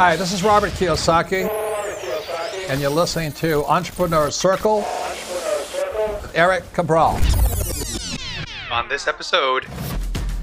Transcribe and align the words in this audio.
Hi, 0.00 0.16
this 0.16 0.32
is 0.32 0.42
Robert 0.42 0.70
Kiyosaki, 0.70 1.46
and 2.70 2.80
you're 2.80 2.88
listening 2.88 3.32
to 3.32 3.66
Entrepreneur 3.66 4.30
Circle. 4.30 4.82
Eric 6.32 6.64
Cabral. 6.72 7.20
On 8.72 8.88
this 8.88 9.06
episode, 9.06 9.66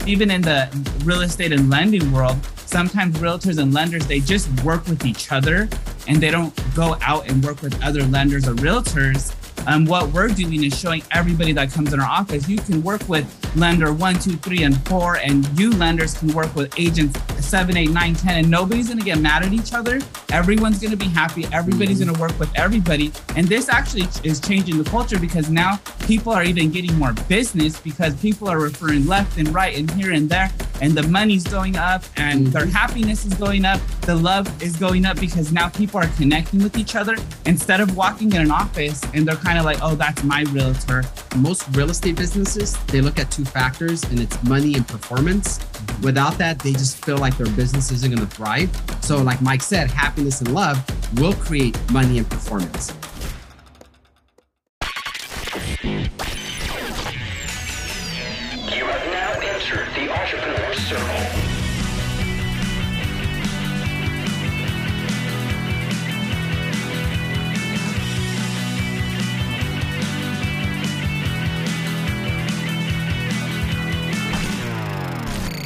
even 0.06 0.30
in 0.30 0.44
the 0.44 0.70
real 1.04 1.22
estate 1.22 1.52
and 1.52 1.72
lending 1.72 2.12
world, 2.12 2.38
sometimes 2.68 3.18
realtors 3.18 3.58
and 3.58 3.74
lenders 3.74 4.06
they 4.06 4.20
just 4.20 4.48
work 4.64 4.86
with 4.86 5.04
each 5.08 5.32
other 5.32 5.68
and 6.08 6.22
they 6.22 6.30
don't 6.30 6.54
go 6.76 6.96
out 7.02 7.28
and 7.28 7.44
work 7.44 7.64
with 7.64 7.84
other 7.84 8.04
lenders 8.04 8.48
or 8.48 8.54
realtors 8.54 9.34
um, 9.68 9.84
what 9.86 10.08
we're 10.14 10.30
doing 10.30 10.64
is 10.64 10.80
showing 10.80 11.04
everybody 11.12 11.52
that 11.52 11.72
comes 11.72 11.92
in 11.92 12.00
our 12.00 12.08
office, 12.08 12.48
you 12.48 12.58
can 12.58 12.82
work 12.82 13.08
with 13.10 13.26
lender 13.60 13.92
one, 13.92 14.16
two, 14.16 14.38
three, 14.38 14.64
and 14.64 14.76
four, 14.88 15.18
and 15.18 15.46
you 15.60 15.72
lenders 15.72 16.18
can 16.18 16.34
work 16.34 16.56
with 16.56 16.74
agents 16.80 17.20
seven, 17.44 17.78
eight, 17.78 17.92
nine, 17.92 18.14
ten, 18.14 18.38
and 18.40 18.50
nobody's 18.50 18.90
gonna 18.90 19.02
get 19.02 19.20
mad 19.20 19.44
at 19.44 19.54
each 19.54 19.74
other. 19.74 20.00
Everyone's 20.32 20.80
gonna 20.80 20.96
be 20.96 21.08
happy. 21.08 21.46
Everybody's 21.52 22.00
gonna 22.00 22.18
work 22.20 22.38
with 22.40 22.50
everybody. 22.56 23.12
And 23.36 23.48
this 23.48 23.70
actually 23.70 24.08
is 24.24 24.40
changing 24.40 24.78
the 24.78 24.90
culture 24.90 25.20
because 25.20 25.50
now 25.50 25.80
people 26.06 26.32
are 26.32 26.44
even 26.44 26.72
getting 26.72 26.96
more 26.96 27.14
business 27.28 27.80
because 27.80 28.16
people 28.22 28.48
are 28.48 28.60
referring 28.60 29.08
left 29.08 29.38
and 29.38 29.54
right 29.54 29.78
and 29.78 29.90
here 29.92 30.14
and 30.14 30.30
there, 30.30 30.52
and 30.82 30.94
the 30.94 31.04
money's 31.04 31.44
going 31.44 31.76
up 31.76 32.04
and 32.16 32.48
their 32.48 32.64
mm-hmm. 32.64 32.72
happiness 32.72 33.26
is 33.26 33.34
going 33.34 33.66
up. 33.66 33.82
The 34.02 34.16
love 34.16 34.48
is 34.64 34.78
going 34.78 35.06
up 35.06 35.20
because 35.20 35.52
now 35.52 35.70
people 35.70 36.00
are 36.00 36.08
connecting 36.16 36.64
with 36.64 36.78
each 36.78 36.96
other 36.96 37.18
instead 37.46 37.82
of 37.82 37.98
walking 37.98 38.32
in 38.32 38.42
an 38.42 38.52
office 38.52 39.04
and 39.14 39.28
they're 39.28 39.36
kind 39.36 39.58
kind 39.58 39.60
of 39.60 39.66
like, 39.66 39.92
oh, 39.92 39.96
that's 39.96 40.24
my 40.24 40.44
realtor. 40.52 41.04
Most 41.38 41.68
real 41.76 41.90
estate 41.90 42.16
businesses, 42.16 42.78
they 42.88 43.02
look 43.02 43.18
at 43.18 43.32
two 43.32 43.46
factors 43.48 44.04
and 44.06 44.20
it's 44.20 44.42
money 44.44 44.76
and 44.76 44.88
performance. 44.88 45.60
Without 46.04 46.38
that, 46.38 46.60
they 46.60 46.74
just 46.74 47.04
feel 47.04 47.18
like 47.18 47.38
their 47.38 47.52
business 47.56 47.92
isn't 47.92 48.14
going 48.14 48.26
to 48.28 48.36
thrive. 48.36 48.70
So, 49.02 49.18
like 49.18 49.42
Mike 49.42 49.62
said, 49.62 49.90
happiness 49.90 50.42
and 50.42 50.54
love 50.54 50.78
will 51.20 51.34
create 51.34 51.78
money 51.92 52.18
and 52.18 52.30
performance. 52.30 52.94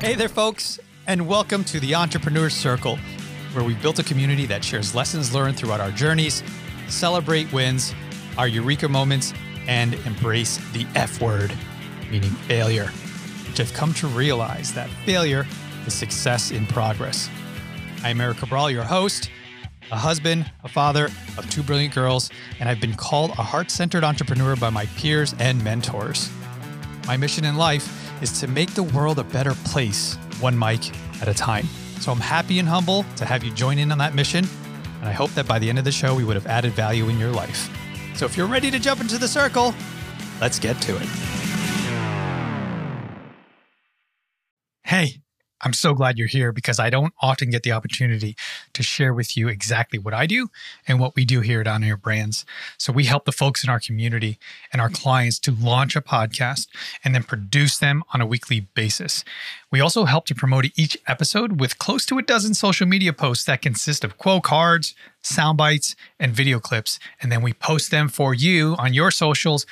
Hey 0.02 0.16
there, 0.16 0.30
folks, 0.30 0.80
and 1.06 1.28
welcome 1.28 1.64
to 1.66 1.80
the 1.80 1.94
Entrepreneur 1.94 2.50
Circle, 2.50 2.98
where 3.54 3.64
we've 3.64 3.80
built 3.84 4.00
a 4.00 4.04
community 4.04 4.48
that 4.48 4.66
shares 4.66 4.96
lessons 4.96 5.32
learned 5.32 5.58
throughout 5.58 5.80
our 5.80 5.92
journeys, 5.92 6.42
celebrate 6.88 7.54
wins, 7.54 7.94
our 8.36 8.48
eureka 8.48 8.90
moments, 8.90 9.32
and 9.68 9.94
embrace 10.08 10.58
the 10.74 10.88
F 10.96 11.22
word, 11.22 11.54
meaning 12.10 12.32
failure, 12.32 12.88
which 13.48 13.60
I've 13.60 13.72
come 13.74 13.94
to 13.94 14.08
realize 14.08 14.74
that 14.74 14.90
failure 15.06 15.46
is 15.86 15.94
success 15.94 16.50
in 16.50 16.66
progress. 16.66 17.30
I'm 18.04 18.20
Eric 18.22 18.38
Cabral, 18.38 18.72
your 18.72 18.84
host, 18.84 19.30
a 19.92 19.98
husband, 19.98 20.52
a 20.64 20.68
father 20.68 21.10
of 21.38 21.48
two 21.52 21.62
brilliant 21.62 21.94
girls, 21.94 22.32
and 22.60 22.68
I've 22.68 22.82
been 22.82 22.96
called 22.96 23.30
a 23.32 23.44
heart 23.44 23.70
centered 23.70 24.04
entrepreneur 24.04 24.56
by 24.56 24.72
my 24.72 24.88
peers 24.98 25.36
and 25.38 25.64
mentors. 25.64 26.32
My 27.06 27.18
mission 27.18 27.46
in 27.46 27.56
life 27.56 28.11
is 28.22 28.40
to 28.40 28.48
make 28.48 28.74
the 28.74 28.84
world 28.84 29.20
a 29.20 29.24
better 29.24 29.54
place, 29.66 30.16
one 30.40 30.58
mic 30.58 30.92
at 31.22 31.28
a 31.28 31.34
time. 31.34 31.66
So 32.00 32.12
I'm 32.12 32.20
happy 32.20 32.60
and 32.60 32.68
humble 32.68 33.06
to 33.18 33.26
have 33.26 33.44
you 33.44 33.52
join 33.52 33.78
in 33.78 33.92
on 33.92 33.98
that 33.98 34.16
mission. 34.16 34.46
And 35.00 35.10
I 35.10 35.12
hope 35.12 35.32
that 35.32 35.48
by 35.48 35.60
the 35.60 35.70
end 35.70 35.80
of 35.80 35.86
the 35.86 35.92
show, 35.92 36.16
we 36.16 36.24
would 36.24 36.36
have 36.36 36.48
added 36.48 36.74
value 36.74 37.10
in 37.10 37.20
your 37.20 37.32
life. 37.32 37.70
So 38.16 38.26
if 38.26 38.38
you're 38.38 38.48
ready 38.48 38.72
to 38.72 38.80
jump 38.80 39.02
into 39.02 39.18
the 39.18 39.28
circle, 39.28 39.74
let's 40.40 40.60
get 40.60 40.80
to 40.82 40.96
it. 40.96 41.08
Hey, 44.84 45.22
I'm 45.64 45.74
so 45.74 45.94
glad 45.94 46.18
you're 46.18 46.28
here 46.28 46.52
because 46.52 46.80
I 46.80 46.90
don't 46.90 47.14
often 47.22 47.50
get 47.50 47.64
the 47.64 47.72
opportunity 47.72 48.36
to 48.74 48.82
share 48.82 49.14
with 49.14 49.38
you 49.38 49.48
exactly 49.48 50.00
what 50.00 50.14
I 50.14 50.26
do 50.26 50.50
and 50.88 51.00
what 51.00 51.16
we 51.16 51.24
do 51.24 51.42
here 51.42 51.62
at 51.62 51.68
On 51.68 51.84
Air 51.84 51.98
Brands. 51.98 52.46
So 52.78 52.92
we 52.92 53.06
help 53.06 53.26
the 53.26 53.32
folks 53.32 53.64
in 53.64 53.70
our 53.70 53.80
community 53.80 54.40
and 54.74 54.82
our 54.82 54.90
clients 54.90 55.38
to 55.40 55.52
launch 55.52 55.96
a 55.96 56.02
podcast 56.02 56.68
and 57.04 57.14
then 57.14 57.24
produce 57.24 57.78
them 57.78 58.04
on 58.14 58.22
a 58.22 58.26
weekly 58.26 58.62
basis. 58.74 59.24
We 59.72 59.82
also 59.82 60.06
help 60.06 60.26
to 60.28 60.36
promote 60.36 60.66
each 60.76 60.98
episode 61.08 61.60
with 61.60 61.78
close 61.78 62.06
to 62.08 62.18
a 62.18 62.24
dozen 62.24 62.54
social 62.54 62.88
media 62.88 63.14
posts 63.14 63.46
that 63.46 63.62
consist 63.62 64.04
of 64.04 64.18
quote 64.18 64.44
cards, 64.44 64.96
sound 65.22 65.58
bites, 65.58 65.96
and 66.20 66.34
video 66.34 66.60
clips. 66.60 67.00
And 67.22 67.32
then 67.32 67.42
we 67.42 67.54
post 67.54 67.92
them 67.92 68.10
for 68.10 68.34
you 68.34 68.76
on 68.80 68.94
your 68.94 69.12
socials 69.12 69.66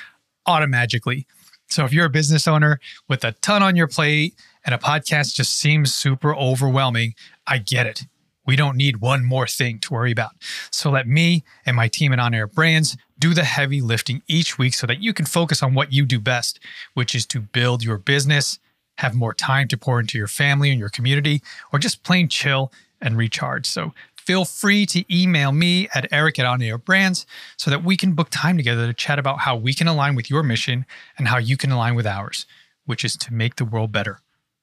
automatically. 0.46 1.26
So 1.68 1.84
if 1.84 1.92
you're 1.92 2.06
a 2.06 2.10
business 2.10 2.48
owner 2.48 2.80
with 3.08 3.24
a 3.24 3.32
ton 3.32 3.62
on 3.62 3.76
your 3.76 3.86
plate, 3.86 4.34
and 4.64 4.74
a 4.74 4.78
podcast 4.78 5.34
just 5.34 5.56
seems 5.56 5.94
super 5.94 6.34
overwhelming, 6.34 7.14
I 7.46 7.58
get 7.58 7.86
it. 7.86 8.06
We 8.46 8.56
don't 8.56 8.76
need 8.76 9.00
one 9.00 9.24
more 9.24 9.46
thing 9.46 9.78
to 9.80 9.92
worry 9.92 10.10
about. 10.10 10.32
So 10.70 10.90
let 10.90 11.06
me 11.06 11.44
and 11.66 11.76
my 11.76 11.88
team 11.88 12.12
at 12.12 12.18
On 12.18 12.34
Air 12.34 12.46
Brands 12.46 12.96
do 13.18 13.34
the 13.34 13.44
heavy 13.44 13.80
lifting 13.80 14.22
each 14.26 14.58
week 14.58 14.74
so 14.74 14.86
that 14.86 15.02
you 15.02 15.12
can 15.12 15.26
focus 15.26 15.62
on 15.62 15.74
what 15.74 15.92
you 15.92 16.04
do 16.04 16.18
best, 16.18 16.58
which 16.94 17.14
is 17.14 17.26
to 17.26 17.40
build 17.40 17.84
your 17.84 17.98
business, 17.98 18.58
have 18.98 19.14
more 19.14 19.34
time 19.34 19.68
to 19.68 19.76
pour 19.76 20.00
into 20.00 20.18
your 20.18 20.26
family 20.26 20.70
and 20.70 20.80
your 20.80 20.88
community, 20.88 21.42
or 21.72 21.78
just 21.78 22.02
plain 22.02 22.28
chill 22.28 22.72
and 23.00 23.16
recharge. 23.16 23.66
So 23.66 23.92
feel 24.16 24.44
free 24.44 24.84
to 24.86 25.04
email 25.14 25.52
me 25.52 25.88
at 25.94 26.10
eric 26.10 26.38
at 26.38 26.46
On 26.46 26.62
Air 26.62 26.78
Brands 26.78 27.26
so 27.56 27.70
that 27.70 27.84
we 27.84 27.96
can 27.96 28.14
book 28.14 28.28
time 28.30 28.56
together 28.56 28.86
to 28.86 28.94
chat 28.94 29.18
about 29.18 29.40
how 29.40 29.54
we 29.54 29.74
can 29.74 29.86
align 29.86 30.14
with 30.14 30.30
your 30.30 30.42
mission 30.42 30.86
and 31.18 31.28
how 31.28 31.38
you 31.38 31.56
can 31.56 31.70
align 31.70 31.94
with 31.94 32.06
ours, 32.06 32.46
which 32.84 33.04
is 33.04 33.16
to 33.18 33.34
make 33.34 33.56
the 33.56 33.64
world 33.64 33.92
better 33.92 34.20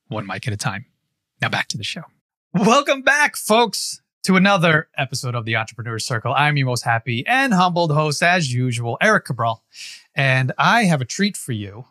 one 0.09 0.25
mic 0.25 0.47
at 0.47 0.53
a 0.53 0.57
time. 0.57 0.85
Now 1.41 1.49
back 1.49 1.67
to 1.69 1.77
the 1.77 1.83
show. 1.83 2.03
Welcome 2.53 3.01
back, 3.01 3.35
folks, 3.35 4.01
to 4.23 4.35
another 4.35 4.87
episode 4.97 5.35
of 5.35 5.45
the 5.45 5.55
Entrepreneur 5.55 5.99
Circle. 5.99 6.33
I'm 6.33 6.57
your 6.57 6.67
most 6.67 6.83
happy 6.83 7.25
and 7.27 7.53
humbled 7.53 7.91
host, 7.91 8.23
as 8.23 8.53
usual, 8.53 8.97
Eric 9.01 9.25
Cabral. 9.25 9.63
And 10.15 10.53
I 10.57 10.85
have 10.85 11.01
a 11.01 11.05
treat 11.05 11.35
for 11.35 11.51
you, 11.51 11.85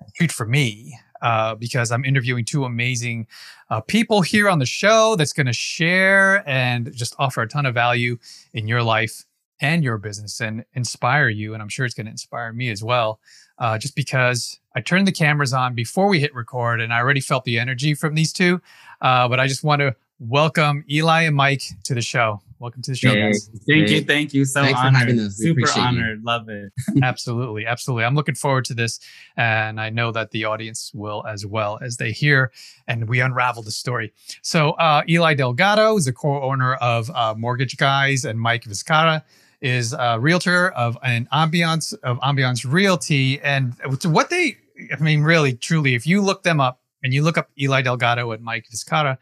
a 0.00 0.10
treat 0.12 0.32
for 0.32 0.46
me, 0.46 0.98
uh, 1.22 1.54
because 1.54 1.90
I'm 1.90 2.04
interviewing 2.04 2.44
two 2.44 2.64
amazing 2.64 3.28
uh, 3.70 3.80
people 3.80 4.20
here 4.22 4.48
on 4.48 4.58
the 4.58 4.66
show 4.66 5.16
that's 5.16 5.32
going 5.32 5.46
to 5.46 5.52
share 5.52 6.46
and 6.48 6.92
just 6.92 7.14
offer 7.18 7.42
a 7.42 7.48
ton 7.48 7.66
of 7.66 7.74
value 7.74 8.18
in 8.52 8.68
your 8.68 8.82
life 8.82 9.24
and 9.60 9.84
your 9.84 9.96
business 9.96 10.40
and 10.40 10.64
inspire 10.74 11.28
you. 11.28 11.54
And 11.54 11.62
I'm 11.62 11.68
sure 11.68 11.86
it's 11.86 11.94
going 11.94 12.06
to 12.06 12.12
inspire 12.12 12.52
me 12.52 12.68
as 12.70 12.82
well 12.82 13.20
uh, 13.58 13.78
just 13.78 13.94
because 13.94 14.58
I 14.74 14.80
turned 14.80 15.06
the 15.06 15.12
cameras 15.12 15.52
on 15.52 15.74
before 15.74 16.08
we 16.08 16.20
hit 16.20 16.34
record 16.34 16.80
and 16.80 16.92
I 16.92 16.98
already 16.98 17.20
felt 17.20 17.44
the 17.44 17.58
energy 17.58 17.94
from 17.94 18.14
these 18.14 18.32
two. 18.32 18.60
Uh, 19.00 19.28
but 19.28 19.38
I 19.38 19.46
just 19.46 19.62
want 19.62 19.80
to 19.80 19.94
welcome 20.18 20.84
Eli 20.90 21.22
and 21.22 21.36
Mike 21.36 21.62
to 21.84 21.94
the 21.94 22.02
show. 22.02 22.40
Welcome 22.60 22.82
to 22.82 22.92
the 22.92 22.96
show, 22.96 23.10
hey, 23.10 23.20
guys. 23.20 23.50
Thank 23.68 23.88
hey. 23.88 23.94
you. 23.96 24.00
Thank 24.02 24.32
you. 24.32 24.44
So 24.44 24.62
Thanks 24.62 24.80
honored. 24.80 25.32
Super 25.32 25.68
honored. 25.76 26.20
You. 26.20 26.24
Love 26.24 26.48
it. 26.48 26.72
absolutely. 27.02 27.66
Absolutely. 27.66 28.04
I'm 28.04 28.14
looking 28.14 28.34
forward 28.34 28.64
to 28.66 28.74
this. 28.74 29.00
And 29.36 29.80
I 29.80 29.90
know 29.90 30.12
that 30.12 30.30
the 30.30 30.46
audience 30.46 30.90
will 30.94 31.24
as 31.26 31.44
well 31.44 31.78
as 31.82 31.98
they 31.98 32.10
hear 32.10 32.52
and 32.88 33.08
we 33.08 33.20
unravel 33.20 33.62
the 33.62 33.70
story. 33.70 34.12
So, 34.42 34.70
uh, 34.72 35.02
Eli 35.08 35.34
Delgado 35.34 35.96
is 35.96 36.06
the 36.06 36.12
co 36.12 36.42
owner 36.42 36.74
of 36.74 37.10
uh, 37.10 37.34
Mortgage 37.36 37.76
Guys 37.76 38.24
and 38.24 38.40
Mike 38.40 38.64
Vizcara 38.64 39.22
is 39.64 39.94
a 39.98 40.20
realtor 40.20 40.68
of 40.72 40.98
an 41.02 41.26
ambiance 41.32 41.94
of 42.02 42.20
ambiance 42.20 42.70
realty. 42.70 43.40
And 43.40 43.74
what 44.04 44.28
they 44.28 44.58
i 44.92 45.00
mean 45.00 45.22
really 45.22 45.54
truly 45.54 45.94
if 45.94 46.06
you 46.06 46.20
look 46.20 46.42
them 46.42 46.60
up 46.60 46.80
and 47.02 47.14
you 47.14 47.22
look 47.22 47.38
up 47.38 47.48
eli 47.60 47.80
delgado 47.80 48.32
and 48.32 48.42
mike 48.42 48.66
vizcara 48.68 49.16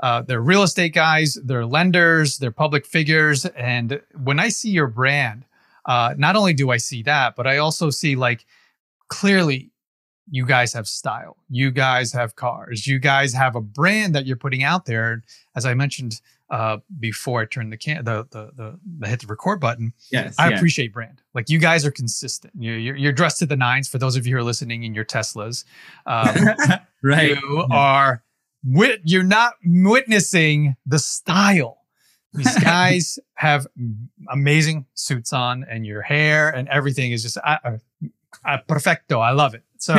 uh, 0.00 0.20
they're 0.22 0.42
real 0.42 0.62
estate 0.62 0.94
guys 0.94 1.38
they're 1.44 1.66
lenders 1.66 2.38
they're 2.38 2.52
public 2.52 2.86
figures. 2.86 3.44
And 3.46 4.00
when 4.22 4.38
i 4.38 4.48
see 4.50 4.70
your 4.70 4.86
brand 4.86 5.44
uh, 5.86 6.14
not 6.16 6.36
only 6.36 6.52
do 6.52 6.70
i 6.70 6.76
see 6.76 7.02
that 7.02 7.34
but 7.34 7.46
i 7.46 7.56
also 7.56 7.90
see 7.90 8.14
like 8.14 8.44
clearly 9.08 9.70
you 10.30 10.44
guys 10.44 10.74
have 10.74 10.86
style 10.86 11.38
you 11.48 11.70
guys 11.70 12.12
have 12.12 12.36
cars 12.36 12.86
you 12.86 12.98
guys 12.98 13.32
have 13.32 13.56
a 13.56 13.62
brand 13.62 14.14
that 14.14 14.26
you're 14.26 14.36
putting 14.36 14.62
out 14.62 14.84
there. 14.84 15.24
As 15.56 15.64
i 15.66 15.74
mentioned 15.74 16.20
uh, 16.50 16.78
before 16.98 17.42
I 17.42 17.44
turn 17.44 17.70
the 17.70 17.76
can 17.76 18.04
the, 18.04 18.26
the 18.30 18.50
the 18.54 18.78
the 18.98 19.08
hit 19.08 19.20
the 19.20 19.26
record 19.26 19.60
button. 19.60 19.92
Yes, 20.10 20.34
I 20.38 20.48
yeah. 20.48 20.56
appreciate 20.56 20.92
brand. 20.92 21.22
Like 21.34 21.50
you 21.50 21.58
guys 21.58 21.84
are 21.84 21.90
consistent. 21.90 22.52
You're, 22.58 22.78
you're, 22.78 22.96
you're 22.96 23.12
dressed 23.12 23.38
to 23.40 23.46
the 23.46 23.56
nines. 23.56 23.88
For 23.88 23.98
those 23.98 24.16
of 24.16 24.26
you 24.26 24.34
who 24.34 24.40
are 24.40 24.44
listening 24.44 24.84
in 24.84 24.94
your 24.94 25.04
Teslas, 25.04 25.64
um, 26.06 26.34
right? 27.02 27.36
You 27.40 27.66
are 27.70 28.22
wit. 28.64 29.00
You're 29.04 29.24
not 29.24 29.54
witnessing 29.64 30.76
the 30.86 30.98
style. 30.98 31.78
These 32.32 32.58
guys 32.62 33.18
have 33.34 33.66
amazing 34.30 34.86
suits 34.94 35.32
on, 35.32 35.64
and 35.68 35.84
your 35.84 36.02
hair 36.02 36.48
and 36.50 36.68
everything 36.68 37.12
is 37.12 37.22
just 37.22 37.38
uh, 37.44 37.78
uh, 38.44 38.58
perfecto. 38.66 39.20
I 39.20 39.32
love 39.32 39.54
it. 39.54 39.64
So 39.78 39.94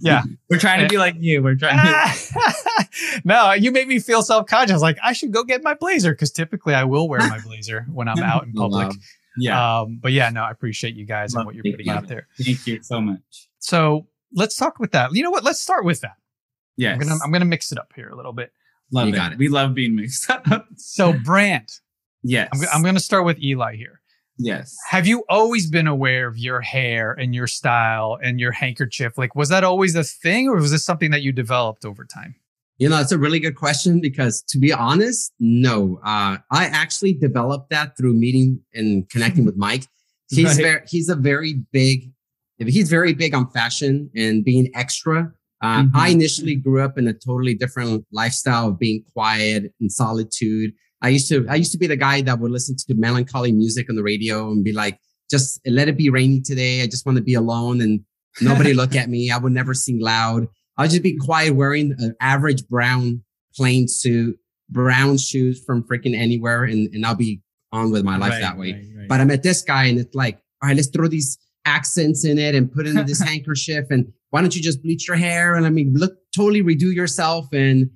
Yeah. 0.00 0.22
We're 0.48 0.58
trying 0.58 0.80
to 0.80 0.88
be 0.88 0.98
like 0.98 1.16
you. 1.18 1.42
We're 1.42 1.54
trying 1.56 1.78
to. 1.78 3.20
no, 3.24 3.52
you 3.52 3.70
made 3.72 3.88
me 3.88 3.98
feel 3.98 4.22
self 4.22 4.46
conscious. 4.46 4.80
Like 4.82 4.98
I 5.02 5.12
should 5.12 5.32
go 5.32 5.44
get 5.44 5.62
my 5.62 5.74
blazer 5.74 6.12
because 6.12 6.30
typically 6.30 6.74
I 6.74 6.84
will 6.84 7.08
wear 7.08 7.20
my 7.20 7.38
blazer 7.44 7.86
when 7.92 8.08
I'm 8.08 8.18
out 8.22 8.44
in 8.44 8.52
public. 8.52 8.88
wow. 8.88 8.94
Yeah. 9.38 9.80
Um, 9.80 9.98
but 10.02 10.12
yeah, 10.12 10.28
no, 10.30 10.42
I 10.42 10.50
appreciate 10.50 10.94
you 10.96 11.06
guys 11.06 11.34
and 11.34 11.46
what 11.46 11.54
you're 11.54 11.64
putting 11.64 11.86
you. 11.86 11.92
out 11.92 12.08
there. 12.08 12.26
Thank 12.42 12.66
you 12.66 12.82
so 12.82 13.00
much. 13.00 13.48
So 13.58 14.06
let's 14.34 14.56
talk 14.56 14.78
with 14.78 14.92
that. 14.92 15.14
You 15.14 15.22
know 15.22 15.30
what? 15.30 15.44
Let's 15.44 15.60
start 15.62 15.84
with 15.84 16.00
that. 16.00 16.16
Yes. 16.76 16.94
I'm 17.00 17.08
gonna 17.08 17.20
I'm 17.24 17.32
gonna 17.32 17.44
mix 17.44 17.72
it 17.72 17.78
up 17.78 17.92
here 17.94 18.08
a 18.08 18.16
little 18.16 18.32
bit. 18.32 18.52
love 18.92 19.08
You 19.08 19.14
it. 19.14 19.32
it. 19.32 19.38
We 19.38 19.48
love 19.48 19.74
being 19.74 19.94
mixed 19.96 20.28
up. 20.30 20.44
So 20.76 21.12
brand. 21.12 21.68
yes. 22.22 22.48
I'm, 22.52 22.60
I'm 22.74 22.82
gonna 22.82 23.00
start 23.00 23.24
with 23.24 23.38
Eli 23.42 23.76
here. 23.76 23.99
Yes. 24.40 24.76
Have 24.88 25.06
you 25.06 25.24
always 25.28 25.68
been 25.70 25.86
aware 25.86 26.26
of 26.26 26.36
your 26.38 26.60
hair 26.60 27.12
and 27.12 27.34
your 27.34 27.46
style 27.46 28.18
and 28.22 28.40
your 28.40 28.52
handkerchief? 28.52 29.16
Like, 29.18 29.34
was 29.34 29.48
that 29.50 29.62
always 29.64 29.94
a 29.94 30.04
thing, 30.04 30.48
or 30.48 30.56
was 30.56 30.70
this 30.70 30.84
something 30.84 31.10
that 31.12 31.22
you 31.22 31.32
developed 31.32 31.84
over 31.84 32.04
time? 32.04 32.34
You 32.78 32.88
know, 32.88 32.98
it's 32.98 33.12
a 33.12 33.18
really 33.18 33.40
good 33.40 33.56
question 33.56 34.00
because 34.00 34.42
to 34.48 34.58
be 34.58 34.72
honest, 34.72 35.32
no. 35.38 36.00
Uh, 36.02 36.38
I 36.50 36.64
actually 36.66 37.12
developed 37.12 37.68
that 37.70 37.96
through 37.96 38.14
meeting 38.14 38.60
and 38.72 39.08
connecting 39.10 39.44
with 39.44 39.56
Mike. 39.56 39.84
He's 40.30 40.46
Right. 40.46 40.56
very, 40.56 40.80
he's 40.88 41.08
a 41.08 41.16
very 41.16 41.54
big, 41.72 42.10
he's 42.58 42.88
very 42.88 43.12
big 43.14 43.34
on 43.34 43.50
fashion 43.50 44.08
and 44.16 44.44
being 44.44 44.70
extra. 44.74 45.32
Uh, 45.60 45.82
Mhm. 45.82 45.90
I 45.92 46.08
initially 46.10 46.54
grew 46.54 46.80
up 46.80 46.96
in 46.96 47.06
a 47.08 47.12
totally 47.12 47.52
different 47.54 48.06
lifestyle 48.12 48.68
of 48.68 48.78
being 48.78 49.02
quiet 49.12 49.74
and 49.80 49.90
solitude. 49.92 50.72
I 51.02 51.08
used 51.08 51.28
to, 51.28 51.46
I 51.48 51.54
used 51.56 51.72
to 51.72 51.78
be 51.78 51.86
the 51.86 51.96
guy 51.96 52.20
that 52.22 52.38
would 52.38 52.50
listen 52.50 52.76
to 52.76 52.94
melancholy 52.94 53.52
music 53.52 53.88
on 53.88 53.96
the 53.96 54.02
radio 54.02 54.50
and 54.50 54.62
be 54.64 54.72
like, 54.72 54.98
just 55.30 55.60
let 55.66 55.88
it 55.88 55.96
be 55.96 56.10
rainy 56.10 56.40
today. 56.40 56.82
I 56.82 56.86
just 56.86 57.06
want 57.06 57.16
to 57.16 57.22
be 57.24 57.34
alone 57.34 57.80
and 57.80 58.00
nobody 58.40 58.74
look 58.74 58.94
at 58.96 59.08
me. 59.14 59.30
I 59.30 59.38
would 59.38 59.52
never 59.52 59.74
sing 59.74 60.00
loud. 60.00 60.46
I'll 60.76 60.88
just 60.88 61.02
be 61.02 61.16
quiet 61.16 61.54
wearing 61.54 61.94
an 61.98 62.14
average 62.20 62.66
brown 62.68 63.22
plain 63.54 63.88
suit, 63.88 64.36
brown 64.68 65.18
shoes 65.18 65.62
from 65.64 65.82
freaking 65.84 66.16
anywhere, 66.16 66.64
and, 66.64 66.92
and 66.94 67.04
I'll 67.06 67.14
be 67.14 67.42
on 67.72 67.90
with 67.92 68.04
my 68.04 68.16
life 68.16 68.32
Right, 68.32 68.40
that 68.40 68.58
way. 68.58 68.72
right, 68.72 68.84
right. 68.98 69.08
But 69.08 69.20
I 69.20 69.24
met 69.24 69.42
this 69.42 69.62
guy 69.62 69.84
and 69.84 69.98
it's 69.98 70.14
like, 70.14 70.36
all 70.62 70.68
right, 70.68 70.76
let's 70.76 70.88
throw 70.88 71.08
these 71.08 71.38
accents 71.64 72.24
in 72.24 72.38
it 72.38 72.54
and 72.54 72.70
put 72.72 72.86
in 72.86 72.94
this 73.06 73.20
handkerchief 73.28 73.86
and 73.90 74.12
why 74.30 74.40
don't 74.40 74.54
you 74.56 74.62
just 74.62 74.82
bleach 74.82 75.06
your 75.06 75.16
hair 75.16 75.54
and 75.56 75.66
I 75.66 75.70
mean 75.70 75.92
look 75.94 76.14
totally 76.34 76.62
redo 76.62 76.92
yourself 76.94 77.46
and. 77.52 77.90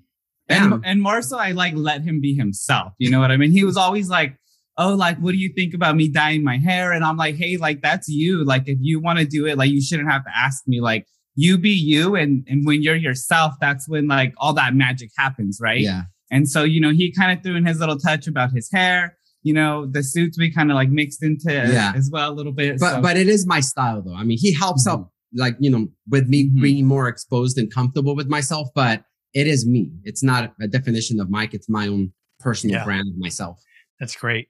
And, 0.49 0.83
and 0.85 1.03
more 1.03 1.23
so, 1.23 1.39
I 1.39 1.53
like 1.53 1.75
let 1.77 2.03
him 2.03 2.21
be 2.21 2.35
himself. 2.35 2.93
You 2.99 3.11
know 3.11 3.21
what 3.21 3.31
I 3.31 3.37
mean? 3.37 3.51
He 3.51 3.65
was 3.65 3.77
always 3.77 4.09
like, 4.09 4.37
"Oh, 4.77 4.95
like, 4.95 5.19
what 5.19 5.33
do 5.33 5.39
you 5.39 5.51
think 5.55 5.75
about 5.75 5.97
me 5.97 6.09
dyeing 6.09 6.43
my 6.45 6.59
hair?" 6.59 6.93
And 6.93 7.05
I'm 7.05 7.17
like, 7.17 7.37
"Hey, 7.37 7.57
like, 7.57 7.81
that's 7.83 8.09
you. 8.09 8.45
Like, 8.45 8.65
if 8.67 8.79
you 8.81 9.01
want 9.01 9.19
to 9.21 9.25
do 9.25 9.47
it, 9.47 9.57
like, 9.59 9.71
you 9.71 9.81
shouldn't 9.83 10.11
have 10.11 10.25
to 10.25 10.31
ask 10.37 10.63
me. 10.67 10.81
Like, 10.81 11.07
you 11.35 11.59
be 11.59 11.71
you, 11.71 12.15
and 12.15 12.45
and 12.49 12.65
when 12.67 12.83
you're 12.83 12.97
yourself, 12.97 13.55
that's 13.61 13.89
when 13.89 14.07
like 14.09 14.35
all 14.39 14.53
that 14.55 14.75
magic 14.75 15.11
happens, 15.17 15.59
right? 15.61 15.81
yeah. 15.81 16.03
And 16.31 16.49
so, 16.49 16.65
you 16.65 16.81
know, 16.81 16.91
he 16.91 17.13
kind 17.13 17.37
of 17.37 17.43
threw 17.45 17.55
in 17.55 17.65
his 17.67 17.79
little 17.79 17.99
touch 17.99 18.27
about 18.27 18.51
his 18.53 18.69
hair. 18.73 19.17
You 19.43 19.53
know, 19.53 19.87
the 19.87 20.03
suits 20.03 20.39
we 20.39 20.51
kind 20.51 20.71
of 20.71 20.75
like 20.75 20.89
mixed 20.89 21.23
into 21.23 21.53
Yeah. 21.53 21.93
as 21.95 22.09
well 22.11 22.31
a 22.33 22.35
little 22.35 22.51
bit. 22.53 22.81
But 22.81 22.93
so- 22.95 23.03
but 23.03 23.17
it 23.17 23.29
is 23.29 23.47
my 23.47 23.61
style 23.61 24.01
though. 24.03 24.15
I 24.15 24.25
mean, 24.25 24.39
he 24.41 24.53
helps 24.53 24.87
out 24.89 25.11
like, 25.35 25.57
you 25.61 25.71
know, 25.71 25.89
with 26.09 26.29
me 26.29 26.49
Mhm. 26.49 26.63
being 26.63 26.87
more 26.87 27.09
exposed 27.09 27.59
and 27.59 27.71
comfortable 27.73 28.17
with 28.17 28.29
myself, 28.29 28.69
but 28.75 29.05
it 29.35 29.47
is 29.47 29.67
me. 29.67 29.91
It's 30.05 30.23
not 30.23 30.55
a 30.61 30.67
definition 30.69 31.21
of 31.21 31.29
Mike. 31.31 31.55
It's 31.55 31.69
my 31.69 31.89
own 31.89 32.13
personal 32.41 32.77
Yeah. 32.77 32.85
brand 32.85 33.09
of 33.09 33.19
myself. 33.19 33.63
That's 34.01 34.17
great. 34.17 34.49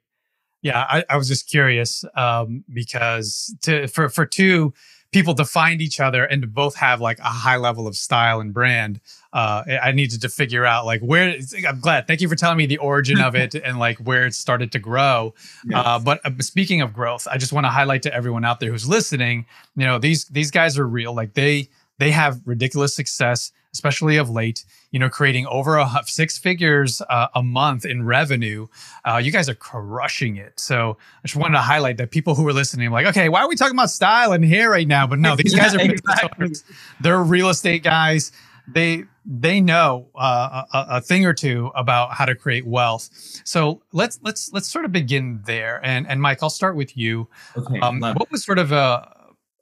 Yeah, 0.62 0.86
I, 0.88 1.04
I 1.10 1.16
was 1.18 1.28
just 1.28 1.48
curious 1.50 2.04
um, 2.16 2.64
because 2.72 3.54
to 3.62 3.86
for 3.88 4.08
for 4.08 4.24
two 4.24 4.72
people 5.12 5.34
to 5.34 5.44
find 5.44 5.80
each 5.80 6.00
other 6.00 6.24
and 6.24 6.42
to 6.42 6.48
both 6.48 6.74
have 6.74 7.00
like 7.00 7.18
a 7.20 7.22
high 7.24 7.56
level 7.56 7.86
of 7.86 7.94
style 7.94 8.40
and 8.40 8.52
brand, 8.52 8.98
uh, 9.32 9.62
I 9.82 9.92
needed 9.92 10.22
to 10.22 10.28
figure 10.30 10.64
out 10.64 10.86
like 10.86 11.02
where. 11.02 11.36
I'm 11.68 11.80
glad. 11.80 12.06
Thank 12.06 12.22
you 12.22 12.28
for 12.30 12.34
telling 12.34 12.56
me 12.56 12.64
the 12.66 12.78
origin 12.78 13.20
of 13.20 13.34
it 13.34 13.54
and 13.54 13.78
like 13.78 13.98
where 13.98 14.24
it 14.26 14.34
started 14.34 14.72
to 14.72 14.78
grow. 14.78 15.34
Yes. 15.66 15.82
Uh, 15.86 15.98
but 15.98 16.20
uh, 16.24 16.30
speaking 16.40 16.80
of 16.80 16.92
growth, 16.94 17.28
I 17.30 17.36
just 17.36 17.52
want 17.52 17.64
to 17.64 17.70
highlight 17.70 18.02
to 18.02 18.14
everyone 18.14 18.44
out 18.44 18.58
there 18.60 18.70
who's 18.70 18.88
listening. 18.88 19.44
You 19.76 19.84
know, 19.84 19.98
these 19.98 20.24
these 20.26 20.50
guys 20.50 20.78
are 20.78 20.86
real. 20.88 21.14
Like 21.14 21.34
they 21.34 21.68
they 21.98 22.10
have 22.10 22.40
ridiculous 22.44 22.94
success, 22.94 23.52
especially 23.72 24.16
of 24.16 24.30
late. 24.30 24.64
You 24.90 24.98
know, 24.98 25.08
creating 25.08 25.46
over 25.46 25.76
a, 25.76 25.88
six 26.06 26.38
figures 26.38 27.02
uh, 27.08 27.28
a 27.34 27.42
month 27.42 27.84
in 27.84 28.04
revenue. 28.04 28.66
Uh, 29.04 29.20
you 29.22 29.32
guys 29.32 29.48
are 29.48 29.54
crushing 29.54 30.36
it. 30.36 30.58
So 30.58 30.96
I 31.22 31.26
just 31.26 31.36
wanted 31.36 31.54
to 31.54 31.62
highlight 31.62 31.96
that 31.96 32.10
people 32.10 32.34
who 32.34 32.46
are 32.48 32.52
listening, 32.52 32.90
like, 32.90 33.06
okay, 33.06 33.28
why 33.28 33.40
are 33.40 33.48
we 33.48 33.56
talking 33.56 33.76
about 33.76 33.90
style 33.90 34.32
and 34.32 34.44
hair 34.44 34.70
right 34.70 34.86
now? 34.86 35.06
But 35.06 35.18
no, 35.18 35.36
these 35.36 35.54
guys 35.54 35.74
are 35.74 35.80
exactly. 35.80 36.52
they're 37.00 37.22
real 37.22 37.48
estate 37.48 37.82
guys. 37.82 38.32
They 38.66 39.04
they 39.26 39.60
know 39.60 40.08
uh, 40.14 40.64
a, 40.72 40.86
a 40.96 41.00
thing 41.00 41.24
or 41.24 41.32
two 41.32 41.70
about 41.74 42.12
how 42.12 42.24
to 42.26 42.34
create 42.34 42.66
wealth. 42.66 43.08
So 43.44 43.82
let's 43.92 44.18
let's 44.22 44.52
let's 44.52 44.68
sort 44.68 44.84
of 44.84 44.92
begin 44.92 45.40
there. 45.44 45.80
And 45.84 46.06
and 46.06 46.20
Mike, 46.20 46.42
I'll 46.42 46.50
start 46.50 46.76
with 46.76 46.96
you. 46.96 47.28
okay, 47.56 47.78
Um, 47.80 48.00
what 48.00 48.30
was 48.30 48.44
sort 48.44 48.58
of 48.58 48.72
a, 48.72 49.13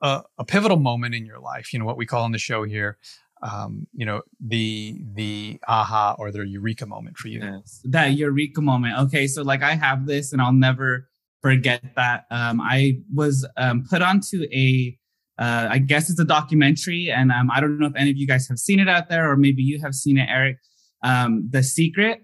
a 0.03 0.23
a 0.39 0.45
pivotal 0.45 0.79
moment 0.79 1.15
in 1.15 1.25
your 1.25 1.39
life? 1.39 1.73
You 1.73 1.79
know 1.79 1.85
what 1.85 1.97
we 1.97 2.07
call 2.07 2.25
on 2.25 2.33
the 2.33 2.39
show 2.39 2.65
here. 2.65 2.99
Um, 3.43 3.87
you 3.93 4.07
know 4.07 4.23
the 4.41 5.01
the 5.15 5.59
aha 5.67 6.15
or 6.19 6.31
the 6.31 6.47
eureka 6.47 6.87
moment 6.87 7.17
for 7.17 7.29
you. 7.29 7.41
Yes, 7.41 7.81
that 7.85 8.13
eureka 8.13 8.61
moment. 8.61 8.99
Okay, 8.99 9.27
so 9.27 9.43
like 9.43 9.63
I 9.63 9.75
have 9.75 10.07
this, 10.07 10.33
and 10.33 10.43
I'll 10.43 10.53
never 10.53 11.09
forget 11.43 11.83
that. 11.97 12.25
Um, 12.31 12.61
I 12.61 13.01
was 13.13 13.47
um, 13.57 13.85
put 13.89 14.01
onto 14.01 14.45
a, 14.53 14.97
uh, 15.39 15.69
I 15.71 15.79
guess 15.79 16.09
it's 16.09 16.21
a 16.21 16.25
documentary, 16.25 17.11
and 17.11 17.33
um, 17.33 17.51
I 17.51 17.61
don't 17.61 17.79
know 17.79 17.87
if 17.87 17.97
any 17.97 18.11
of 18.11 18.17
you 18.17 18.27
guys 18.27 18.49
have 18.49 18.59
seen 18.59 18.79
it 18.79 18.89
out 18.89 19.09
there, 19.09 19.31
or 19.31 19.37
maybe 19.37 19.63
you 19.63 19.81
have 19.81 19.95
seen 19.95 20.19
it, 20.19 20.29
Eric. 20.31 20.59
Um, 21.03 21.49
the 21.51 21.63
Secret. 21.63 22.23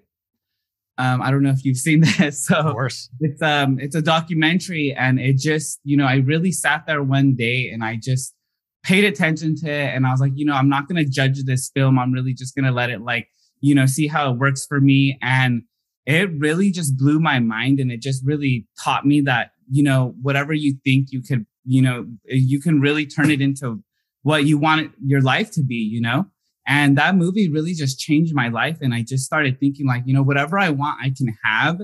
Um, 0.99 1.23
I 1.23 1.31
don't 1.31 1.43
know 1.43 1.51
if 1.51 1.65
you've 1.65 1.77
seen 1.79 2.01
this. 2.19 2.47
So 2.47 2.57
Of 2.57 2.73
course. 2.73 3.09
it's 3.21 3.41
um 3.41 3.79
it's 3.79 3.95
a 3.95 4.03
documentary 4.03 4.93
and 4.97 5.19
it 5.21 5.37
just 5.39 5.81
you 5.85 5.97
know 5.97 6.07
i 6.07 6.17
really 6.17 6.53
sat 6.53 6.87
there 6.87 7.03
one 7.03 7.35
day 7.37 7.71
and 7.71 7.85
i 7.85 7.97
just 7.97 8.35
paid 8.83 9.05
attention 9.05 9.55
to 9.57 9.69
it 9.71 9.95
and 9.95 10.07
i 10.07 10.11
was 10.11 10.21
like 10.21 10.33
you 10.35 10.45
know 10.45 10.55
i'm 10.55 10.69
not 10.69 10.89
going 10.89 11.03
to 11.05 11.11
judge 11.11 11.43
this 11.45 11.71
film 11.75 11.99
i'm 11.99 12.13
really 12.13 12.33
just 12.35 12.55
going 12.55 12.65
to 12.65 12.71
let 12.73 12.91
it 12.91 13.01
like 13.03 13.29
you 13.61 13.75
know 13.75 13.87
see 13.87 14.07
how 14.07 14.33
it 14.33 14.39
works 14.39 14.67
for 14.67 14.81
me 14.81 15.19
and 15.23 15.63
it 16.07 16.31
really 16.39 16.71
just 16.71 16.97
blew 16.97 17.21
my 17.21 17.39
mind 17.39 17.79
and 17.81 17.93
it 17.93 18.01
just 18.01 18.25
really 18.25 18.67
taught 18.83 19.05
me 19.07 19.21
that 19.21 19.51
you 19.71 19.83
know 19.83 20.15
whatever 20.23 20.53
you 20.53 20.75
think 20.85 21.09
you 21.11 21.23
could 21.23 21.45
you 21.65 21.83
know 21.83 22.07
you 22.25 22.61
can 22.61 22.81
really 22.81 23.07
turn 23.07 23.31
it 23.31 23.41
into 23.41 23.83
what 24.23 24.45
you 24.45 24.59
want 24.59 24.93
your 25.05 25.21
life 25.21 25.51
to 25.51 25.63
be 25.63 25.77
you 25.77 26.01
know 26.01 26.27
and 26.69 26.97
that 26.97 27.17
movie 27.17 27.51
really 27.51 27.73
just 27.73 27.99
changed 27.99 28.35
my 28.35 28.49
life 28.49 28.79
and 28.81 28.95
i 28.95 29.03
just 29.03 29.25
started 29.25 29.59
thinking 29.59 29.87
like 29.87 30.03
you 30.07 30.15
know 30.15 30.23
whatever 30.23 30.59
i 30.59 30.69
want 30.69 30.97
i 31.03 31.13
can 31.17 31.35
have 31.43 31.81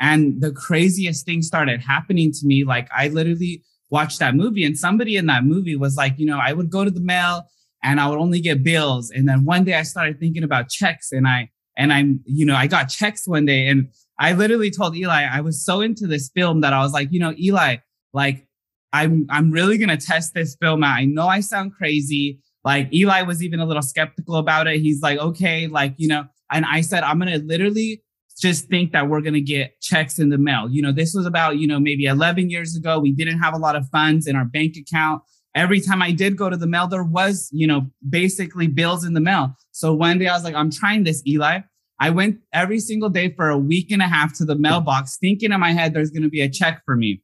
and 0.00 0.40
the 0.40 0.52
craziest 0.52 1.24
thing 1.24 1.42
started 1.42 1.80
happening 1.80 2.32
to 2.32 2.46
me. 2.46 2.64
Like 2.64 2.88
I 2.94 3.08
literally 3.08 3.62
watched 3.90 4.18
that 4.18 4.34
movie, 4.34 4.64
and 4.64 4.76
somebody 4.76 5.16
in 5.16 5.26
that 5.26 5.44
movie 5.44 5.76
was 5.76 5.96
like, 5.96 6.18
you 6.18 6.26
know, 6.26 6.38
I 6.38 6.52
would 6.52 6.70
go 6.70 6.84
to 6.84 6.90
the 6.90 7.00
mail 7.00 7.44
and 7.82 8.00
I 8.00 8.08
would 8.08 8.18
only 8.18 8.40
get 8.40 8.64
bills. 8.64 9.10
And 9.10 9.28
then 9.28 9.44
one 9.44 9.64
day 9.64 9.74
I 9.74 9.82
started 9.82 10.18
thinking 10.18 10.42
about 10.42 10.68
checks, 10.68 11.12
and 11.12 11.26
I 11.26 11.50
and 11.76 11.92
I'm, 11.92 12.20
you 12.24 12.46
know, 12.46 12.54
I 12.54 12.66
got 12.66 12.88
checks 12.88 13.26
one 13.26 13.46
day, 13.46 13.68
and 13.68 13.88
I 14.18 14.32
literally 14.32 14.70
told 14.70 14.96
Eli 14.96 15.24
I 15.24 15.40
was 15.40 15.64
so 15.64 15.80
into 15.80 16.06
this 16.06 16.30
film 16.34 16.60
that 16.62 16.72
I 16.72 16.80
was 16.80 16.92
like, 16.92 17.08
you 17.10 17.20
know, 17.20 17.34
Eli, 17.38 17.76
like 18.12 18.46
I'm 18.92 19.26
I'm 19.30 19.50
really 19.50 19.78
gonna 19.78 19.96
test 19.96 20.34
this 20.34 20.56
film 20.60 20.82
out. 20.82 20.98
I 20.98 21.04
know 21.04 21.28
I 21.28 21.40
sound 21.40 21.74
crazy. 21.74 22.40
Like 22.64 22.92
Eli 22.92 23.22
was 23.22 23.42
even 23.42 23.60
a 23.60 23.66
little 23.66 23.82
skeptical 23.82 24.36
about 24.36 24.66
it. 24.66 24.80
He's 24.80 25.02
like, 25.02 25.18
okay, 25.18 25.66
like 25.66 25.94
you 25.96 26.08
know, 26.08 26.24
and 26.50 26.64
I 26.64 26.80
said 26.80 27.02
I'm 27.02 27.18
gonna 27.18 27.38
literally 27.38 28.02
just 28.38 28.68
think 28.68 28.92
that 28.92 29.08
we're 29.08 29.20
going 29.20 29.34
to 29.34 29.40
get 29.40 29.80
checks 29.80 30.18
in 30.18 30.28
the 30.28 30.38
mail. 30.38 30.68
You 30.68 30.82
know, 30.82 30.92
this 30.92 31.14
was 31.14 31.26
about, 31.26 31.58
you 31.58 31.66
know, 31.66 31.78
maybe 31.78 32.06
11 32.06 32.50
years 32.50 32.76
ago. 32.76 32.98
We 32.98 33.12
didn't 33.12 33.38
have 33.38 33.54
a 33.54 33.58
lot 33.58 33.76
of 33.76 33.88
funds 33.90 34.26
in 34.26 34.36
our 34.36 34.44
bank 34.44 34.76
account. 34.76 35.22
Every 35.54 35.80
time 35.80 36.02
I 36.02 36.10
did 36.10 36.36
go 36.36 36.50
to 36.50 36.56
the 36.56 36.66
mail, 36.66 36.88
there 36.88 37.04
was, 37.04 37.48
you 37.52 37.66
know, 37.66 37.86
basically 38.08 38.66
bills 38.66 39.04
in 39.04 39.14
the 39.14 39.20
mail. 39.20 39.54
So 39.70 39.94
one 39.94 40.18
day 40.18 40.26
I 40.26 40.34
was 40.34 40.42
like, 40.42 40.54
I'm 40.54 40.70
trying 40.70 41.04
this, 41.04 41.22
Eli. 41.26 41.60
I 42.00 42.10
went 42.10 42.40
every 42.52 42.80
single 42.80 43.08
day 43.08 43.32
for 43.32 43.50
a 43.50 43.58
week 43.58 43.92
and 43.92 44.02
a 44.02 44.08
half 44.08 44.36
to 44.38 44.44
the 44.44 44.56
mailbox, 44.56 45.16
thinking 45.16 45.52
in 45.52 45.60
my 45.60 45.70
head 45.70 45.94
there's 45.94 46.10
going 46.10 46.24
to 46.24 46.28
be 46.28 46.40
a 46.40 46.50
check 46.50 46.82
for 46.84 46.96
me. 46.96 47.22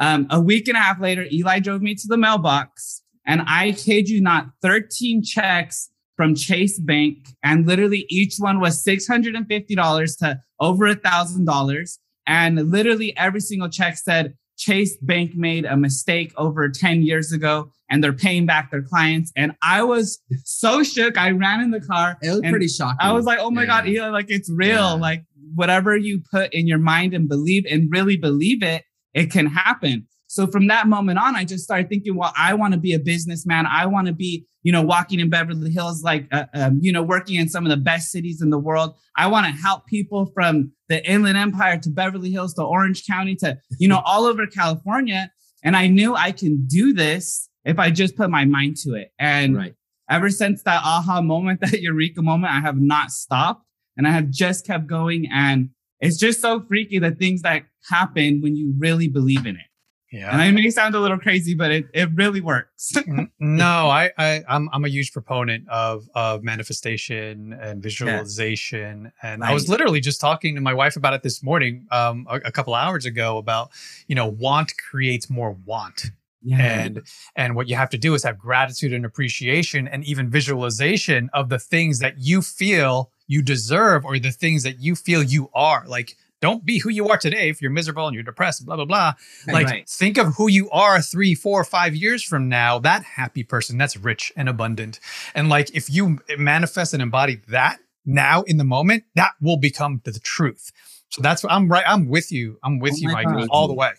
Um, 0.00 0.28
a 0.30 0.40
week 0.40 0.68
and 0.68 0.76
a 0.76 0.80
half 0.80 1.00
later, 1.00 1.26
Eli 1.32 1.58
drove 1.58 1.82
me 1.82 1.96
to 1.96 2.06
the 2.06 2.16
mailbox, 2.16 3.02
and 3.26 3.42
I 3.46 3.72
kid 3.72 4.08
you 4.08 4.20
not, 4.20 4.48
13 4.62 5.22
checks 5.22 5.90
from 6.16 6.34
Chase 6.34 6.78
Bank, 6.78 7.18
and 7.42 7.66
literally 7.66 8.06
each 8.08 8.36
one 8.38 8.60
was 8.60 8.84
$650 8.84 10.18
to 10.18 10.40
over 10.60 10.86
a 10.86 10.94
thousand 10.94 11.44
dollars. 11.44 11.98
And 12.26 12.70
literally 12.70 13.16
every 13.16 13.40
single 13.40 13.68
check 13.68 13.96
said 13.96 14.34
Chase 14.56 14.96
Bank 14.98 15.34
made 15.34 15.64
a 15.64 15.76
mistake 15.76 16.32
over 16.36 16.68
10 16.68 17.02
years 17.02 17.32
ago 17.32 17.70
and 17.90 18.02
they're 18.02 18.12
paying 18.12 18.46
back 18.46 18.70
their 18.70 18.82
clients. 18.82 19.32
And 19.36 19.52
I 19.62 19.82
was 19.82 20.20
so 20.44 20.82
shook. 20.82 21.18
I 21.18 21.30
ran 21.30 21.60
in 21.60 21.70
the 21.70 21.80
car. 21.80 22.16
It 22.22 22.30
was 22.30 22.40
pretty 22.40 22.68
shocking. 22.68 22.98
I 23.00 23.12
was 23.12 23.26
like, 23.26 23.38
oh 23.40 23.50
my 23.50 23.62
Yeah. 23.62 23.66
God, 23.66 23.88
Eli, 23.88 24.08
like 24.08 24.26
it's 24.30 24.50
real. 24.50 24.70
Yeah. 24.70 24.92
Like 24.92 25.24
whatever 25.54 25.96
you 25.96 26.22
put 26.30 26.54
in 26.54 26.66
your 26.66 26.78
mind 26.78 27.14
and 27.14 27.28
believe 27.28 27.66
and 27.70 27.90
really 27.90 28.16
believe 28.16 28.62
it, 28.62 28.84
it 29.12 29.30
can 29.30 29.46
happen. 29.46 30.06
So 30.34 30.48
from 30.48 30.66
that 30.66 30.88
moment 30.88 31.16
on, 31.20 31.36
I 31.36 31.44
just 31.44 31.62
started 31.62 31.88
thinking, 31.88 32.16
well, 32.16 32.32
I 32.36 32.54
want 32.54 32.74
to 32.74 32.80
be 32.80 32.92
a 32.92 32.98
businessman. 32.98 33.66
I 33.66 33.86
want 33.86 34.08
to 34.08 34.12
be, 34.12 34.48
you 34.64 34.72
know, 34.72 34.82
walking 34.82 35.20
in 35.20 35.30
Beverly 35.30 35.70
Hills, 35.70 36.02
like, 36.02 36.26
uh, 36.32 36.46
um, 36.54 36.80
you 36.82 36.90
know, 36.90 37.04
working 37.04 37.36
in 37.36 37.48
some 37.48 37.64
of 37.64 37.70
the 37.70 37.76
best 37.76 38.10
cities 38.10 38.42
in 38.42 38.50
the 38.50 38.58
world. 38.58 38.96
I 39.16 39.28
want 39.28 39.46
to 39.46 39.52
help 39.52 39.86
people 39.86 40.32
from 40.34 40.72
the 40.88 41.08
Inland 41.08 41.38
Empire 41.38 41.78
to 41.78 41.88
Beverly 41.88 42.32
Hills 42.32 42.52
to 42.54 42.64
Orange 42.64 43.06
County 43.06 43.36
to, 43.36 43.56
you 43.78 43.86
know, 43.86 44.02
all 44.04 44.24
over 44.24 44.44
California. 44.48 45.30
And 45.62 45.76
I 45.76 45.86
knew 45.86 46.16
I 46.16 46.32
can 46.32 46.66
do 46.66 46.92
this 46.92 47.48
if 47.64 47.78
I 47.78 47.90
just 47.90 48.16
put 48.16 48.28
my 48.28 48.44
mind 48.44 48.76
to 48.78 48.94
it. 48.94 49.12
And 49.20 49.56
Right. 49.56 49.74
ever 50.10 50.30
since 50.30 50.64
that 50.64 50.82
aha 50.82 51.20
moment, 51.20 51.60
that 51.60 51.80
eureka 51.80 52.22
moment, 52.22 52.52
I 52.52 52.58
have 52.58 52.80
not 52.80 53.12
stopped 53.12 53.64
and 53.96 54.04
I 54.04 54.10
have 54.10 54.30
just 54.30 54.66
kept 54.66 54.88
going. 54.88 55.28
And 55.32 55.68
it's 56.00 56.16
just 56.16 56.40
so 56.40 56.60
freaky 56.60 56.98
the 56.98 57.12
things 57.12 57.42
that 57.42 57.66
happen 57.88 58.40
when 58.40 58.56
you 58.56 58.74
really 58.76 59.06
believe 59.06 59.46
in 59.46 59.54
it. 59.54 59.66
Yeah. 60.14 60.30
And 60.30 60.40
I 60.40 60.52
may 60.52 60.70
sound 60.70 60.94
a 60.94 61.00
little 61.00 61.18
crazy, 61.18 61.56
but 61.56 61.72
it, 61.72 61.86
it 61.92 62.08
really 62.14 62.40
works. 62.40 62.92
No, 63.40 63.88
I, 63.88 64.12
I 64.16 64.42
I'm 64.48 64.68
I'm 64.72 64.84
a 64.84 64.88
huge 64.88 65.12
proponent 65.12 65.68
of 65.68 66.08
of 66.14 66.44
manifestation 66.44 67.52
and 67.60 67.82
visualization. 67.82 69.12
And 69.22 69.42
I 69.42 69.52
was 69.52 69.68
literally 69.68 70.00
just 70.00 70.20
talking 70.20 70.54
to 70.54 70.60
my 70.60 70.72
wife 70.72 70.94
about 70.96 71.14
it 71.14 71.22
this 71.24 71.42
morning, 71.42 71.86
um, 71.90 72.26
a, 72.30 72.36
a 72.36 72.52
couple 72.52 72.74
hours 72.74 73.06
ago 73.06 73.38
about, 73.38 73.70
you 74.06 74.14
know, 74.14 74.28
want 74.28 74.72
creates 74.78 75.28
more 75.28 75.56
want. 75.66 76.10
yeah. 76.42 76.58
and 76.58 77.02
and 77.34 77.56
what 77.56 77.68
you 77.68 77.74
have 77.74 77.90
to 77.90 77.98
do 77.98 78.14
is 78.14 78.22
have 78.22 78.38
gratitude 78.38 78.92
and 78.92 79.04
appreciation 79.04 79.88
and 79.88 80.04
even 80.04 80.30
visualization 80.30 81.28
of 81.32 81.48
the 81.48 81.58
things 81.58 81.98
that 81.98 82.14
you 82.18 82.40
feel 82.40 83.10
you 83.26 83.42
deserve 83.42 84.04
or 84.04 84.18
the 84.18 84.30
things 84.30 84.62
that 84.62 84.78
you 84.80 84.94
feel 84.94 85.22
you 85.22 85.50
are 85.54 85.84
like 85.88 86.16
don't 86.46 86.64
be 86.64 86.76
who 86.78 86.90
you 86.98 87.04
are 87.08 87.16
today 87.26 87.48
if 87.52 87.60
you're 87.62 87.70
miserable 87.80 88.06
and 88.06 88.14
you're 88.14 88.22
depressed 88.32 88.64
blah 88.66 88.76
blah 88.76 88.84
blah 88.92 89.10
like 89.56 89.66
Right. 89.66 89.88
think 89.88 90.16
of 90.22 90.26
who 90.36 90.46
you 90.58 90.64
are 90.70 90.96
three 91.00 91.34
four 91.44 91.64
five 91.64 91.92
years 92.04 92.20
from 92.30 92.42
now 92.48 92.70
that 92.88 93.02
happy 93.20 93.42
person 93.54 93.78
that's 93.78 93.96
rich 93.96 94.24
and 94.36 94.48
abundant 94.48 95.00
and 95.34 95.48
like 95.48 95.68
if 95.74 95.84
you 95.96 96.18
manifest 96.38 96.92
and 96.94 97.02
embody 97.02 97.36
that 97.48 97.78
now 98.06 98.42
in 98.42 98.56
the 98.58 98.68
moment 98.76 99.04
that 99.14 99.32
will 99.40 99.56
become 99.56 100.00
the 100.04 100.12
truth 100.20 100.64
so 101.08 101.22
that's 101.22 101.42
what 101.42 101.50
i'm 101.52 101.66
right 101.74 101.84
i'm 101.92 102.08
with 102.08 102.28
you 102.30 102.58
i'm 102.64 102.78
with 102.78 102.94
Oh 102.94 103.02
you 103.04 103.08
michael 103.12 103.38
God. 103.38 103.48
all 103.50 103.66
the 103.68 103.74
way 103.74 103.92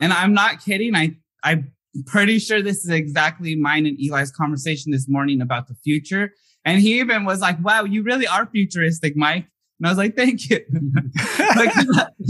and 0.00 0.12
I'm 0.12 0.32
not 0.32 0.64
kidding. 0.64 0.94
I 0.94 1.16
I'm 1.42 1.72
pretty 2.06 2.38
sure 2.38 2.62
this 2.62 2.84
is 2.84 2.90
exactly 2.90 3.56
mine 3.56 3.84
and 3.86 3.98
Eli's 3.98 4.30
conversation 4.30 4.92
this 4.92 5.08
morning 5.08 5.40
about 5.40 5.66
the 5.66 5.74
future. 5.74 6.24
And 6.64 6.80
he 6.80 7.00
even 7.00 7.24
was 7.24 7.40
like, 7.40 7.58
"Wow, 7.64 7.82
you 7.84 8.04
really 8.04 8.28
are 8.28 8.46
futuristic, 8.46 9.16
Mike." 9.16 9.46
And 9.78 9.86
I 9.86 9.90
was 9.90 9.98
like, 9.98 10.16
"Thank 10.16 10.50
you." 10.50 10.58
like, 11.56 11.74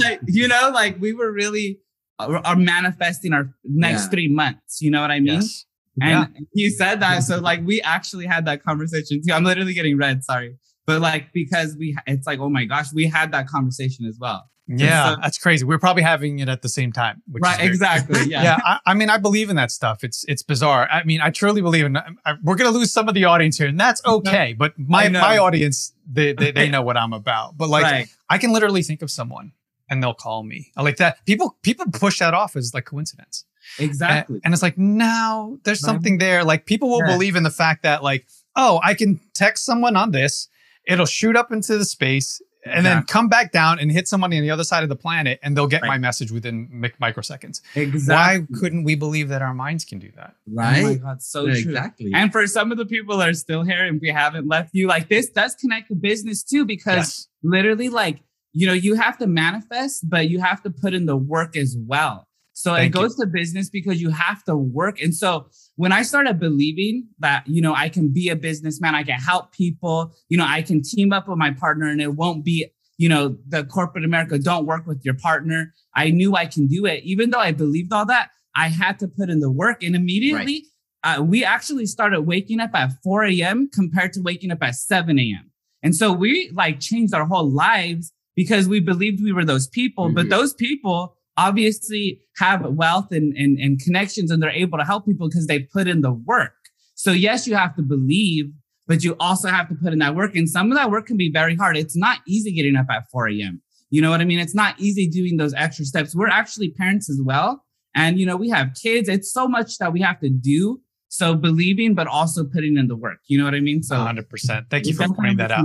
like, 0.05 0.21
you 0.27 0.49
know, 0.49 0.71
like 0.73 1.01
we 1.01 1.13
were 1.13 1.33
really 1.33 1.81
are, 2.19 2.37
are 2.45 2.57
manifesting 2.57 3.33
our 3.33 3.55
next 3.65 4.05
Yeah. 4.05 4.09
three 4.11 4.29
months. 4.29 4.81
You 4.83 4.91
know 4.91 5.01
what 5.01 5.11
I 5.11 5.21
mean? 5.21 5.35
yes 5.37 5.65
And 6.01 6.47
he 6.53 6.69
said 6.71 7.01
that. 7.01 7.23
So 7.23 7.39
like 7.51 7.61
we 7.65 7.81
actually 7.83 8.27
had 8.27 8.45
that 8.47 8.63
conversation 8.63 9.21
too. 9.27 9.33
I'm 9.33 9.45
literally 9.45 9.75
getting 9.75 9.97
red, 9.97 10.25
sorry. 10.25 10.57
But 10.87 11.01
like 11.01 11.33
because 11.33 11.77
we 11.79 11.97
it's 12.07 12.27
like, 12.27 12.39
oh 12.41 12.49
my 12.51 12.65
gosh, 12.65 12.93
we 12.93 13.07
had 13.07 13.33
that 13.33 13.47
conversation 13.49 14.05
as 14.07 14.17
well. 14.21 14.49
Yeah, 14.69 15.15
so- 15.15 15.21
that's 15.23 15.39
crazy. 15.39 15.65
We're 15.65 15.79
probably 15.79 16.03
having 16.03 16.39
it 16.41 16.49
at 16.49 16.63
the 16.63 16.69
same 16.69 16.93
time. 16.93 17.23
Which 17.31 17.43
right, 17.43 17.61
exactly. 17.65 18.21
Yeah. 18.29 18.43
Yeah, 18.43 18.59
I, 18.65 18.79
I 18.87 18.95
mean, 18.95 19.09
I 19.09 19.17
believe 19.17 19.49
in 19.51 19.57
that 19.57 19.71
stuff. 19.71 20.05
It's 20.05 20.25
it's 20.29 20.43
bizarre. 20.43 20.87
I 20.91 21.03
mean, 21.05 21.21
I 21.21 21.31
truly 21.31 21.63
believe 21.63 21.87
in. 21.87 21.97
I, 21.97 22.35
we're 22.43 22.57
gonna 22.57 22.71
lose 22.71 22.93
some 22.93 23.09
of 23.09 23.15
the 23.15 23.25
audience 23.25 23.57
here, 23.57 23.67
and 23.69 23.81
that's 23.81 24.05
okay. 24.05 24.55
But 24.57 24.79
my 24.79 25.09
my 25.09 25.39
audience, 25.39 25.93
they, 26.07 26.33
they 26.33 26.51
they 26.51 26.69
know 26.69 26.83
what 26.83 26.97
I'm 26.97 27.13
about. 27.13 27.57
But 27.57 27.69
like, 27.71 27.85
right. 27.85 28.09
I 28.29 28.39
can 28.39 28.53
literally 28.53 28.83
think 28.83 29.01
of 29.03 29.11
someone, 29.11 29.53
and 29.89 30.03
they'll 30.03 30.15
call 30.15 30.43
me. 30.43 30.71
I 30.77 30.83
like 30.83 30.99
that. 30.99 31.25
People 31.25 31.57
people 31.63 31.87
push 31.91 32.19
that 32.19 32.35
off 32.35 32.55
as 32.55 32.75
like 32.75 32.85
coincidence. 32.85 33.45
Exactly. 33.79 34.41
And, 34.45 34.55
it's 34.55 34.63
like, 34.63 34.79
no, 34.79 35.59
there's 35.65 35.81
something 35.81 36.17
there. 36.19 36.43
Like 36.43 36.65
people 36.65 36.89
will 36.89 37.01
Yeah. 37.07 37.13
believe 37.13 37.37
in 37.37 37.43
the 37.43 37.51
fact 37.51 37.83
that 37.83 38.03
like, 38.03 38.27
oh, 38.57 38.81
I 38.83 38.95
can 38.95 39.21
text 39.35 39.65
someone 39.67 39.95
on 39.95 40.11
this, 40.11 40.49
it'll 40.87 41.05
shoot 41.07 41.37
up 41.37 41.53
into 41.53 41.77
the 41.77 41.85
space 41.85 42.41
and 42.65 42.85
then 42.85 43.03
come 43.05 43.29
back 43.29 43.53
down 43.53 43.79
and 43.79 43.91
hit 43.91 44.07
somebody 44.09 44.37
on 44.37 44.43
the 44.43 44.51
other 44.51 44.65
side 44.65 44.83
of 44.83 44.89
the 44.89 44.97
planet 44.97 45.39
and 45.43 45.57
they'll 45.57 45.67
get 45.67 45.83
my 45.83 45.97
message 45.99 46.31
within 46.31 46.69
mic- 46.71 46.99
microseconds. 46.99 47.61
Exactly. 47.75 48.47
Why 48.47 48.61
couldn't 48.61 48.85
we 48.85 48.95
believe 48.95 49.29
that 49.29 49.43
our 49.43 49.55
minds 49.55 49.85
can 49.85 49.99
do 49.99 50.11
that? 50.17 50.35
Right. 50.47 50.83
Oh 50.83 50.89
my 50.89 50.95
God, 50.95 51.23
so 51.23 51.47
Yeah, 51.47 51.55
true. 51.63 51.73
exactly. 51.73 52.11
And 52.15 52.31
for 52.33 52.47
some 52.47 52.71
of 52.73 52.79
the 52.79 52.87
people 52.87 53.17
that 53.19 53.29
are 53.29 53.35
still 53.35 53.63
here 53.63 53.85
and 53.85 54.01
we 54.01 54.09
haven't 54.11 54.47
left 54.49 54.71
you, 54.75 54.87
like 54.87 55.09
this 55.09 55.29
does 55.31 55.55
connect 55.55 55.89
to 55.89 55.95
business 55.95 56.43
too, 56.43 56.65
because 56.65 56.97
Yes. 56.97 57.29
literally, 57.43 57.89
like, 57.89 58.21
you 58.53 58.67
know, 58.67 58.73
you 58.75 58.95
have 58.95 59.19
to 59.19 59.27
manifest, 59.27 60.09
but 60.09 60.29
you 60.29 60.41
have 60.41 60.63
to 60.63 60.71
put 60.71 60.95
in 60.95 61.07
the 61.07 61.17
work 61.17 61.57
as 61.57 61.77
well. 61.79 62.28
So 62.59 62.75
Thank 62.75 62.93
it 62.93 62.99
goes 62.99 63.15
to 63.15 63.27
business 63.27 63.71
because 63.71 64.03
you 64.03 64.11
have 64.11 64.43
to 64.47 64.57
work. 64.57 65.01
And 65.01 65.15
so 65.15 65.49
when 65.77 65.93
I 65.93 66.03
started 66.03 66.41
believing 66.41 67.07
that, 67.21 67.47
you 67.47 67.63
know, 67.63 67.73
I 67.73 67.89
can 67.89 68.13
be 68.13 68.31
a 68.31 68.35
businessman, 68.35 68.97
I 68.97 69.05
can 69.05 69.21
help 69.21 69.53
people, 69.53 70.13
you 70.29 70.37
know, 70.37 70.45
I 70.45 70.63
can 70.63 70.83
team 70.83 71.13
up 71.13 71.29
with 71.29 71.39
my 71.39 71.53
partner 71.53 71.87
and 71.87 72.01
it 72.01 72.17
won't 72.17 72.45
be, 72.45 72.67
you 72.97 73.09
know, 73.09 73.37
the 73.47 73.63
corporate 73.63 74.05
America, 74.05 74.41
don't 74.41 74.67
work 74.67 74.89
with 74.89 75.05
your 75.05 75.15
partner. 75.15 75.73
I 75.95 76.11
knew 76.11 76.35
I 76.35 76.47
can 76.47 76.67
do 76.67 76.85
it. 76.85 77.05
Even 77.05 77.31
though 77.31 77.39
I 77.39 77.53
believed 77.53 77.93
all 77.93 78.07
that, 78.07 78.31
I 78.57 78.67
had 78.71 78.99
to 78.99 79.07
put 79.07 79.31
in 79.31 79.39
the 79.39 79.53
work. 79.53 79.85
And 79.85 79.95
immediately, 79.95 80.65
uh, 81.05 81.23
we 81.25 81.45
actually 81.45 81.87
started 81.87 82.23
waking 82.23 82.59
up 82.59 82.71
at 82.75 82.91
4 83.05 83.23
a.m. 83.27 83.71
compared 83.73 84.13
to 84.15 84.21
waking 84.21 84.51
up 84.51 84.65
at 84.65 84.75
7 84.75 85.17
a.m. 85.17 85.53
And 85.85 85.95
so 85.95 86.13
we 86.13 86.51
like 86.53 86.81
changed 86.81 87.15
our 87.15 87.25
whole 87.25 87.49
lives 87.49 88.13
because 88.35 88.67
we 88.67 88.81
believed 88.81 89.23
we 89.23 89.33
were 89.33 89.45
those 89.45 89.69
people. 89.69 90.11
But 90.11 90.27
Mhm. 90.27 90.31
those 90.31 90.55
people 90.55 91.15
obviously 91.39 92.21
have 92.37 92.67
wealth 92.67 93.13
and, 93.13 93.35
and, 93.37 93.59
and 93.59 93.81
connections 93.81 94.31
and 94.31 94.43
they're 94.43 94.51
able 94.51 94.77
to 94.77 94.85
help 94.85 95.07
people 95.07 95.29
because 95.29 95.47
they 95.47 95.61
put 95.61 95.87
in 95.87 96.03
the 96.03 96.13
work. 96.13 96.53
So, 96.97 97.13
yes, 97.13 97.47
you 97.47 97.55
have 97.55 97.77
to 97.77 97.83
believe, 97.83 98.47
but 98.89 99.05
you 99.05 99.15
also 99.21 99.49
have 99.49 99.69
to 99.69 99.77
put 99.77 99.93
in 99.93 100.01
that 100.01 100.17
work. 100.17 100.35
And 100.35 100.49
some 100.49 100.73
of 100.73 100.77
that 100.77 100.91
work 100.91 101.07
can 101.07 101.17
be 101.17 101.31
very 101.31 101.55
hard. 101.55 101.77
It's 101.77 101.97
not 101.97 102.19
easy 102.27 102.53
getting 102.53 102.75
up 102.75 102.87
at 102.91 103.05
4 103.11 103.29
a.m. 103.29 103.63
You 103.91 104.03
know 104.03 104.11
what 104.11 104.21
I 104.21 104.25
mean? 104.25 104.41
It's 104.41 104.55
not 104.55 104.79
easy 104.79 105.09
doing 105.09 105.37
those 105.37 105.55
extra 105.55 105.85
steps. 105.85 106.15
We're 106.15 106.29
actually 106.29 106.73
parents 106.73 107.09
as 107.09 107.21
well. 107.25 107.65
And, 107.95 108.19
you 108.19 108.27
know, 108.27 108.37
we 108.37 108.51
have 108.51 108.71
kids. 108.81 109.09
It's 109.09 109.33
so 109.33 109.47
much 109.47 109.79
that 109.79 109.93
we 109.93 110.01
have 110.03 110.21
to 110.21 110.29
do. 110.29 110.81
So 111.11 111.35
believing, 111.35 111.95
but 111.95 112.07
also 112.07 112.45
putting 112.45 112.77
in 112.77 112.89
the 112.89 112.97
work. 112.97 113.19
You 113.29 113.39
know 113.39 113.45
what 113.45 113.55
I 113.55 113.61
mean? 113.61 113.83
So 113.83 113.97
100%. 113.97 114.69
Thank 114.69 114.87
you 114.87 114.95
for 114.95 115.09
pointing 115.09 115.39
that 115.39 115.51
out. 115.51 115.65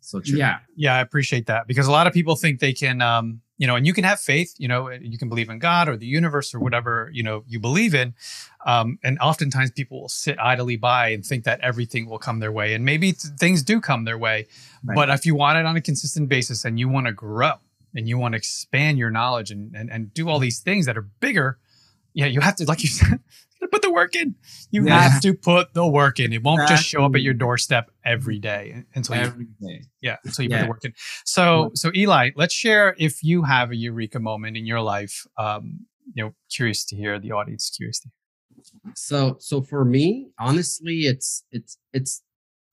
So 0.00 0.18
true. 0.18 0.38
Yeah. 0.38 0.58
Yeah, 0.76 0.96
I 0.96 1.00
appreciate 1.00 1.46
that 1.46 1.68
because 1.68 1.86
a 1.86 1.92
lot 1.92 2.08
of 2.08 2.12
people 2.12 2.34
think 2.34 2.58
they 2.58 2.72
can, 2.72 3.00
um, 3.00 3.40
you 3.60 3.66
know, 3.66 3.76
and 3.76 3.86
you 3.86 3.92
can 3.92 4.04
have 4.04 4.18
faith, 4.18 4.54
you 4.56 4.66
know, 4.66 4.88
you 4.88 5.18
can 5.18 5.28
believe 5.28 5.50
in 5.50 5.58
God 5.58 5.86
or 5.86 5.94
the 5.94 6.06
universe 6.06 6.54
or 6.54 6.60
whatever, 6.60 7.10
you 7.12 7.22
know, 7.22 7.44
you 7.46 7.60
believe 7.60 7.94
in. 7.94 8.14
Um, 8.64 8.98
and 9.04 9.18
oftentimes 9.18 9.70
people 9.70 10.00
will 10.00 10.08
sit 10.08 10.38
idly 10.40 10.76
by 10.76 11.08
and 11.08 11.22
think 11.22 11.44
that 11.44 11.60
everything 11.60 12.08
will 12.08 12.18
come 12.18 12.40
their 12.40 12.50
way. 12.50 12.72
And 12.72 12.86
maybe 12.86 13.12
th- 13.12 13.34
things 13.38 13.62
do 13.62 13.78
come 13.78 14.06
their 14.06 14.16
way. 14.16 14.46
Right. 14.82 14.94
But 14.94 15.10
if 15.10 15.26
you 15.26 15.34
want 15.34 15.58
it 15.58 15.66
on 15.66 15.76
a 15.76 15.82
consistent 15.82 16.30
basis 16.30 16.64
and 16.64 16.80
you 16.80 16.88
want 16.88 17.06
to 17.06 17.12
grow 17.12 17.52
and 17.94 18.08
you 18.08 18.16
want 18.16 18.32
to 18.32 18.38
expand 18.38 18.96
your 18.96 19.10
knowledge 19.10 19.50
and, 19.50 19.76
and, 19.76 19.90
and 19.90 20.14
do 20.14 20.30
all 20.30 20.38
these 20.38 20.60
things 20.60 20.86
that 20.86 20.96
are 20.96 21.06
bigger, 21.20 21.58
yeah, 22.14 22.24
you 22.24 22.40
have 22.40 22.56
to, 22.56 22.64
like 22.64 22.82
you 22.82 22.88
said, 22.88 23.20
put 23.68 23.82
the 23.82 23.90
work 23.92 24.14
in. 24.14 24.34
You 24.70 24.86
Yeah. 24.86 24.98
have 25.08 25.20
to 25.22 25.34
put 25.34 25.74
the 25.74 25.86
work 25.86 26.18
in. 26.20 26.32
It 26.32 26.42
won't 26.42 26.66
just 26.68 26.84
show 26.84 27.04
up 27.04 27.14
at 27.14 27.22
your 27.22 27.34
doorstep 27.34 27.90
every 28.04 28.38
day 28.38 28.84
until 28.94 29.16
you 29.16 29.22
Every 29.22 29.46
day. 29.60 29.82
yeah, 30.00 30.16
until 30.24 30.44
you 30.44 30.50
put 30.50 30.60
the 30.60 30.66
work 30.68 30.84
in. 30.84 30.92
So, 31.24 31.70
so 31.74 31.90
Eli, 31.94 32.30
let's 32.36 32.54
share 32.54 32.94
if 32.98 33.22
you 33.22 33.42
have 33.42 33.70
a 33.70 33.76
eureka 33.76 34.20
moment 34.20 34.56
in 34.56 34.66
your 34.66 34.80
life. 34.80 35.26
Um, 35.36 35.80
you 36.14 36.24
know, 36.24 36.34
curious 36.50 36.84
to 36.86 36.96
hear 36.96 37.18
the 37.20 37.32
audience. 37.32 37.70
Curious 37.76 38.00
to 38.00 38.08
hear. 38.08 38.92
So 38.96 39.36
so 39.38 39.62
for 39.62 39.84
me, 39.84 40.30
honestly, 40.38 41.00
it's 41.00 41.44
it's 41.52 41.78
it's 41.92 42.22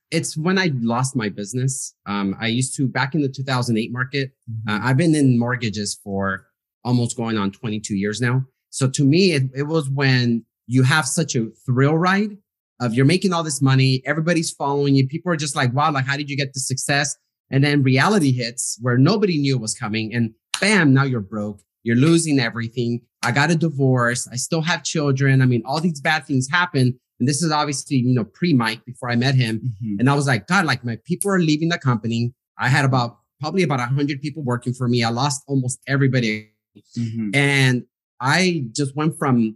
it's 0.10 0.38
when 0.38 0.58
I 0.58 0.72
lost 0.76 1.16
my 1.16 1.30
business. 1.30 1.94
Um, 2.06 2.36
I 2.40 2.48
used 2.48 2.76
to 2.78 2.88
back 2.88 3.14
in 3.14 3.22
the 3.22 3.30
2008 3.30 3.92
market. 3.92 4.32
Uh, 4.68 4.80
I've 4.82 4.98
been 4.98 5.14
in 5.16 5.38
mortgages 5.38 6.00
for 6.04 6.48
almost 6.84 7.18
going 7.18 7.38
on 7.38 7.52
22 7.52 7.96
years 7.96 8.22
now. 8.22 8.46
So 8.70 8.90
to 8.90 9.04
me, 9.04 9.34
it, 9.34 9.44
it 9.56 9.64
was 9.64 9.90
when 9.90 10.46
you 10.68 10.84
have 10.84 11.06
such 11.06 11.36
a 11.36 11.48
thrill 11.66 11.98
ride 11.98 12.38
of 12.80 12.94
you're 12.94 13.06
making 13.06 13.34
all 13.34 13.44
this 13.44 13.62
money, 13.62 14.04
everybody's 14.06 14.52
following 14.52 14.96
you. 14.96 15.08
People 15.08 15.32
are 15.32 15.38
just 15.38 15.56
like, 15.56 15.74
wow, 15.74 15.92
like, 15.92 16.06
how 16.06 16.16
did 16.16 16.30
you 16.30 16.38
get 16.38 16.54
the 16.54 16.60
success? 16.60 17.16
And 17.50 17.64
then 17.64 17.82
reality 17.82 18.32
hits 18.32 18.78
where 18.82 18.98
nobody 18.98 19.38
knew 19.40 19.56
it 19.56 19.62
was 19.62 19.74
coming. 19.74 20.14
And 20.14 20.34
bam, 20.62 20.94
now 20.94 21.04
you're 21.04 21.22
broke. 21.22 21.62
You're 21.84 21.96
losing 21.96 22.40
everything. 22.40 23.02
I 23.24 23.32
got 23.32 23.50
a 23.50 23.56
divorce. 23.56 24.28
I 24.32 24.36
still 24.36 24.62
have 24.62 24.84
children. 24.84 25.42
I 25.42 25.46
mean, 25.46 25.64
all 25.66 25.80
these 25.80 26.02
bad 26.02 26.26
things 26.26 26.48
happen. 26.52 27.00
And 27.20 27.28
this 27.28 27.42
is 27.42 27.52
obviously, 27.52 27.98
you 27.98 28.14
know, 28.14 28.26
pre 28.26 28.54
Mike 28.54 28.86
before 28.86 29.10
I 29.10 29.16
met 29.16 29.34
him. 29.36 29.74
Mhm. 29.82 30.00
And 30.00 30.10
I 30.10 30.14
was 30.14 30.28
like, 30.28 30.48
God, 30.48 30.66
like 30.66 30.84
my 30.86 31.00
people 31.06 31.32
are 31.32 31.40
leaving 31.40 31.70
the 31.70 31.80
company. 31.80 32.34
I 32.60 32.68
had 32.68 32.86
about 32.86 33.18
probably 33.40 33.64
about 33.64 33.80
100 33.80 34.22
people 34.22 34.44
working 34.44 34.74
for 34.74 34.88
me. 34.88 35.04
I 35.04 35.10
lost 35.10 35.44
almost 35.48 35.80
everybody. 35.88 36.50
Mhm. 36.98 37.36
And 37.36 37.84
I 38.20 38.66
just 38.72 38.96
went 38.96 39.18
from 39.18 39.56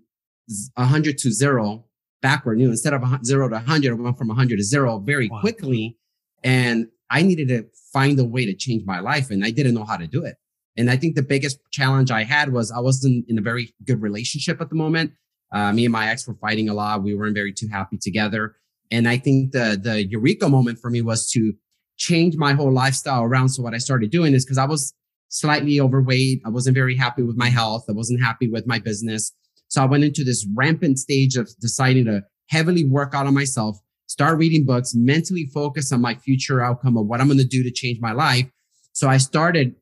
100 0.76 1.18
to 1.20 1.32
zero 1.32 1.86
backward. 2.22 2.60
You 2.60 2.66
know, 2.66 2.72
instead 2.72 2.94
of 2.94 3.04
zero 3.26 3.48
to 3.50 3.56
100, 3.56 3.92
I 3.92 3.96
went 3.96 4.18
from 4.18 4.28
100 4.30 4.58
to 4.58 4.64
zero 4.64 5.00
very 5.00 5.28
Wow. 5.30 5.42
quickly. 5.42 5.98
And 6.44 6.88
I 7.10 7.22
needed 7.24 7.48
to 7.50 7.66
find 7.94 8.20
a 8.20 8.24
way 8.24 8.46
to 8.46 8.54
change 8.56 8.84
my 8.86 9.00
life. 9.00 9.30
And 9.32 9.44
I 9.44 9.52
didn't 9.52 9.74
know 9.74 9.84
how 9.86 9.98
to 9.98 10.08
do 10.08 10.24
it. 10.24 10.36
And 10.78 10.90
I 10.90 10.96
think 10.98 11.16
the 11.16 11.24
biggest 11.24 11.60
challenge 11.72 12.12
I 12.12 12.24
had 12.24 12.54
was 12.54 12.72
I 12.72 12.80
wasn't 12.80 13.26
in 13.28 13.38
a 13.38 13.42
very 13.42 13.74
good 13.86 14.02
relationship 14.02 14.62
at 14.62 14.70
the 14.70 14.76
moment. 14.76 15.12
Uh, 15.52 15.74
me 15.74 15.84
and 15.86 15.92
my 15.92 16.08
ex 16.10 16.26
were 16.28 16.36
fighting 16.36 16.70
a 16.70 16.74
lot. 16.74 17.04
We 17.04 17.14
weren't 17.14 17.36
very 17.36 17.52
too 17.54 17.68
happy 17.68 17.98
together. 17.98 18.56
And 18.90 19.08
I 19.08 19.18
think 19.18 19.52
the 19.52 19.80
the 19.82 20.06
eureka 20.08 20.48
moment 20.50 20.80
for 20.80 20.90
me 20.90 21.02
was 21.02 21.30
to 21.32 21.54
change 21.98 22.36
my 22.38 22.54
whole 22.54 22.72
lifestyle 22.72 23.24
around. 23.24 23.50
So 23.50 23.62
what 23.62 23.74
I 23.74 23.78
started 23.78 24.12
doing 24.12 24.34
is 24.34 24.46
because 24.46 24.58
I 24.58 24.66
was 24.66 24.94
slightly 25.28 25.80
overweight, 25.80 26.42
I 26.46 26.50
wasn't 26.50 26.76
very 26.76 26.96
happy 26.96 27.24
with 27.24 27.38
my 27.38 27.50
health, 27.50 27.86
I 27.90 27.94
wasn't 27.94 28.22
happy 28.22 28.50
with 28.50 28.66
my 28.66 28.80
business. 28.80 29.34
So 29.72 29.82
I 29.82 29.86
went 29.86 30.04
into 30.04 30.26
this 30.26 30.46
rampant 30.54 31.00
stage 31.00 31.38
of 31.38 31.50
deciding 31.62 32.04
to 32.06 32.24
heavily 32.50 32.84
work 32.84 33.16
out 33.16 33.26
on 33.26 33.34
myself, 33.34 33.80
start 34.08 34.38
reading 34.38 34.66
books, 34.66 34.94
mentally 34.94 35.50
focus 35.54 35.94
on 35.94 36.02
my 36.02 36.14
future 36.16 36.62
outcome 36.62 36.98
of 36.98 37.06
what 37.08 37.22
I'm 37.22 37.28
going 37.28 37.40
to 37.40 37.46
do 37.46 37.64
to 37.64 37.72
change 37.72 37.98
my 38.02 38.12
life. 38.12 38.48
So 38.92 39.08
I 39.08 39.16
started 39.16 39.76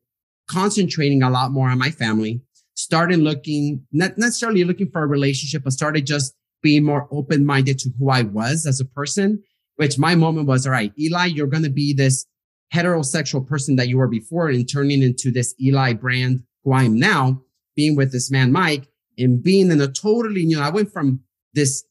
concentrating 0.48 1.24
a 1.24 1.30
lot 1.30 1.50
more 1.50 1.68
on 1.68 1.78
my 1.78 1.90
family, 1.90 2.40
started 2.74 3.18
looking, 3.18 3.84
not 3.90 4.16
necessarily 4.16 4.62
looking 4.62 4.88
for 4.92 5.02
a 5.02 5.08
relationship, 5.08 5.64
but 5.64 5.72
started 5.72 6.06
just 6.06 6.34
being 6.62 6.84
more 6.84 7.08
open 7.10 7.44
minded 7.44 7.80
to 7.80 7.90
who 7.98 8.10
I 8.10 8.22
was 8.22 8.66
as 8.66 8.78
a 8.78 8.84
person, 8.84 9.42
which 9.74 9.98
my 9.98 10.14
moment 10.14 10.46
was, 10.46 10.66
all 10.66 10.72
right, 10.72 10.92
Eli, 11.00 11.26
you're 11.26 11.48
going 11.48 11.64
to 11.64 11.68
be 11.68 11.94
this 11.94 12.26
heterosexual 12.72 13.44
person 13.44 13.74
that 13.74 13.88
you 13.88 13.98
were 13.98 14.06
before 14.06 14.50
and 14.50 14.70
turning 14.70 15.02
into 15.02 15.32
this 15.32 15.52
Eli 15.60 15.94
brand 15.94 16.44
who 16.62 16.74
I 16.74 16.84
am 16.84 16.96
now, 16.96 17.42
being 17.74 17.96
with 17.96 18.12
this 18.12 18.30
man, 18.30 18.52
Mike, 18.52 18.86
and 19.20 19.42
being 19.42 19.70
in 19.70 19.80
a 19.80 19.88
totally, 19.88 20.44
new, 20.44 20.60
I 20.60 20.70
went 20.70 20.92
from 20.92 21.20
this 21.54 21.84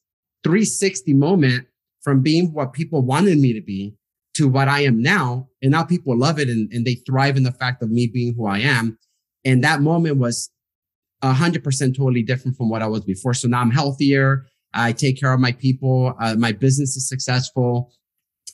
360 0.44 1.14
moment 1.14 1.68
from 2.02 2.22
being 2.22 2.54
what 2.54 2.74
people 2.74 3.02
wanted 3.02 3.38
me 3.38 3.54
to 3.54 3.62
be 3.62 3.96
to 4.36 4.48
what 4.48 4.68
I 4.68 4.82
am 4.82 5.02
now. 5.02 5.50
And 5.62 5.72
now 5.72 5.84
people 5.84 6.18
love 6.18 6.40
it 6.40 6.50
and, 6.50 6.72
and 6.72 6.86
they 6.86 6.96
thrive 6.96 7.38
in 7.38 7.44
the 7.44 7.52
fact 7.52 7.84
of 7.84 7.92
me 7.92 8.08
being 8.08 8.34
who 8.36 8.48
I 8.48 8.60
am. 8.60 8.98
And 9.46 9.64
that 9.64 9.82
moment 9.82 10.18
was 10.18 10.50
100% 11.24 11.64
totally 11.98 12.24
different 12.24 12.56
from 12.56 12.70
what 12.70 12.82
I 12.82 12.88
was 12.88 13.04
before. 13.04 13.34
So 13.34 13.48
now 13.48 13.60
I'm 13.60 13.72
healthier. 13.72 14.46
I 14.74 14.94
take 14.94 15.20
care 15.20 15.34
of 15.34 15.40
my 15.40 15.52
people. 15.52 16.16
Uh, 16.20 16.36
my 16.36 16.52
business 16.52 16.96
is 16.96 17.08
successful. 17.10 17.92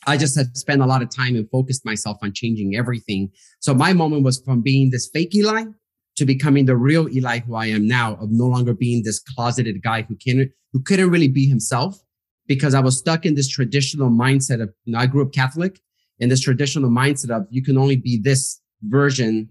I 0.08 0.18
just 0.18 0.38
had 0.38 0.56
spent 0.58 0.82
a 0.82 0.86
lot 0.86 1.02
of 1.02 1.10
time 1.10 1.36
and 1.36 1.50
focused 1.50 1.86
myself 1.86 2.18
on 2.22 2.34
changing 2.34 2.76
everything. 2.76 3.32
So 3.60 3.74
my 3.74 3.94
moment 3.94 4.24
was 4.24 4.40
from 4.40 4.62
being 4.62 4.90
this 4.90 5.10
fake 5.12 5.36
Eli 5.36 5.66
to 6.16 6.26
becoming 6.26 6.66
the 6.66 6.78
real 6.78 7.10
Eli 7.10 7.40
who 7.40 7.56
I 7.56 7.68
am 7.68 7.88
now, 7.88 8.16
of 8.16 8.30
no 8.32 8.46
longer 8.46 8.74
being 8.74 9.04
this 9.04 9.20
closeted 9.20 9.82
guy 9.84 10.04
who 10.04 10.16
can 10.16 10.52
who 10.72 10.82
couldn't 10.82 11.10
really 11.10 11.28
be 11.28 11.48
himself 11.48 12.02
because 12.48 12.74
I 12.74 12.80
was 12.80 12.98
stuck 12.98 13.26
in 13.26 13.36
this 13.36 13.48
traditional 13.48 14.10
mindset 14.10 14.62
of, 14.62 14.74
you 14.84 14.94
know, 14.94 15.00
I 15.00 15.08
grew 15.08 15.26
up 15.26 15.34
Catholic 15.34 15.80
in 16.20 16.30
this 16.30 16.42
traditional 16.42 16.90
mindset 16.90 17.36
of 17.36 17.48
you 17.50 17.64
can 17.64 17.78
only 17.78 17.96
be 17.96 18.20
this 18.22 18.62
version. 18.84 19.50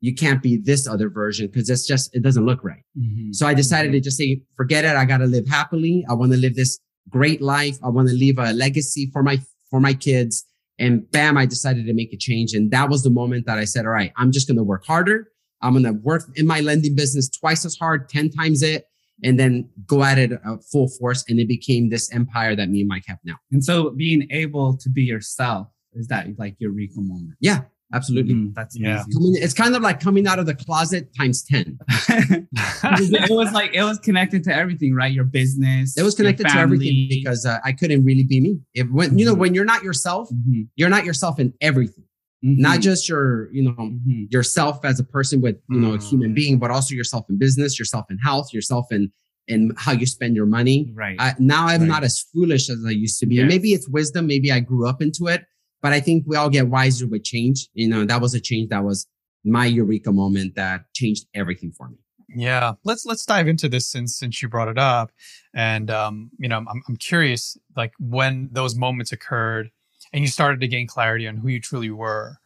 You 0.00 0.14
can't 0.14 0.42
be 0.42 0.56
this 0.56 0.88
other 0.88 1.08
version 1.08 1.46
because 1.46 1.70
it's 1.70 1.86
just, 1.86 2.14
it 2.14 2.22
doesn't 2.22 2.44
look 2.44 2.64
right. 2.64 2.82
Mm-hmm. 2.98 3.32
So 3.32 3.46
I 3.46 3.54
decided 3.54 3.92
to 3.92 4.00
just 4.00 4.16
say, 4.16 4.42
forget 4.56 4.84
it. 4.84 4.96
I 4.96 5.04
got 5.04 5.18
to 5.18 5.26
live 5.26 5.46
happily. 5.46 6.04
I 6.08 6.14
want 6.14 6.32
to 6.32 6.38
live 6.38 6.56
this 6.56 6.80
great 7.08 7.40
life. 7.40 7.78
I 7.84 7.88
want 7.88 8.08
to 8.08 8.14
leave 8.14 8.38
a 8.38 8.52
legacy 8.52 9.10
for 9.12 9.22
my, 9.22 9.38
for 9.70 9.78
my 9.78 9.94
kids. 9.94 10.44
And 10.78 11.08
bam, 11.12 11.36
I 11.36 11.46
decided 11.46 11.86
to 11.86 11.94
make 11.94 12.12
a 12.12 12.16
change. 12.16 12.54
And 12.54 12.70
that 12.72 12.88
was 12.88 13.04
the 13.04 13.10
moment 13.10 13.46
that 13.46 13.58
I 13.58 13.64
said, 13.64 13.84
all 13.84 13.92
right, 13.92 14.12
I'm 14.16 14.32
just 14.32 14.48
going 14.48 14.56
to 14.56 14.64
work 14.64 14.84
harder. 14.84 15.28
I'm 15.62 15.72
going 15.72 15.84
to 15.84 15.92
work 15.92 16.24
in 16.34 16.46
my 16.46 16.60
lending 16.60 16.94
business 16.94 17.28
twice 17.28 17.64
as 17.64 17.76
hard, 17.76 18.08
10 18.08 18.30
times 18.30 18.62
it, 18.62 18.86
and 19.22 19.38
then 19.38 19.68
go 19.86 20.02
at 20.02 20.18
it 20.18 20.32
uh, 20.32 20.56
full 20.70 20.88
force. 20.88 21.24
And 21.28 21.38
it 21.38 21.48
became 21.48 21.88
this 21.88 22.12
empire 22.12 22.56
that 22.56 22.68
me 22.68 22.80
and 22.80 22.88
Mike 22.88 23.04
have 23.06 23.18
now. 23.24 23.36
And 23.52 23.64
so 23.64 23.90
being 23.90 24.26
able 24.30 24.76
to 24.78 24.90
be 24.90 25.02
yourself, 25.02 25.68
is 25.94 26.08
that 26.08 26.26
like 26.38 26.56
your 26.58 26.72
eureka 26.72 27.00
moment? 27.00 27.36
Yeah, 27.40 27.60
absolutely. 27.92 28.34
Mm, 28.34 28.54
that's 28.54 28.78
yeah. 28.78 29.04
it's 29.08 29.54
kind 29.54 29.76
of 29.76 29.82
like 29.82 30.00
coming 30.00 30.26
out 30.26 30.38
of 30.38 30.46
the 30.46 30.54
closet 30.54 31.14
times 31.16 31.44
10. 31.44 31.78
it 32.08 33.30
was 33.30 33.52
like, 33.52 33.74
it 33.74 33.84
was 33.84 33.98
connected 33.98 34.42
to 34.44 34.54
everything, 34.54 34.94
right? 34.94 35.12
Your 35.12 35.24
business. 35.24 35.96
It 35.96 36.02
was 36.02 36.14
connected 36.14 36.48
to 36.48 36.56
everything 36.56 37.06
because 37.08 37.46
uh, 37.46 37.58
I 37.64 37.72
couldn't 37.72 38.04
really 38.04 38.24
be 38.24 38.40
me. 38.40 38.58
It, 38.74 38.90
when, 38.90 39.10
mm-hmm. 39.10 39.18
you 39.18 39.24
know, 39.26 39.32
mm-hmm. 39.32 39.40
when 39.40 39.54
you're 39.54 39.64
not 39.64 39.82
yourself, 39.82 40.28
mm-hmm. 40.30 40.62
you're 40.76 40.90
not 40.90 41.04
yourself 41.04 41.38
in 41.38 41.52
everything. 41.60 42.04
Mm-hmm. 42.44 42.60
Not 42.60 42.80
just 42.80 43.08
your, 43.08 43.52
you 43.52 43.62
know, 43.62 43.72
mm-hmm. 43.72 44.24
yourself 44.30 44.84
as 44.84 44.98
a 44.98 45.04
person 45.04 45.40
with, 45.40 45.56
you 45.70 45.78
know, 45.78 45.94
a 45.94 45.98
human 45.98 46.32
mm. 46.32 46.34
being, 46.34 46.58
but 46.58 46.72
also 46.72 46.94
yourself 46.94 47.26
in 47.28 47.38
business, 47.38 47.78
yourself 47.78 48.06
in 48.10 48.18
health, 48.18 48.52
yourself 48.52 48.86
in 48.90 49.12
and 49.48 49.72
how 49.76 49.92
you 49.92 50.06
spend 50.06 50.34
your 50.34 50.46
money. 50.46 50.90
Right. 50.94 51.16
I, 51.18 51.34
now 51.38 51.66
I'm 51.66 51.82
right. 51.82 51.88
not 51.88 52.04
as 52.04 52.20
foolish 52.20 52.68
as 52.68 52.84
I 52.86 52.90
used 52.90 53.20
to 53.20 53.26
be. 53.26 53.36
Yes. 53.36 53.42
And 53.42 53.48
maybe 53.48 53.72
it's 53.72 53.88
wisdom. 53.88 54.26
Maybe 54.26 54.50
I 54.50 54.60
grew 54.60 54.88
up 54.88 55.00
into 55.00 55.26
it, 55.28 55.44
but 55.80 55.92
I 55.92 56.00
think 56.00 56.24
we 56.26 56.36
all 56.36 56.50
get 56.50 56.68
wiser 56.68 57.06
with 57.06 57.24
change. 57.24 57.68
You 57.74 57.88
know, 57.88 58.04
that 58.04 58.20
was 58.20 58.34
a 58.34 58.40
change 58.40 58.70
that 58.70 58.84
was 58.84 59.06
my 59.44 59.66
eureka 59.66 60.12
moment 60.12 60.54
that 60.56 60.84
changed 60.94 61.26
everything 61.34 61.72
for 61.72 61.88
me. 61.88 61.96
Yeah, 62.34 62.72
let's 62.84 63.04
let's 63.04 63.26
dive 63.26 63.46
into 63.46 63.68
this 63.68 63.86
since 63.90 64.16
since 64.16 64.40
you 64.40 64.48
brought 64.48 64.68
it 64.68 64.78
up, 64.78 65.10
and 65.54 65.90
um, 65.90 66.30
you 66.38 66.48
know, 66.48 66.56
I'm 66.56 66.82
I'm 66.88 66.96
curious, 66.96 67.58
like 67.76 67.92
when 67.98 68.48
those 68.52 68.74
moments 68.74 69.12
occurred, 69.12 69.70
and 70.12 70.22
you 70.22 70.28
started 70.28 70.60
to 70.60 70.68
gain 70.68 70.86
clarity 70.86 71.26
on 71.26 71.36
who 71.36 71.48
you 71.48 71.60
truly 71.60 71.90
were. 71.90 72.38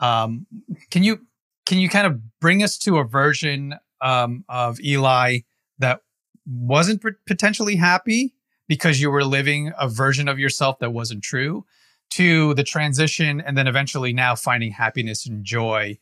Um, 0.00 0.46
can 0.90 1.02
you 1.02 1.26
can 1.66 1.78
you 1.78 1.88
kind 1.88 2.06
of 2.06 2.20
bring 2.40 2.62
us 2.62 2.76
to 2.78 2.98
a 2.98 3.04
version 3.04 3.74
um, 4.00 4.44
of 4.48 4.80
Eli 4.80 5.38
that 5.78 6.02
wasn't 6.46 7.02
potentially 7.26 7.76
happy 7.76 8.34
because 8.68 9.00
you 9.00 9.10
were 9.10 9.24
living 9.24 9.72
a 9.78 9.88
version 9.88 10.28
of 10.28 10.38
yourself 10.38 10.78
that 10.80 10.92
wasn't 10.92 11.22
true 11.22 11.64
to 12.10 12.54
the 12.54 12.62
transition 12.62 13.40
and 13.40 13.56
then 13.56 13.66
eventually 13.66 14.12
now 14.12 14.34
finding 14.34 14.70
happiness 14.70 15.26
and 15.26 15.44
joy 15.44 15.96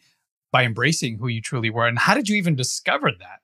by 0.50 0.64
embracing 0.64 1.16
who 1.16 1.28
you 1.28 1.40
truly 1.40 1.70
were? 1.70 1.86
And 1.86 1.98
how 1.98 2.14
did 2.14 2.28
you 2.28 2.36
even 2.36 2.54
discover 2.54 3.10
that? 3.10 3.40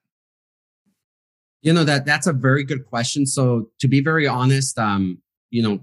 You 1.63 1.73
know 1.73 1.85
that 1.85 2.05
that's 2.05 2.27
a 2.27 2.33
very 2.33 2.65
good 2.65 2.87
question. 2.87 3.27
So 3.27 3.71
to 3.81 3.89
be 3.89 4.01
very 4.01 4.27
honest 4.27 4.79
um 4.79 5.19
you 5.51 5.63
know 5.63 5.81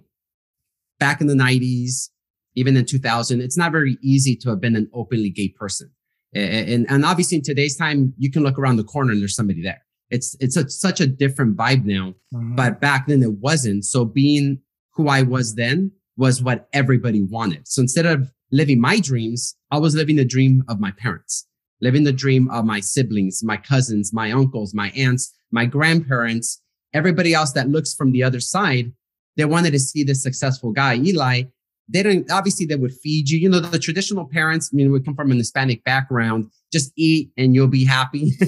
back 0.99 1.21
in 1.21 1.27
the 1.27 1.33
90s 1.33 2.09
even 2.55 2.77
in 2.77 2.85
2000 2.85 3.41
it's 3.41 3.57
not 3.57 3.71
very 3.71 3.97
easy 4.01 4.35
to 4.35 4.49
have 4.49 4.61
been 4.61 4.75
an 4.75 4.89
openly 4.93 5.29
gay 5.29 5.49
person. 5.49 5.89
And, 6.33 6.85
and, 6.89 7.05
obviously 7.05 7.37
in 7.37 7.43
today's 7.43 7.77
time 7.77 8.13
you 8.17 8.29
can 8.29 8.43
look 8.43 8.59
around 8.59 8.75
the 8.75 8.83
corner 8.83 9.11
and 9.11 9.21
there's 9.21 9.35
somebody 9.35 9.61
there. 9.61 9.81
It's 10.09 10.35
it's 10.39 10.57
a, 10.57 10.69
such 10.69 10.99
a 10.99 11.07
different 11.07 11.57
vibe 11.57 11.85
now 11.85 12.13
mm-hmm. 12.33 12.55
but 12.55 12.81
back 12.81 13.07
then 13.07 13.23
it 13.23 13.33
wasn't. 13.33 13.85
So 13.85 14.05
being 14.05 14.59
who 14.93 15.07
i 15.07 15.21
was 15.21 15.55
then 15.55 15.91
was 16.17 16.41
what 16.41 16.67
everybody 16.73 17.21
wanted. 17.21 17.67
So 17.67 17.81
instead 17.81 18.05
of 18.05 18.31
living 18.51 18.79
my 18.79 18.99
dreams 18.99 19.55
i 19.71 19.77
was 19.77 19.95
living 19.95 20.15
the 20.15 20.25
dream 20.25 20.63
of 20.67 20.79
my 20.79 20.91
parents 20.91 21.47
living 21.81 22.03
the 22.03 22.13
dream 22.13 22.49
of 22.51 22.63
my 22.65 22.79
siblings 22.79 23.43
my 23.43 23.57
cousins 23.57 24.13
my 24.13 24.31
uncles 24.31 24.73
my 24.73 24.89
aunts 24.91 25.33
my 25.51 25.65
grandparents 25.65 26.61
everybody 26.93 27.33
else 27.33 27.51
that 27.53 27.69
looks 27.69 27.93
from 27.93 28.11
the 28.11 28.23
other 28.23 28.39
side 28.39 28.91
they 29.37 29.45
wanted 29.45 29.71
to 29.71 29.79
see 29.79 30.03
this 30.03 30.23
successful 30.23 30.71
guy 30.71 30.95
eli. 30.95 31.43
They 31.87 32.01
don't 32.01 32.29
obviously 32.31 32.65
they 32.65 32.75
would 32.75 32.93
feed 32.93 33.29
you. 33.29 33.37
You 33.37 33.49
know 33.49 33.59
the 33.59 33.77
traditional 33.77 34.25
parents 34.25 34.71
i 34.73 34.75
mean 34.75 34.91
we 34.91 34.99
come 34.99 35.15
from 35.15 35.31
an 35.31 35.37
hispanic 35.37 35.83
background. 35.83 36.49
Just 36.71 36.91
eat 36.97 37.31
and 37.37 37.53
you'll 37.53 37.67
be 37.67 37.85
happy. 37.85 38.33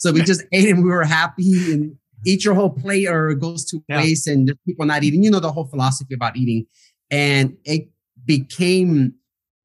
So 0.00 0.12
we 0.12 0.22
just 0.22 0.42
ate 0.50 0.66
and 0.70 0.82
we 0.82 0.88
were 0.88 1.04
happy. 1.04 1.52
And 1.70 1.94
eat 2.24 2.44
your 2.44 2.54
whole 2.54 2.70
plate 2.70 3.06
or 3.06 3.28
it 3.28 3.40
goes 3.40 3.66
to 3.66 3.82
yeah. 3.88 3.98
waste 3.98 4.26
and 4.26 4.52
people 4.66 4.86
not 4.86 5.02
eating. 5.02 5.22
You 5.22 5.30
know 5.30 5.40
the 5.40 5.52
whole 5.52 5.66
philosophy 5.66 6.14
about 6.14 6.36
eating. 6.36 6.66
And 7.10 7.56
it 7.64 7.90
became 8.24 9.14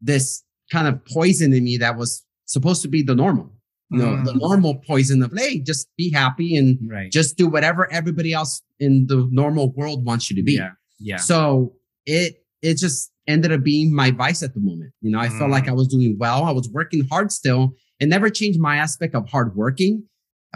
this 0.01 0.43
kind 0.71 0.87
of 0.87 1.03
poison 1.05 1.53
in 1.53 1.63
me 1.63 1.77
that 1.77 1.97
was 1.97 2.25
supposed 2.45 2.81
to 2.81 2.87
be 2.87 3.01
the 3.01 3.15
normal 3.15 3.54
you 3.91 3.99
know 3.99 4.07
mm. 4.07 4.25
the 4.25 4.33
normal 4.33 4.75
poison 4.87 5.21
of 5.21 5.31
hey 5.35 5.59
just 5.59 5.87
be 5.97 6.11
happy 6.11 6.55
and 6.55 6.79
right. 6.89 7.11
just 7.11 7.37
do 7.37 7.47
whatever 7.47 7.91
everybody 7.91 8.33
else 8.33 8.61
in 8.79 9.05
the 9.07 9.27
normal 9.31 9.71
world 9.73 10.05
wants 10.05 10.29
you 10.29 10.35
to 10.35 10.43
be 10.43 10.53
yeah 10.53 10.71
yeah 10.99 11.17
so 11.17 11.73
it 12.05 12.43
it 12.61 12.77
just 12.77 13.11
ended 13.27 13.51
up 13.51 13.63
being 13.63 13.93
my 13.93 14.11
vice 14.11 14.43
at 14.43 14.53
the 14.53 14.59
moment. 14.59 14.91
You 15.01 15.11
know, 15.11 15.19
I 15.19 15.27
mm. 15.27 15.37
felt 15.37 15.51
like 15.51 15.67
I 15.67 15.71
mm. 15.71 15.77
was 15.77 15.87
doing 15.87 16.15
well. 16.19 16.43
I 16.43 16.51
was 16.51 16.69
working 16.69 17.07
hard 17.07 17.31
still 17.31 17.73
It 17.99 18.07
never 18.07 18.29
changed 18.29 18.59
my 18.59 18.77
aspect 18.77 19.15
of 19.15 19.29
hard 19.29 19.55
working, 19.55 20.03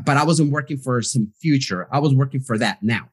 but 0.05 0.17
I 0.17 0.23
wasn't 0.23 0.51
working 0.51 0.77
for 0.77 1.01
some 1.01 1.31
future. 1.41 1.87
I 1.91 1.99
was 1.99 2.13
working 2.13 2.41
for 2.41 2.57
that 2.57 2.81
now. 2.81 3.09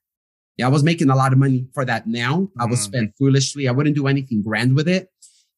Yeah, 0.56 0.66
I 0.66 0.70
was 0.70 0.82
making 0.82 1.10
a 1.10 1.16
lot 1.16 1.32
of 1.32 1.38
money 1.38 1.66
for 1.74 1.84
that 1.84 2.06
now. 2.06 2.48
I 2.58 2.64
would 2.64 2.78
mm. 2.78 2.82
spend 2.82 3.12
foolishly. 3.18 3.68
I 3.68 3.72
wouldn't 3.72 3.96
do 3.96 4.06
anything 4.06 4.42
grand 4.42 4.74
with 4.74 4.88
it. 4.88 5.08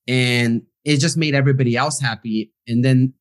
And 0.08 0.62
it 0.84 0.96
just 0.98 1.16
made 1.16 1.34
everybody 1.34 1.76
else 1.76 2.00
happy. 2.00 2.52
And 2.66 2.84
then 2.84 3.14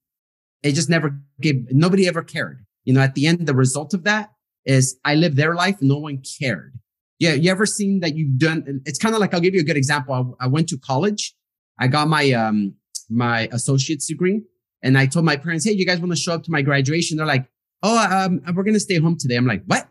it 0.63 0.73
just 0.73 0.89
never 0.89 1.19
gave, 1.41 1.67
nobody 1.71 2.07
ever 2.07 2.23
cared. 2.23 2.65
You 2.83 2.93
know, 2.93 3.01
at 3.01 3.15
the 3.15 3.27
end, 3.27 3.45
the 3.45 3.55
result 3.55 3.93
of 3.93 4.03
that 4.03 4.31
is 4.65 4.97
I 5.05 5.15
lived 5.15 5.37
their 5.37 5.55
life. 5.55 5.77
No 5.81 5.97
one 5.97 6.21
cared. 6.39 6.73
Yeah, 7.19 7.33
you 7.33 7.49
ever 7.49 7.65
seen 7.65 7.99
that 8.01 8.15
you've 8.15 8.37
done? 8.37 8.81
It's 8.85 8.99
kind 8.99 9.15
of 9.15 9.21
like 9.21 9.33
I'll 9.33 9.39
give 9.39 9.55
you 9.55 9.61
a 9.61 9.63
good 9.63 9.77
example. 9.77 10.35
I, 10.39 10.45
I 10.45 10.47
went 10.47 10.69
to 10.69 10.77
college. 10.77 11.33
I 11.79 11.87
got 11.87 12.07
my 12.07 12.31
um 12.31 12.75
my 13.09 13.47
associate's 13.51 14.07
degree, 14.07 14.41
and 14.83 14.97
I 14.97 15.05
told 15.07 15.25
my 15.25 15.35
parents, 15.35 15.65
"Hey, 15.65 15.71
you 15.71 15.85
guys 15.85 15.99
want 15.99 16.11
to 16.11 16.15
show 16.15 16.33
up 16.33 16.43
to 16.43 16.51
my 16.51 16.61
graduation?" 16.61 17.17
They're 17.17 17.25
like, 17.25 17.49
"Oh, 17.81 17.97
um, 17.97 18.41
we're 18.55 18.63
gonna 18.63 18.79
stay 18.79 18.99
home 18.99 19.17
today." 19.17 19.35
I'm 19.35 19.47
like, 19.47 19.63
"What? 19.65 19.89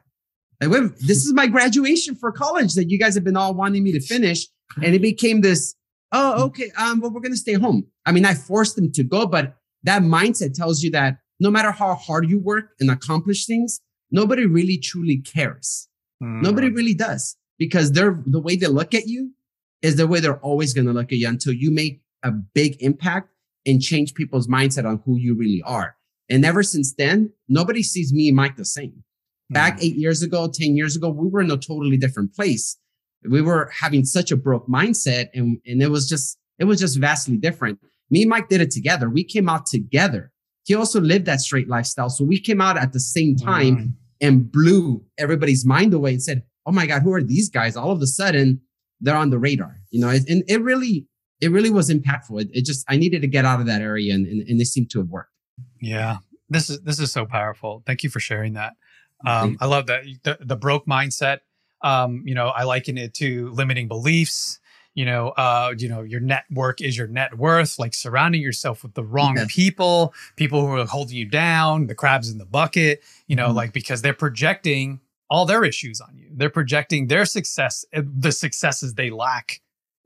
This 0.61 1.27
is 1.27 1.33
my 1.33 1.49
graduation 1.49 2.15
for 2.15 2.33
college 2.33 2.75
that 2.75 2.89
you 2.89 2.99
guys 2.99 3.15
have 3.15 3.25
been 3.25 3.37
all 3.37 3.55
wanting 3.55 3.83
me 3.83 3.93
to 3.93 4.01
finish," 4.01 4.47
and 4.83 4.95
it 4.95 5.03
became 5.03 5.41
this. 5.41 5.75
Oh, 6.13 6.45
okay. 6.45 6.71
Um, 6.79 7.01
well, 7.01 7.11
we're 7.11 7.21
gonna 7.21 7.37
stay 7.37 7.55
home. 7.55 7.87
I 8.05 8.13
mean, 8.13 8.25
I 8.25 8.35
forced 8.35 8.77
them 8.77 8.93
to 8.93 9.03
go, 9.03 9.27
but 9.27 9.57
that 9.87 10.03
mindset 10.03 10.55
tells 10.55 10.83
you 10.83 10.91
that 10.91 11.19
no 11.41 11.51
matter 11.51 11.71
how 11.71 11.95
hard 11.95 12.29
you 12.29 12.39
work 12.39 12.71
and 12.81 12.91
accomplish 12.91 13.47
things, 13.47 13.81
nobody 14.11 14.47
really 14.47 14.79
truly 14.79 15.19
cares. 15.19 15.89
Mm. 16.23 16.43
Nobody 16.43 16.71
really 16.71 16.95
does 16.95 17.37
because 17.59 17.93
they're 17.93 18.21
the 18.27 18.41
way 18.41 18.57
they 18.57 18.67
look 18.67 18.95
at 18.95 19.07
you 19.07 19.33
is 19.83 19.97
the 19.97 20.07
way 20.07 20.21
they're 20.21 20.41
always 20.41 20.75
going 20.75 20.87
to 20.87 20.93
look 20.93 21.13
at 21.13 21.19
you 21.19 21.29
until 21.29 21.53
you 21.53 21.71
make 21.71 22.03
a 22.23 22.31
big 22.31 22.83
impact 22.83 23.31
and 23.65 23.81
change 23.81 24.15
people's 24.15 24.49
mindset 24.49 24.85
on 24.85 25.01
who 25.05 25.17
you 25.17 25.35
really 25.35 25.63
are. 25.63 25.97
And 26.29 26.45
ever 26.45 26.63
since 26.63 26.95
then, 26.95 27.33
nobody 27.49 27.83
sees 27.83 28.13
me 28.13 28.29
and 28.29 28.37
Mike 28.37 28.57
the 28.57 28.65
same. 28.65 29.05
Back 29.51 29.79
mm. 29.79 29.85
eight 29.85 29.97
years 29.97 30.23
ago, 30.23 30.51
10 30.53 30.77
years 30.77 30.97
ago, 30.97 31.09
we 31.09 31.29
were 31.29 31.41
in 31.41 31.51
a 31.51 31.57
totally 31.57 31.97
different 31.97 32.35
place. 32.35 32.77
We 33.29 33.43
were 33.43 33.71
having 33.79 34.05
such 34.05 34.33
a 34.33 34.37
broke 34.37 34.67
mindset 34.67 35.29
and, 35.35 35.59
and 35.67 35.83
it 35.83 35.91
was 35.91 36.09
just, 36.09 36.39
it 36.59 36.65
was 36.65 36.81
just 36.81 36.99
vastly 36.99 37.37
different. 37.37 37.79
Me 38.11 38.23
and 38.23 38.31
Mike 38.31 38.49
did 38.49 38.61
it 38.61 38.71
together. 38.71 39.11
We 39.11 39.25
came 39.25 39.49
out 39.49 39.67
together. 39.67 40.33
He 40.65 40.75
also 40.75 41.01
lived 41.01 41.27
that 41.27 41.41
straight 41.41 41.69
lifestyle. 41.69 42.11
So 42.11 42.25
we 42.25 42.41
came 42.41 42.61
out 42.61 42.77
at 42.77 42.93
the 42.93 43.01
same 43.01 43.37
time 43.37 43.77
mm. 43.77 43.93
and 44.21 44.51
blew 44.51 45.05
everybody's 45.19 45.65
mind 45.65 45.95
away 45.95 46.11
and 46.11 46.23
said, 46.23 46.43
Oh 46.67 46.73
my 46.73 46.87
God, 46.87 47.03
who 47.03 47.13
are 47.13 47.23
these 47.23 47.49
guys? 47.49 47.77
All 47.77 47.93
of 47.93 48.03
a 48.03 48.07
sudden, 48.07 48.61
they're 49.01 49.17
on 49.17 49.31
the 49.31 49.39
radar, 49.39 49.77
you 49.91 50.01
know, 50.01 50.09
and 50.09 50.43
it 50.49 50.61
really, 50.63 51.07
it 51.41 51.51
really 51.51 51.71
was 51.71 51.91
impactful. 51.91 52.41
It, 52.41 52.49
it 52.53 52.65
just, 52.65 52.85
I 52.89 52.97
needed 52.97 53.23
to 53.23 53.29
get 53.29 53.45
out 53.45 53.61
of 53.61 53.67
that 53.67 53.83
area 53.83 54.15
and, 54.15 54.27
and, 54.27 54.49
and, 54.49 54.61
it 54.61 54.67
seemed 54.67 54.91
to 54.91 54.99
have 55.01 55.09
worked. 55.09 55.31
Yeah. 55.81 56.19
This 56.49 56.71
is, 56.71 56.81
this 56.81 56.99
is 56.99 57.13
so 57.13 57.27
powerful. 57.27 57.83
Thank 57.87 58.03
you 58.03 58.11
for 58.11 58.21
sharing 58.21 58.55
that. 58.55 58.73
Um, 59.25 59.57
I 59.61 59.67
love 59.67 59.87
that 59.87 60.05
the, 60.25 60.39
the 60.41 60.57
broke 60.57 60.87
mindset. 60.87 61.39
Um, 61.83 62.23
you 62.25 62.35
know, 62.35 62.49
I 62.49 62.65
liken 62.65 62.99
it 62.99 63.15
to 63.15 63.51
limiting 63.51 63.89
beliefs. 63.89 64.59
You 64.97 65.05
know, 65.05 65.29
uh, 65.29 65.75
you 65.79 65.89
know, 65.89 66.03
your 66.03 66.21
network 66.21 66.81
is 66.81 66.97
your 66.97 67.07
net 67.07 67.39
worth. 67.39 67.79
Like 67.79 67.95
surrounding 67.95 68.41
yourself 68.41 68.83
with 68.83 68.95
the 68.95 69.05
wrong 69.05 69.39
people, 69.47 70.13
people 70.37 70.67
who 70.67 70.73
are 70.73 70.87
holding 70.87 71.17
you 71.17 71.27
down, 71.27 71.87
the 71.87 71.95
crabs 71.95 72.31
in 72.31 72.39
the 72.39 72.47
bucket. 72.47 73.05
You 73.29 73.37
know, 73.37 73.49
mm-hmm. 73.49 73.57
like 73.57 73.73
because 73.73 74.03
they're 74.03 74.15
projecting 74.15 75.01
all 75.31 75.47
their 75.47 75.65
issues 75.65 76.01
on 76.01 76.17
you. 76.17 76.29
They're 76.33 76.51
projecting 76.51 77.09
their 77.09 77.25
success, 77.25 77.85
eh, 77.93 78.03
the 78.05 78.33
successes 78.33 78.95
they 78.95 79.11
lack 79.11 79.61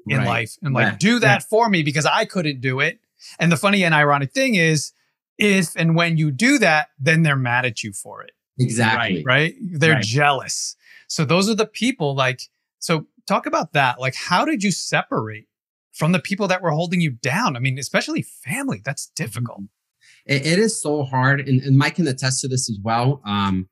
in 0.06 0.18
right. 0.18 0.26
life, 0.26 0.56
and 0.62 0.74
like, 0.74 0.98
do 0.98 1.18
that 1.20 1.42
for 1.42 1.68
me 1.68 1.82
because 1.82 2.06
I 2.06 2.24
couldn't 2.24 2.60
do 2.60 2.80
it. 2.80 3.00
And 3.38 3.52
the 3.52 3.56
funny 3.56 3.84
and 3.84 3.94
ironic 3.94 4.32
thing 4.32 4.54
is, 4.54 4.92
if 5.38 5.74
and 5.76 5.94
when 5.94 6.16
you 6.16 6.30
do 6.30 6.58
that, 6.58 6.88
then 6.98 7.22
they're 7.22 7.36
mad 7.36 7.64
at 7.64 7.82
you 7.82 7.92
for 7.92 8.22
it. 8.22 8.32
Exactly. 8.58 9.22
Right. 9.24 9.52
right? 9.52 9.54
They're 9.60 9.94
right. 9.94 10.02
jealous. 10.02 10.76
So 11.06 11.24
those 11.24 11.48
are 11.48 11.54
the 11.54 11.66
people 11.66 12.14
like, 12.14 12.42
so 12.78 13.06
talk 13.30 13.46
about 13.46 13.72
that. 13.72 14.00
Like, 14.00 14.14
how 14.14 14.44
did 14.44 14.62
you 14.62 14.72
separate 14.72 15.46
from 15.92 16.12
the 16.12 16.18
people 16.18 16.48
that 16.48 16.62
were 16.62 16.70
holding 16.70 17.00
you 17.00 17.10
down? 17.10 17.56
I 17.56 17.60
mean, 17.60 17.78
especially 17.78 18.22
family, 18.22 18.82
that's 18.84 19.10
difficult. 19.14 19.62
it, 20.26 20.46
it 20.46 20.58
is 20.58 20.80
so 20.80 21.04
hard. 21.04 21.40
And, 21.40 21.60
and 21.62 21.78
Mike 21.78 21.96
can 21.96 22.06
attest 22.06 22.40
to 22.42 22.48
this 22.48 22.68
as 22.68 22.78
well. 22.82 23.22
Um, 23.24 23.68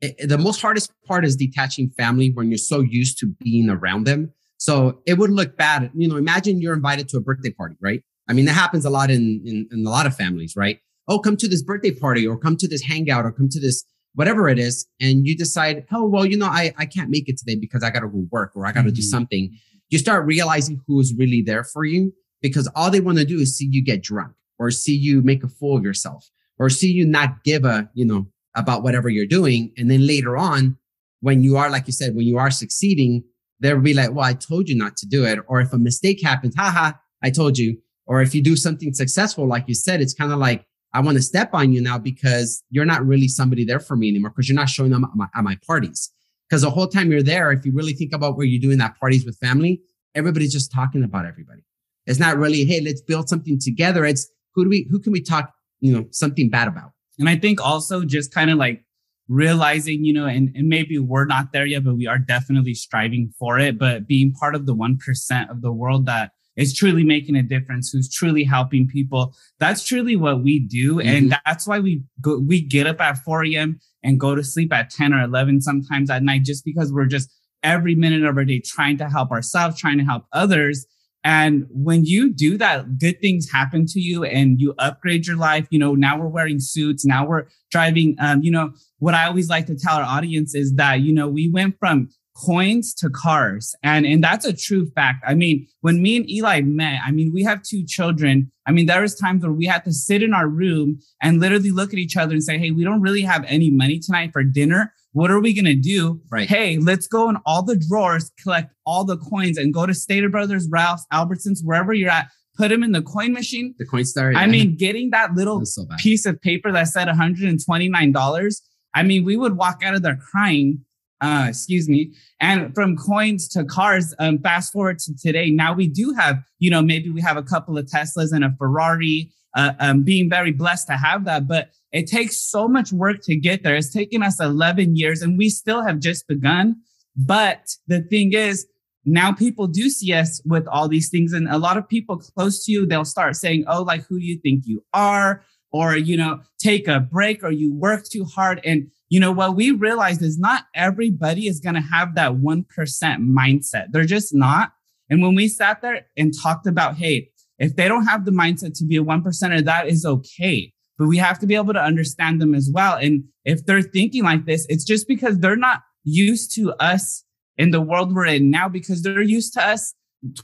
it, 0.00 0.28
the 0.28 0.38
most 0.38 0.60
hardest 0.60 0.92
part 1.06 1.24
is 1.24 1.34
detaching 1.36 1.90
family 1.90 2.30
when 2.32 2.50
you're 2.50 2.58
so 2.58 2.80
used 2.80 3.18
to 3.18 3.26
being 3.40 3.68
around 3.68 4.04
them. 4.06 4.32
So 4.58 5.00
it 5.06 5.18
would 5.18 5.30
look 5.30 5.56
bad. 5.56 5.90
You 5.94 6.08
know, 6.08 6.16
imagine 6.16 6.60
you're 6.60 6.74
invited 6.74 7.08
to 7.10 7.16
a 7.16 7.20
birthday 7.20 7.50
party, 7.50 7.76
right? 7.80 8.02
I 8.28 8.32
mean, 8.32 8.44
that 8.44 8.52
happens 8.52 8.84
a 8.84 8.90
lot 8.90 9.10
in, 9.10 9.40
in, 9.44 9.68
in 9.72 9.86
a 9.86 9.90
lot 9.90 10.06
of 10.06 10.14
families, 10.14 10.54
right? 10.56 10.80
Oh, 11.06 11.18
come 11.18 11.36
to 11.38 11.48
this 11.48 11.62
birthday 11.62 11.92
party 11.92 12.26
or 12.26 12.36
come 12.36 12.56
to 12.58 12.68
this 12.68 12.82
hangout 12.82 13.24
or 13.24 13.32
come 13.32 13.48
to 13.48 13.60
this 13.60 13.84
whatever 14.14 14.48
it 14.48 14.58
is. 14.58 14.86
And 15.00 15.26
you 15.26 15.36
decide, 15.36 15.86
oh, 15.92 16.06
well, 16.06 16.24
you 16.24 16.36
know, 16.36 16.46
I, 16.46 16.72
I 16.76 16.86
can't 16.86 17.10
make 17.10 17.28
it 17.28 17.38
today 17.38 17.56
because 17.56 17.82
I 17.82 17.90
got 17.90 18.00
to 18.00 18.08
go 18.08 18.26
work 18.30 18.52
or 18.54 18.66
I 18.66 18.72
got 18.72 18.82
to 18.82 18.88
mm-hmm. 18.88 18.96
do 18.96 19.02
something. 19.02 19.50
You 19.90 19.98
start 19.98 20.26
realizing 20.26 20.80
who 20.86 21.00
is 21.00 21.14
really 21.16 21.42
there 21.42 21.64
for 21.64 21.84
you 21.84 22.12
because 22.42 22.68
all 22.74 22.90
they 22.90 23.00
want 23.00 23.18
to 23.18 23.24
do 23.24 23.38
is 23.38 23.56
see 23.56 23.68
you 23.70 23.82
get 23.82 24.02
drunk 24.02 24.32
or 24.58 24.70
see 24.70 24.94
you 24.94 25.22
make 25.22 25.44
a 25.44 25.48
fool 25.48 25.76
of 25.76 25.84
yourself 25.84 26.28
or 26.58 26.68
see 26.68 26.90
you 26.90 27.06
not 27.06 27.44
give 27.44 27.64
a, 27.64 27.88
you 27.94 28.04
know, 28.04 28.26
about 28.54 28.82
whatever 28.82 29.08
you're 29.08 29.26
doing. 29.26 29.72
And 29.76 29.90
then 29.90 30.06
later 30.06 30.36
on, 30.36 30.76
when 31.20 31.42
you 31.42 31.56
are, 31.56 31.70
like 31.70 31.86
you 31.86 31.92
said, 31.92 32.14
when 32.14 32.26
you 32.26 32.38
are 32.38 32.50
succeeding, 32.50 33.24
they'll 33.60 33.80
be 33.80 33.94
like, 33.94 34.12
well, 34.12 34.24
I 34.24 34.34
told 34.34 34.68
you 34.68 34.76
not 34.76 34.96
to 34.98 35.06
do 35.06 35.24
it. 35.24 35.38
Or 35.46 35.60
if 35.60 35.72
a 35.72 35.78
mistake 35.78 36.22
happens, 36.22 36.54
haha, 36.56 36.92
I 37.22 37.30
told 37.30 37.58
you. 37.58 37.78
Or 38.06 38.22
if 38.22 38.34
you 38.34 38.42
do 38.42 38.56
something 38.56 38.92
successful, 38.94 39.46
like 39.46 39.68
you 39.68 39.74
said, 39.74 40.00
it's 40.00 40.14
kind 40.14 40.32
of 40.32 40.38
like, 40.38 40.64
I 40.98 41.00
want 41.00 41.16
to 41.16 41.22
step 41.22 41.50
on 41.52 41.72
you 41.72 41.80
now 41.80 41.96
because 41.96 42.64
you're 42.70 42.84
not 42.84 43.06
really 43.06 43.28
somebody 43.28 43.64
there 43.64 43.78
for 43.78 43.94
me 43.94 44.08
anymore 44.08 44.30
because 44.30 44.48
you're 44.48 44.56
not 44.56 44.68
showing 44.68 44.90
them 44.90 45.04
at 45.04 45.10
my, 45.14 45.26
at 45.32 45.44
my 45.44 45.56
parties. 45.64 46.12
Because 46.48 46.62
the 46.62 46.70
whole 46.70 46.88
time 46.88 47.12
you're 47.12 47.22
there, 47.22 47.52
if 47.52 47.64
you 47.64 47.70
really 47.72 47.92
think 47.92 48.12
about 48.12 48.36
where 48.36 48.44
you're 48.44 48.60
doing 48.60 48.78
that 48.78 48.98
parties 48.98 49.24
with 49.24 49.38
family, 49.38 49.80
everybody's 50.16 50.52
just 50.52 50.72
talking 50.72 51.04
about 51.04 51.24
everybody. 51.24 51.62
It's 52.06 52.18
not 52.18 52.36
really, 52.36 52.64
hey, 52.64 52.80
let's 52.80 53.00
build 53.00 53.28
something 53.28 53.60
together. 53.60 54.04
It's 54.04 54.28
who 54.56 54.64
do 54.64 54.70
we, 54.70 54.88
who 54.90 54.98
can 54.98 55.12
we 55.12 55.20
talk, 55.20 55.52
you 55.78 55.92
know, 55.92 56.08
something 56.10 56.50
bad 56.50 56.66
about? 56.66 56.90
And 57.20 57.28
I 57.28 57.36
think 57.36 57.64
also 57.64 58.04
just 58.04 58.34
kind 58.34 58.50
of 58.50 58.58
like 58.58 58.84
realizing, 59.28 60.04
you 60.04 60.12
know, 60.12 60.26
and, 60.26 60.50
and 60.56 60.68
maybe 60.68 60.98
we're 60.98 61.26
not 61.26 61.52
there 61.52 61.66
yet, 61.66 61.84
but 61.84 61.94
we 61.94 62.08
are 62.08 62.18
definitely 62.18 62.74
striving 62.74 63.32
for 63.38 63.60
it. 63.60 63.78
But 63.78 64.08
being 64.08 64.32
part 64.32 64.56
of 64.56 64.66
the 64.66 64.74
1% 64.74 65.48
of 65.48 65.62
the 65.62 65.70
world 65.70 66.06
that 66.06 66.32
is 66.58 66.74
truly 66.74 67.04
making 67.04 67.36
a 67.36 67.42
difference, 67.42 67.90
who's 67.90 68.12
truly 68.12 68.44
helping 68.44 68.86
people. 68.86 69.34
That's 69.60 69.84
truly 69.84 70.16
what 70.16 70.42
we 70.42 70.58
do. 70.58 70.96
Mm-hmm. 70.96 71.08
And 71.08 71.38
that's 71.46 71.66
why 71.66 71.78
we 71.78 72.02
go, 72.20 72.38
we 72.38 72.60
get 72.60 72.86
up 72.86 73.00
at 73.00 73.18
4 73.18 73.46
a.m. 73.46 73.78
and 74.02 74.20
go 74.20 74.34
to 74.34 74.42
sleep 74.44 74.72
at 74.74 74.90
10 74.90 75.14
or 75.14 75.22
11 75.22 75.62
sometimes 75.62 76.10
at 76.10 76.22
night, 76.22 76.42
just 76.42 76.64
because 76.64 76.92
we're 76.92 77.06
just 77.06 77.32
every 77.62 77.94
minute 77.94 78.24
of 78.24 78.36
our 78.36 78.44
day 78.44 78.60
trying 78.60 78.98
to 78.98 79.08
help 79.08 79.30
ourselves, 79.30 79.78
trying 79.78 79.98
to 79.98 80.04
help 80.04 80.24
others. 80.32 80.84
And 81.24 81.66
when 81.70 82.04
you 82.04 82.32
do 82.32 82.56
that, 82.58 82.98
good 82.98 83.20
things 83.20 83.50
happen 83.50 83.86
to 83.86 84.00
you 84.00 84.24
and 84.24 84.60
you 84.60 84.74
upgrade 84.78 85.26
your 85.26 85.36
life. 85.36 85.66
You 85.70 85.78
know, 85.78 85.94
now 85.94 86.18
we're 86.18 86.28
wearing 86.28 86.60
suits. 86.60 87.04
Now 87.04 87.26
we're 87.26 87.46
driving. 87.70 88.16
Um, 88.20 88.42
you 88.42 88.50
know, 88.50 88.72
what 88.98 89.14
I 89.14 89.26
always 89.26 89.48
like 89.48 89.66
to 89.66 89.76
tell 89.76 89.96
our 89.96 90.04
audience 90.04 90.54
is 90.54 90.74
that, 90.74 91.00
you 91.00 91.12
know, 91.12 91.28
we 91.28 91.50
went 91.50 91.76
from 91.78 92.08
coins 92.38 92.94
to 92.94 93.10
cars. 93.10 93.74
And, 93.82 94.06
and 94.06 94.22
that's 94.22 94.44
a 94.44 94.52
true 94.52 94.90
fact. 94.94 95.24
I 95.26 95.34
mean, 95.34 95.66
when 95.80 96.02
me 96.02 96.16
and 96.16 96.30
Eli 96.30 96.60
met, 96.62 97.00
I 97.04 97.10
mean, 97.10 97.32
we 97.32 97.42
have 97.42 97.62
two 97.62 97.84
children. 97.84 98.50
I 98.66 98.72
mean, 98.72 98.86
there 98.86 99.02
was 99.02 99.14
times 99.14 99.42
where 99.42 99.52
we 99.52 99.66
had 99.66 99.84
to 99.84 99.92
sit 99.92 100.22
in 100.22 100.32
our 100.32 100.48
room 100.48 101.00
and 101.22 101.40
literally 101.40 101.70
look 101.70 101.92
at 101.92 101.98
each 101.98 102.16
other 102.16 102.32
and 102.32 102.42
say, 102.42 102.58
Hey, 102.58 102.70
we 102.70 102.84
don't 102.84 103.00
really 103.00 103.22
have 103.22 103.44
any 103.46 103.70
money 103.70 103.98
tonight 103.98 104.30
for 104.32 104.44
dinner. 104.44 104.92
What 105.12 105.30
are 105.30 105.40
we 105.40 105.54
going 105.54 105.64
to 105.64 105.74
do? 105.74 106.20
Right. 106.30 106.48
Hey, 106.48 106.78
let's 106.78 107.08
go 107.08 107.28
in 107.28 107.38
all 107.44 107.62
the 107.62 107.76
drawers, 107.76 108.30
collect 108.42 108.72
all 108.86 109.04
the 109.04 109.16
coins 109.16 109.58
and 109.58 109.72
go 109.72 109.86
to 109.86 109.94
Stater 109.94 110.28
Brothers, 110.28 110.68
Ralph's, 110.70 111.06
Albertsons, 111.12 111.60
wherever 111.64 111.92
you're 111.92 112.10
at. 112.10 112.28
Put 112.56 112.68
them 112.68 112.82
in 112.82 112.90
the 112.90 113.02
coin 113.02 113.32
machine. 113.32 113.74
The 113.78 113.86
Coinstar. 113.86 114.32
Yeah. 114.32 114.40
I 114.40 114.46
mean, 114.48 114.76
getting 114.76 115.10
that 115.10 115.34
little 115.34 115.64
so 115.64 115.86
piece 115.98 116.26
of 116.26 116.40
paper 116.42 116.72
that 116.72 116.88
said 116.88 117.06
$129. 117.06 118.60
I 118.94 119.02
mean, 119.04 119.24
we 119.24 119.36
would 119.36 119.56
walk 119.56 119.82
out 119.84 119.94
of 119.94 120.02
there 120.02 120.18
crying 120.30 120.84
uh, 121.20 121.46
excuse 121.48 121.88
me. 121.88 122.12
And 122.40 122.74
from 122.74 122.96
coins 122.96 123.48
to 123.48 123.64
cars, 123.64 124.14
um, 124.18 124.38
fast 124.38 124.72
forward 124.72 124.98
to 125.00 125.16
today, 125.16 125.50
now 125.50 125.72
we 125.74 125.88
do 125.88 126.14
have, 126.16 126.38
you 126.58 126.70
know, 126.70 126.82
maybe 126.82 127.10
we 127.10 127.20
have 127.20 127.36
a 127.36 127.42
couple 127.42 127.76
of 127.76 127.86
Teslas 127.86 128.32
and 128.32 128.44
a 128.44 128.54
Ferrari, 128.56 129.30
uh, 129.56 129.72
um, 129.80 130.04
being 130.04 130.30
very 130.30 130.52
blessed 130.52 130.86
to 130.88 130.94
have 130.94 131.24
that. 131.24 131.48
But 131.48 131.70
it 131.92 132.06
takes 132.06 132.40
so 132.40 132.68
much 132.68 132.92
work 132.92 133.22
to 133.24 133.36
get 133.36 133.62
there. 133.62 133.74
It's 133.74 133.92
taken 133.92 134.22
us 134.22 134.40
11 134.40 134.96
years 134.96 135.22
and 135.22 135.36
we 135.36 135.48
still 135.48 135.84
have 135.84 135.98
just 135.98 136.28
begun. 136.28 136.76
But 137.16 137.76
the 137.88 138.00
thing 138.02 138.32
is, 138.32 138.66
now 139.04 139.32
people 139.32 139.66
do 139.66 139.88
see 139.88 140.12
us 140.12 140.40
with 140.44 140.66
all 140.68 140.86
these 140.86 141.08
things. 141.08 141.32
And 141.32 141.48
a 141.48 141.58
lot 141.58 141.76
of 141.76 141.88
people 141.88 142.18
close 142.18 142.64
to 142.66 142.72
you, 142.72 142.86
they'll 142.86 143.04
start 143.04 143.36
saying, 143.36 143.64
Oh, 143.66 143.82
like, 143.82 144.06
who 144.06 144.20
do 144.20 144.26
you 144.26 144.38
think 144.38 144.64
you 144.66 144.84
are? 144.92 145.42
Or, 145.70 145.96
you 145.96 146.16
know, 146.16 146.40
take 146.58 146.88
a 146.88 147.00
break 147.00 147.42
or 147.42 147.50
you 147.50 147.74
work 147.74 148.04
too 148.04 148.24
hard. 148.24 148.60
And 148.64 148.90
you 149.08 149.20
know, 149.20 149.32
what 149.32 149.56
we 149.56 149.70
realized 149.70 150.22
is 150.22 150.38
not 150.38 150.64
everybody 150.74 151.46
is 151.46 151.60
going 151.60 151.74
to 151.74 151.80
have 151.80 152.14
that 152.14 152.32
1% 152.32 152.64
mindset. 152.66 153.86
They're 153.90 154.04
just 154.04 154.34
not. 154.34 154.72
And 155.10 155.22
when 155.22 155.34
we 155.34 155.48
sat 155.48 155.80
there 155.80 156.06
and 156.16 156.32
talked 156.42 156.66
about, 156.66 156.96
hey, 156.96 157.30
if 157.58 157.74
they 157.76 157.88
don't 157.88 158.06
have 158.06 158.24
the 158.24 158.30
mindset 158.30 158.76
to 158.78 158.84
be 158.84 158.96
a 158.96 159.02
one 159.02 159.22
percenter, 159.22 159.64
that 159.64 159.88
is 159.88 160.04
okay. 160.04 160.72
But 160.98 161.08
we 161.08 161.16
have 161.18 161.38
to 161.38 161.46
be 161.46 161.54
able 161.54 161.72
to 161.72 161.82
understand 161.82 162.40
them 162.40 162.54
as 162.54 162.70
well. 162.72 162.96
And 162.96 163.24
if 163.44 163.64
they're 163.64 163.82
thinking 163.82 164.24
like 164.24 164.46
this, 164.46 164.66
it's 164.68 164.84
just 164.84 165.08
because 165.08 165.38
they're 165.38 165.56
not 165.56 165.80
used 166.04 166.54
to 166.56 166.72
us 166.74 167.24
in 167.56 167.72
the 167.72 167.80
world 167.80 168.14
we're 168.14 168.26
in 168.26 168.50
now 168.50 168.68
because 168.68 169.02
they're 169.02 169.20
used 169.20 169.52
to 169.52 169.62
us 169.62 169.94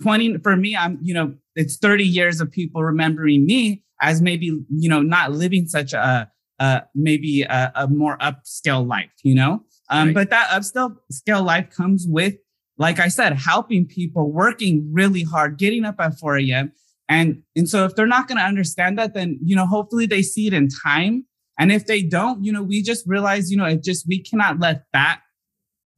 20 0.00 0.38
for 0.38 0.56
me 0.56 0.76
i'm 0.76 0.98
you 1.00 1.14
know 1.14 1.34
it's 1.54 1.76
30 1.78 2.04
years 2.04 2.40
of 2.40 2.50
people 2.50 2.82
remembering 2.82 3.46
me 3.46 3.82
as 4.02 4.20
maybe 4.20 4.46
you 4.68 4.88
know 4.88 5.00
not 5.00 5.32
living 5.32 5.66
such 5.66 5.92
a 5.92 6.30
uh, 6.64 6.80
maybe 6.94 7.42
a, 7.42 7.72
a, 7.74 7.88
more 7.88 8.16
upscale 8.18 8.86
life, 8.86 9.10
you 9.22 9.34
know? 9.34 9.62
Um, 9.90 10.08
right. 10.08 10.14
But 10.14 10.30
that 10.30 10.48
upscale 10.48 10.96
scale 11.10 11.42
life 11.42 11.68
comes 11.70 12.06
with, 12.08 12.36
like 12.78 12.98
I 12.98 13.08
said, 13.08 13.34
helping 13.34 13.86
people, 13.86 14.32
working 14.32 14.88
really 14.92 15.22
hard, 15.22 15.58
getting 15.58 15.84
up 15.84 15.96
at 15.98 16.18
4 16.18 16.38
a.m. 16.38 16.72
And, 17.08 17.42
and 17.54 17.68
so 17.68 17.84
if 17.84 17.94
they're 17.94 18.06
not 18.06 18.28
going 18.28 18.38
to 18.38 18.44
understand 18.44 18.98
that, 18.98 19.12
then, 19.12 19.38
you 19.42 19.54
know, 19.54 19.66
hopefully 19.66 20.06
they 20.06 20.22
see 20.22 20.46
it 20.46 20.54
in 20.54 20.68
time. 20.68 21.26
And 21.58 21.70
if 21.70 21.86
they 21.86 22.02
don't, 22.02 22.42
you 22.42 22.50
know, 22.50 22.62
we 22.62 22.82
just 22.82 23.06
realize, 23.06 23.50
you 23.50 23.58
know, 23.58 23.66
it 23.66 23.84
just, 23.84 24.08
we 24.08 24.22
cannot 24.22 24.58
let 24.58 24.84
that 24.94 25.20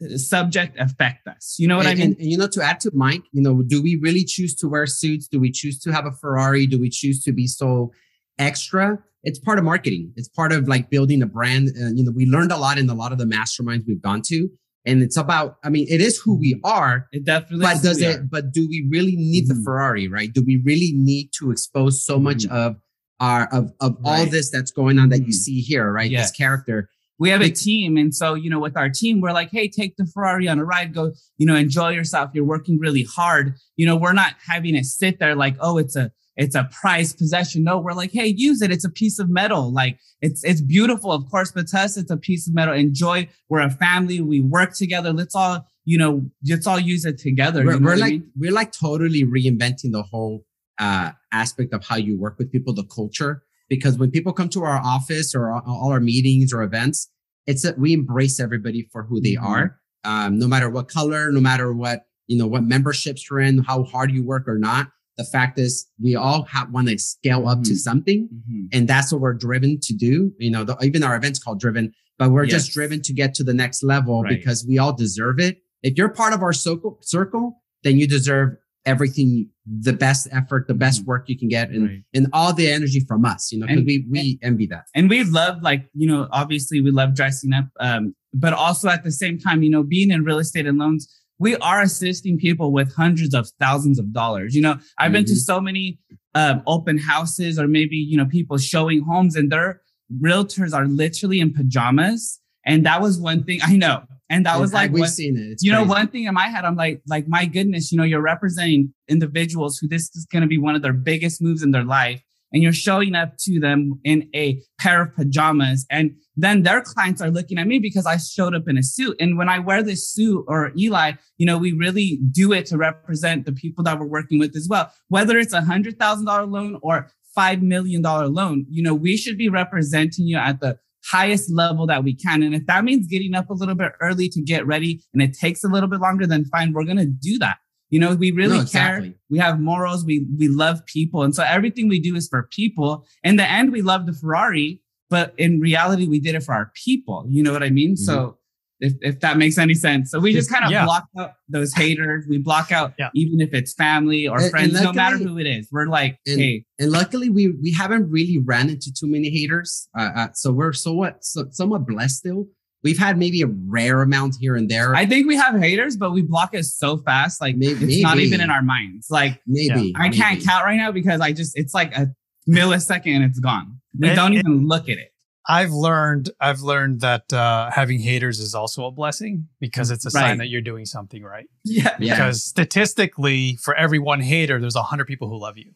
uh, 0.05 0.17
subject 0.19 0.77
affect 0.81 1.29
us. 1.29 1.57
You 1.59 1.69
know 1.69 1.77
what 1.77 1.87
and, 1.87 2.01
I 2.01 2.03
mean? 2.03 2.17
And, 2.19 2.27
you 2.33 2.37
know, 2.37 2.49
to 2.49 2.63
add 2.63 2.81
to 2.81 2.91
Mike, 2.93 3.23
you 3.33 3.41
know, 3.41 3.63
do 3.63 3.81
we 3.81 3.95
really 3.97 4.25
choose 4.25 4.55
to 4.57 4.69
wear 4.69 4.87
suits? 4.87 5.29
Do 5.29 5.39
we 5.39 5.53
choose 5.53 5.79
to 5.81 5.93
have 5.93 6.07
a 6.07 6.13
Ferrari? 6.13 6.67
Do 6.67 6.81
we 6.81 6.91
choose 6.91 7.23
to 7.23 7.33
be 7.33 7.47
so 7.47 7.93
extra. 8.39 8.99
It's 9.29 9.39
part 9.41 9.59
of 9.59 9.65
marketing. 9.65 10.13
It's 10.17 10.29
part 10.29 10.53
of 10.53 10.69
like 10.69 10.89
building 10.89 11.21
a 11.21 11.27
brand. 11.27 11.69
Uh, 11.71 11.91
you 11.97 12.05
know, 12.05 12.13
we 12.13 12.27
learned 12.27 12.53
a 12.53 12.57
lot 12.57 12.79
in 12.79 12.89
a 12.89 12.95
lot 12.95 13.11
of 13.13 13.19
the 13.19 13.25
masterminds 13.37 13.83
we've 13.87 14.01
gone 14.01 14.23
to, 14.31 14.49
and 14.87 15.03
it's 15.03 15.17
about. 15.17 15.57
I 15.65 15.69
mean, 15.69 15.87
it 15.91 16.01
is 16.01 16.17
who 16.19 16.39
we 16.39 16.61
are. 16.65 17.09
It 17.13 17.25
definitely. 17.25 17.65
But 17.67 17.77
is 17.77 17.83
does 17.83 18.01
it? 18.01 18.17
are. 18.21 18.23
But 18.23 18.53
do 18.53 18.67
we 18.69 18.87
really 18.91 19.17
need 19.17 19.49
the 19.49 19.55
Mhm. 19.55 19.65
Ferrari? 19.65 20.07
Right? 20.09 20.33
Do 20.33 20.43
we 20.47 20.63
really 20.65 20.93
need 20.95 21.31
to 21.39 21.51
expose 21.51 22.05
so 22.07 22.19
much 22.21 22.45
Mhm. 22.45 22.51
of 22.53 22.77
our 23.19 23.47
of 23.53 23.73
of 23.81 23.97
all 24.05 24.23
Right. 24.23 24.31
this 24.31 24.51
that's 24.51 24.71
going 24.71 24.99
on 25.01 25.09
that 25.09 25.21
you 25.21 25.35
Mhm. 25.35 25.45
see 25.45 25.61
here? 25.61 25.91
Right? 25.93 26.11
Yes. 26.11 26.31
This 26.31 26.37
character. 26.37 26.89
we 27.19 27.31
have 27.31 27.41
a 27.41 27.49
team 27.49 27.97
and 27.97 28.15
so 28.15 28.35
you 28.35 28.51
know 28.51 28.61
with 28.61 28.77
our 28.77 28.91
team 28.91 29.23
we're 29.23 29.33
like 29.33 29.49
hey 29.51 29.67
take 29.69 29.97
the 29.97 30.05
ferrari 30.13 30.47
on 30.49 30.59
a 30.59 30.65
ride 30.67 30.93
go 30.93 31.05
you 31.39 31.47
know 31.47 31.57
enjoy 31.57 31.89
yourself 31.89 32.31
you're 32.35 32.45
working 32.45 32.79
really 32.79 33.05
hard 33.19 33.55
you 33.79 33.87
know 33.87 33.97
we're 33.97 34.13
not 34.13 34.35
having 34.47 34.75
it 34.75 34.85
sit 34.85 35.19
there 35.19 35.35
like 35.35 35.57
oh 35.61 35.79
it's 35.79 35.97
a 35.97 36.13
it's 36.37 36.55
a 36.55 36.69
prized 36.81 37.17
possession 37.19 37.63
no 37.65 37.79
we're 37.79 37.93
like 37.93 38.13
hey 38.13 38.27
use 38.27 38.61
it 38.63 38.71
it's 38.71 38.85
a 38.85 38.91
piece 38.91 39.19
of 39.19 39.29
metal 39.29 39.73
like 39.73 39.99
it's 40.21 40.43
it's 40.45 40.61
beautiful 40.61 41.11
of 41.13 41.25
course 41.31 41.51
but 41.53 41.67
to 41.69 41.79
us 41.79 41.97
it's 41.97 42.11
a 42.11 42.17
piece 42.17 42.47
of 42.49 42.55
metal 42.55 42.75
enjoy 42.75 43.27
we're 43.49 43.61
a 43.61 43.71
family 43.71 44.21
we 44.21 44.41
work 44.41 44.75
together 44.75 45.13
let's 45.13 45.35
all 45.35 45.67
you 45.85 45.97
know 45.97 46.23
let's 46.49 46.67
all 46.67 46.79
use 46.81 47.05
it 47.05 47.19
together 47.19 47.65
We're, 47.65 47.75
you 47.75 47.81
know 47.81 47.85
we're 47.87 47.93
what 47.93 47.99
I 47.99 48.07
like 48.07 48.13
mean? 48.13 48.31
we're 48.37 48.53
like 48.53 48.73
totally 48.73 49.25
reinventing 49.25 49.93
the 49.93 50.03
whole 50.03 50.45
uh, 50.79 51.13
aspect 51.33 51.73
of 51.73 51.83
how 51.87 51.97
you 51.97 52.19
work 52.21 52.37
with 52.39 52.53
people, 52.53 52.75
the 52.75 52.85
culture. 52.85 53.43
Because 53.71 53.97
when 53.97 54.11
people 54.11 54.35
come 54.35 54.51
to 54.51 54.63
our 54.63 54.77
office 54.85 55.35
or 55.35 55.51
all- 55.51 55.63
all 55.67 55.91
our 55.91 56.01
meetings 56.01 56.53
or 56.53 56.63
events, 56.63 57.09
it's 57.47 57.63
that 57.63 57.79
we 57.79 57.95
embrace 57.95 58.39
everybody 58.39 58.87
for 58.93 59.05
who 59.05 59.19
they 59.19 59.37
Mhm. 59.37 59.43
are, 59.43 59.81
um, 60.05 60.39
no 60.39 60.47
matter 60.47 60.69
what 60.69 60.89
color, 60.89 61.33
no 61.33 61.41
matter 61.41 61.73
what 61.73 62.03
you 62.27 62.37
know, 62.37 62.47
what 62.47 62.63
memberships 62.65 63.31
you're 63.31 63.41
in, 63.41 63.59
how 63.59 63.85
hard 63.85 64.11
you 64.11 64.23
work 64.23 64.47
or 64.49 64.59
not. 64.59 64.89
The 65.19 65.25
fact 65.25 65.59
is, 65.59 65.87
we 65.99 66.15
all 66.15 66.43
have, 66.45 66.71
want 66.71 66.89
to 66.89 66.99
scale 66.99 67.49
up 67.49 67.63
to 67.65 67.71
Mhm. 67.73 67.77
something, 67.79 68.29
Mhm. 68.29 68.69
and 68.73 68.87
that's 68.89 69.11
what 69.13 69.21
we're 69.23 69.35
driven 69.35 69.79
to 69.81 69.95
do. 69.95 70.33
You 70.39 70.51
know, 70.51 70.63
the, 70.65 70.77
even 70.83 71.03
our 71.03 71.17
events 71.17 71.39
called 71.39 71.59
Driven, 71.59 71.93
but 72.19 72.31
we're 72.33 72.47
just 72.47 72.73
driven 72.73 73.01
to 73.03 73.13
get 73.15 73.35
to 73.35 73.45
the 73.45 73.55
next 73.55 73.83
level 73.83 74.23
Right. 74.23 74.37
because 74.39 74.67
we 74.69 74.79
all 74.79 74.93
deserve 74.95 75.39
it. 75.41 75.59
If 75.83 75.97
you're 75.97 76.11
part 76.11 76.35
of 76.35 76.43
our 76.43 76.53
circle, 76.53 76.99
circle, 77.03 77.63
then 77.83 77.99
you 77.99 78.07
deserve 78.07 78.57
everything, 78.85 79.49
the 79.67 79.93
best 79.93 80.29
effort, 80.31 80.69
the 80.69 80.75
best 80.75 81.03
Mhm. 81.03 81.07
work 81.07 81.29
you 81.29 81.37
can 81.39 81.49
get, 81.49 81.71
and 81.71 81.85
Right. 81.89 82.03
and 82.15 82.27
all 82.33 82.53
the 82.53 82.69
energy 82.71 83.01
from 83.01 83.25
us. 83.25 83.51
You 83.51 83.61
know, 83.61 83.67
And- 83.67 83.85
we 83.87 84.07
we 84.09 84.39
envy 84.43 84.67
that. 84.67 84.85
and 84.95 85.09
we 85.11 85.25
love 85.25 85.61
like 85.63 85.89
you 85.95 86.07
know 86.07 86.29
obviously 86.31 86.81
we 86.81 86.91
love 86.91 87.15
dressing 87.15 87.53
up 87.53 87.69
um 87.81 88.15
but 88.33 88.53
also 88.53 88.89
at 88.89 89.03
the 89.03 89.11
same 89.11 89.39
time 89.39 89.63
you 89.65 89.71
know 89.71 89.83
being 89.83 90.11
in 90.13 90.23
real 90.25 90.39
estate 90.39 90.67
and 90.67 90.79
loans 90.79 91.09
we 91.39 91.57
are 91.57 91.83
assisting 91.83 92.39
people 92.39 92.73
with 92.73 92.95
hundreds 92.95 93.35
of 93.35 93.49
thousands 93.61 93.99
of 93.99 94.13
dollars. 94.13 94.55
You 94.55 94.63
know 94.63 94.77
i've 94.99 95.13
been 95.13 95.25
to 95.27 95.33
Mhm. 95.33 95.49
so 95.51 95.61
many 95.61 95.99
um, 96.35 96.63
open 96.67 96.99
houses 96.99 97.59
or 97.59 97.67
maybe 97.67 97.97
you 97.97 98.17
know 98.19 98.27
people 98.27 98.59
showing 98.59 99.01
homes 99.03 99.37
and 99.37 99.51
their 99.51 99.81
realtors 100.23 100.73
are 100.75 100.87
literally 100.87 101.41
in 101.41 101.53
pajamas. 101.53 102.41
And 102.65 102.85
that 102.87 103.01
was 103.01 103.19
one 103.19 103.45
thing 103.45 103.61
i 103.63 103.77
know. 103.77 104.03
And 104.29 104.45
that 104.47 104.59
was 104.59 104.71
And, 104.71 104.75
like 104.81 104.91
we've 104.93 105.01
one- 105.01 105.09
seen 105.09 105.37
it. 105.37 105.47
It's 105.53 105.63
you 105.63 105.71
know 105.73 105.85
one 105.85 106.09
thing 106.09 106.25
in 106.25 106.35
my 106.35 106.49
head 106.49 106.65
i'm 106.65 106.77
like 106.77 107.01
like 107.15 107.27
my 107.29 107.45
goodness 107.47 107.91
you 107.93 107.99
know 107.99 108.05
you're 108.05 108.21
representing 108.35 108.93
individuals 109.09 109.79
who 109.79 109.87
this 109.89 110.05
is 110.17 110.27
going 110.33 110.43
to 110.43 110.49
be 110.49 110.59
one 110.59 110.75
of 110.75 110.83
their 110.83 110.93
biggest 111.11 111.41
moves 111.41 111.63
in 111.63 111.71
their 111.71 111.85
life 111.85 112.23
and 112.57 112.63
you're 112.63 112.73
showing 112.73 113.15
up 113.15 113.37
to 113.37 113.61
them 113.61 114.01
in 114.03 114.31
a 114.35 114.59
pair 114.81 115.03
of 115.03 115.15
pajamas 115.15 115.85
and 115.91 116.17
then 116.39 116.63
their 116.63 116.81
clients 116.81 117.21
are 117.21 117.31
looking 117.31 117.59
at 117.59 117.67
me 117.67 117.79
because 117.79 118.07
i 118.07 118.17
showed 118.17 118.55
up 118.55 118.67
in 118.67 118.79
a 118.79 118.83
suit 118.83 119.15
and 119.21 119.37
when 119.37 119.51
i 119.51 119.59
wear 119.59 119.83
this 119.83 120.09
suit 120.11 120.43
or 120.49 120.73
eli 120.79 121.13
you 121.37 121.45
know 121.45 121.59
we 121.59 121.73
really 121.73 122.19
do 122.31 122.55
it 122.55 122.65
to 122.65 122.79
represent 122.79 123.45
the 123.45 123.53
people 123.53 123.85
that 123.85 124.01
we're 124.01 124.07
working 124.07 124.39
with 124.39 124.57
as 124.57 124.67
well 124.71 124.91
whether 125.09 125.39
it's 125.39 125.53
a 125.53 125.61
hundred 125.61 125.99
thousand 125.99 126.25
dollar 126.25 126.47
loan 126.47 126.79
or 126.81 127.11
five 127.35 127.61
million 127.61 128.01
dollar 128.01 128.27
loan 128.27 128.65
you 128.71 128.83
know 128.83 128.95
we 128.95 129.19
should 129.19 129.37
be 129.37 129.51
representing 129.51 130.27
you 130.27 130.39
at 130.39 130.59
the 130.61 130.79
highest 131.11 131.53
level 131.53 131.87
that 131.87 132.03
we 132.03 132.13
can. 132.13 132.43
And 132.43 132.53
if 132.53 132.67
that 132.67 132.83
means 132.83 133.07
getting 133.07 133.37
up 133.37 133.49
a 133.49 133.55
little 133.55 133.77
bit 133.77 133.93
early 134.01 134.29
to 134.31 134.43
get 134.43 134.67
ready 134.67 135.05
and 135.13 135.23
it 135.23 135.39
takes 135.39 135.63
a 135.63 135.69
little 135.69 135.89
bit 135.89 136.01
longer, 136.01 136.27
then 136.27 136.45
fine, 136.47 136.73
we're 136.73 136.83
going 136.85 136.97
to 136.97 137.07
do 137.07 137.39
that. 137.39 137.59
You 137.91 138.01
know, 138.01 138.15
we 138.15 138.31
really 138.33 138.59
No, 138.59 138.65
care. 138.65 139.13
We 139.31 139.39
have 139.39 139.61
morals. 139.61 140.05
We, 140.05 140.27
we 140.39 140.49
love 140.49 140.85
people. 140.87 141.23
And 141.23 141.35
so 141.35 141.45
everything 141.45 141.89
we 141.89 142.01
do 142.01 142.17
is 142.17 142.29
for 142.29 142.49
people. 142.51 143.07
In 143.23 143.37
the 143.37 143.49
end, 143.49 143.71
we 143.73 143.81
love 143.83 144.07
the 144.07 144.13
Ferrari, 144.13 144.81
but 145.09 145.35
in 145.39 145.61
reality, 145.61 146.09
we 146.09 146.19
did 146.19 146.35
it 146.35 146.43
for 146.43 146.53
our 146.53 146.73
people. 146.75 147.27
You 147.29 147.43
know 147.45 147.53
what 147.53 147.63
I 147.63 147.71
mean? 147.71 147.97
So 147.97 148.39
if, 148.81 148.93
if 149.01 149.21
that 149.21 149.39
makes 149.39 149.57
any 149.57 149.73
sense. 149.75 150.11
So 150.11 150.19
we 150.19 150.33
just 150.33 150.51
kind 150.51 150.65
of 150.65 150.71
Yeah. 150.71 150.85
block 150.85 151.05
out 151.19 151.31
those 151.49 151.73
haters. 151.73 152.27
We 152.29 152.39
block 152.39 152.73
out 152.73 152.93
Yeah. 152.99 153.09
even 153.15 153.41
if 153.41 153.55
it's 153.55 153.73
family 153.73 154.27
or 154.29 154.35
And- 154.37 154.43
and 154.43 154.51
friends, 154.51 154.83
no 154.83 154.93
matter 154.93 155.17
who 155.17 155.39
it 155.39 155.47
is. 155.47 155.69
We're 155.71 155.87
like, 155.87 156.19
And- 156.27 156.41
hey, 156.41 156.65
And 156.79 156.91
luckily, 156.91 157.31
we 157.31 157.55
we 157.63 157.73
haven't 157.73 158.11
really 158.11 158.39
ran 158.39 158.69
into 158.69 158.93
too 158.93 159.07
many 159.07 159.31
haters. 159.31 159.89
Uh, 159.99 160.11
uh, 160.15 160.29
so 160.35 160.53
we're 160.53 160.73
somewhat 160.75 161.25
so, 161.25 161.47
somewhat 161.53 161.87
blessed 161.87 162.17
still. 162.19 162.49
We've 162.87 162.97
had 162.99 163.19
maybe 163.19 163.43
a 163.43 163.49
rare 163.49 164.01
amount 164.03 164.37
here 164.39 164.55
and 164.55 164.69
there. 164.69 164.95
I 164.95 165.07
think 165.07 165.27
we 165.27 165.35
have 165.35 165.59
haters, 165.61 165.97
but 165.97 166.13
we 166.13 166.23
block 166.23 166.55
it 166.55 166.63
so 166.67 166.99
fast. 166.99 167.41
Like 167.41 167.57
Maybe- 167.57 167.95
it's 167.95 168.01
not 168.01 168.19
even 168.21 168.41
in 168.41 168.49
our 168.49 168.63
minds. 168.63 169.11
Like 169.11 169.41
maybe 169.45 169.93
I 169.97 170.09
can't 170.09 170.35
maybe. 170.39 170.47
count 170.47 170.65
right 170.65 170.77
now 170.77 170.93
because 170.93 171.21
I 171.21 171.33
just 171.33 171.59
it's 171.59 171.75
like 171.75 171.97
a 171.97 172.07
millisecond 172.49 173.17
and 173.17 173.25
it's 173.25 173.41
gone. 173.41 173.81
We 173.99 174.07
And- 174.07 174.17
don't 174.17 174.37
and- 174.37 174.47
even 174.47 174.69
look 174.69 174.89
at 174.89 174.99
it. 174.99 175.11
I've 175.49 175.71
learned 175.71 176.31
I've 176.41 176.61
learned 176.63 177.01
that 177.03 177.33
uh, 177.33 177.71
having 177.71 178.01
haters 178.01 178.41
is 178.41 178.55
also 178.55 178.85
a 178.87 178.91
blessing 178.91 179.49
because 179.61 179.91
it's 179.93 180.05
a 180.05 180.09
Right. 180.11 180.23
sign 180.31 180.39
that 180.39 180.49
you're 180.49 180.61
doing 180.61 180.85
something 180.87 181.23
right. 181.23 181.47
Yeah. 181.65 181.97
Yeah. 182.01 182.15
Because 182.15 182.43
statistically, 182.45 183.57
for 183.63 183.75
every 183.77 183.99
one 184.01 184.21
hater, 184.21 184.61
there's 184.61 184.75
a 184.77 184.83
hundred 184.83 185.07
people 185.07 185.29
who 185.29 185.39
love 185.39 185.57
you. 185.57 185.73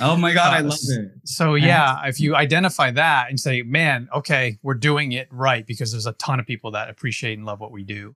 Oh 0.00 0.16
my 0.16 0.32
god, 0.32 0.54
I 0.54 0.60
Uh, 0.60 0.70
love 0.70 0.78
it. 0.88 1.10
So 1.24 1.54
yeah, 1.54 2.06
if 2.06 2.18
you 2.18 2.34
identify 2.34 2.90
that 2.92 3.28
and 3.28 3.38
say, 3.38 3.62
"Man, 3.62 4.08
okay, 4.14 4.58
we're 4.62 4.74
doing 4.74 5.12
it 5.12 5.28
right," 5.30 5.66
because 5.66 5.92
there's 5.92 6.06
a 6.06 6.12
ton 6.14 6.40
of 6.40 6.46
people 6.46 6.70
that 6.72 6.88
appreciate 6.88 7.36
and 7.36 7.46
love 7.46 7.60
what 7.60 7.70
we 7.72 7.84
do. 7.84 8.14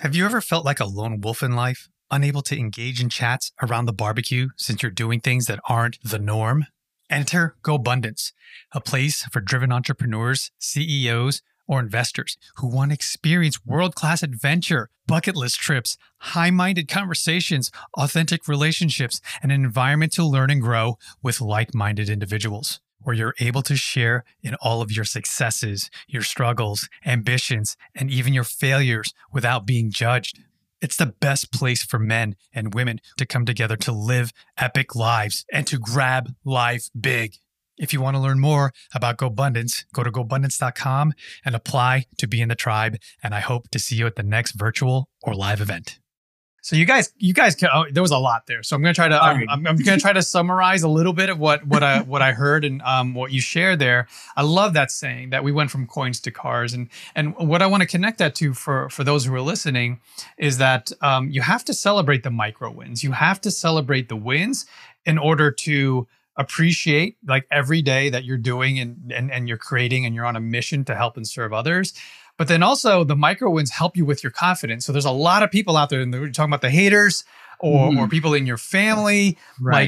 Have 0.00 0.14
you 0.14 0.24
ever 0.24 0.40
felt 0.40 0.64
like 0.64 0.80
a 0.80 0.84
lone 0.86 1.20
wolf 1.20 1.42
in 1.42 1.52
life, 1.56 1.88
unable 2.10 2.42
to 2.42 2.56
engage 2.58 3.00
in 3.00 3.08
chats 3.08 3.52
around 3.62 3.86
the 3.86 3.92
barbecue 3.92 4.48
since 4.56 4.82
you're 4.82 4.90
doing 4.92 5.20
things 5.20 5.46
that 5.46 5.58
aren't 5.68 5.98
the 6.02 6.18
norm? 6.18 6.66
Enter 7.10 7.56
GoBundance, 7.62 8.32
a 8.72 8.80
place 8.80 9.22
for 9.32 9.40
driven 9.40 9.72
entrepreneurs, 9.72 10.50
CEOs, 10.58 11.42
or 11.66 11.80
investors 11.80 12.36
who 12.56 12.66
want 12.66 12.90
to 12.90 12.94
experience 12.94 13.64
world 13.64 13.94
class 13.94 14.22
adventure, 14.22 14.90
bucket 15.06 15.36
list 15.36 15.58
trips, 15.58 15.96
high 16.18 16.50
minded 16.50 16.88
conversations, 16.88 17.70
authentic 17.96 18.48
relationships, 18.48 19.20
and 19.42 19.52
an 19.52 19.64
environment 19.64 20.12
to 20.12 20.24
learn 20.24 20.50
and 20.50 20.62
grow 20.62 20.98
with 21.22 21.40
like 21.40 21.74
minded 21.74 22.08
individuals. 22.08 22.80
Where 23.00 23.14
you're 23.14 23.34
able 23.38 23.62
to 23.62 23.76
share 23.76 24.24
in 24.42 24.54
all 24.56 24.82
of 24.82 24.90
your 24.90 25.04
successes, 25.04 25.88
your 26.08 26.22
struggles, 26.22 26.88
ambitions, 27.06 27.76
and 27.94 28.10
even 28.10 28.34
your 28.34 28.44
failures 28.44 29.14
without 29.32 29.64
being 29.64 29.90
judged. 29.90 30.40
It's 30.80 30.96
the 30.96 31.06
best 31.06 31.52
place 31.52 31.82
for 31.82 31.98
men 31.98 32.36
and 32.52 32.74
women 32.74 33.00
to 33.16 33.26
come 33.26 33.44
together 33.44 33.76
to 33.78 33.92
live 33.92 34.32
epic 34.56 34.94
lives 34.94 35.44
and 35.52 35.66
to 35.66 35.78
grab 35.78 36.34
life 36.44 36.88
big. 36.98 37.34
If 37.78 37.92
you 37.92 38.00
want 38.00 38.16
to 38.16 38.20
learn 38.20 38.40
more 38.40 38.72
about 38.94 39.18
GoBundance, 39.18 39.84
go 39.92 40.02
to 40.02 40.10
GoBundance.com 40.10 41.12
and 41.44 41.54
apply 41.54 42.06
to 42.18 42.26
be 42.26 42.40
in 42.40 42.48
the 42.48 42.54
tribe. 42.54 42.96
And 43.22 43.34
I 43.34 43.40
hope 43.40 43.68
to 43.70 43.78
see 43.78 43.96
you 43.96 44.06
at 44.06 44.16
the 44.16 44.22
next 44.22 44.52
virtual 44.52 45.08
or 45.22 45.34
live 45.34 45.60
event. 45.60 45.98
So 46.60 46.74
you 46.76 46.84
guys, 46.84 47.12
you 47.18 47.32
guys, 47.32 47.54
can, 47.54 47.68
oh, 47.72 47.84
there 47.90 48.02
was 48.02 48.10
a 48.10 48.18
lot 48.18 48.46
there. 48.46 48.62
So 48.62 48.74
I'm 48.74 48.82
going 48.82 48.92
to 48.92 48.98
try 48.98 49.08
to, 49.08 49.22
I'm, 49.22 49.48
I'm, 49.48 49.66
I'm 49.66 49.76
going 49.76 49.98
to 49.98 50.02
try 50.02 50.12
to 50.12 50.22
summarize 50.22 50.82
a 50.82 50.88
little 50.88 51.12
bit 51.12 51.30
of 51.30 51.38
what 51.38 51.66
what 51.66 51.82
I 51.82 52.02
what 52.02 52.20
I 52.20 52.32
heard 52.32 52.64
and 52.64 52.82
um, 52.82 53.14
what 53.14 53.30
you 53.32 53.40
shared 53.40 53.78
there. 53.78 54.08
I 54.36 54.42
love 54.42 54.74
that 54.74 54.90
saying 54.90 55.30
that 55.30 55.44
we 55.44 55.52
went 55.52 55.70
from 55.70 55.86
coins 55.86 56.20
to 56.20 56.30
cars, 56.30 56.74
and 56.74 56.88
and 57.14 57.36
what 57.36 57.62
I 57.62 57.66
want 57.66 57.82
to 57.82 57.86
connect 57.86 58.18
that 58.18 58.34
to 58.36 58.54
for 58.54 58.90
for 58.90 59.04
those 59.04 59.24
who 59.24 59.34
are 59.34 59.40
listening 59.40 60.00
is 60.36 60.58
that 60.58 60.90
um, 61.00 61.30
you 61.30 61.42
have 61.42 61.64
to 61.66 61.74
celebrate 61.74 62.22
the 62.22 62.30
micro 62.30 62.70
wins. 62.70 63.04
You 63.04 63.12
have 63.12 63.40
to 63.42 63.50
celebrate 63.50 64.08
the 64.08 64.16
wins 64.16 64.66
in 65.06 65.16
order 65.16 65.50
to 65.50 66.08
appreciate 66.36 67.16
like 67.26 67.46
every 67.50 67.82
day 67.82 68.10
that 68.10 68.24
you're 68.24 68.36
doing 68.36 68.78
and, 68.78 69.12
and 69.12 69.32
and 69.32 69.48
you're 69.48 69.58
creating 69.58 70.06
and 70.06 70.14
you're 70.14 70.26
on 70.26 70.36
a 70.36 70.40
mission 70.40 70.84
to 70.84 70.94
help 70.94 71.16
and 71.16 71.26
serve 71.26 71.52
others 71.52 71.94
but 72.38 72.48
then 72.48 72.62
also 72.62 73.04
the 73.04 73.16
micro 73.16 73.50
wins 73.50 73.70
help 73.70 73.96
you 73.96 74.04
with 74.06 74.22
your 74.22 74.32
confidence 74.32 74.86
so 74.86 74.92
there's 74.92 75.04
a 75.04 75.10
lot 75.10 75.42
of 75.42 75.50
people 75.50 75.76
out 75.76 75.90
there 75.90 76.00
and 76.00 76.12
we're 76.14 76.30
talking 76.30 76.50
about 76.50 76.62
the 76.62 76.70
haters 76.70 77.24
or 77.58 77.90
Mhm. 77.90 77.98
or 77.98 78.08
people 78.08 78.32
in 78.32 78.46
your 78.46 78.56
family 78.56 79.36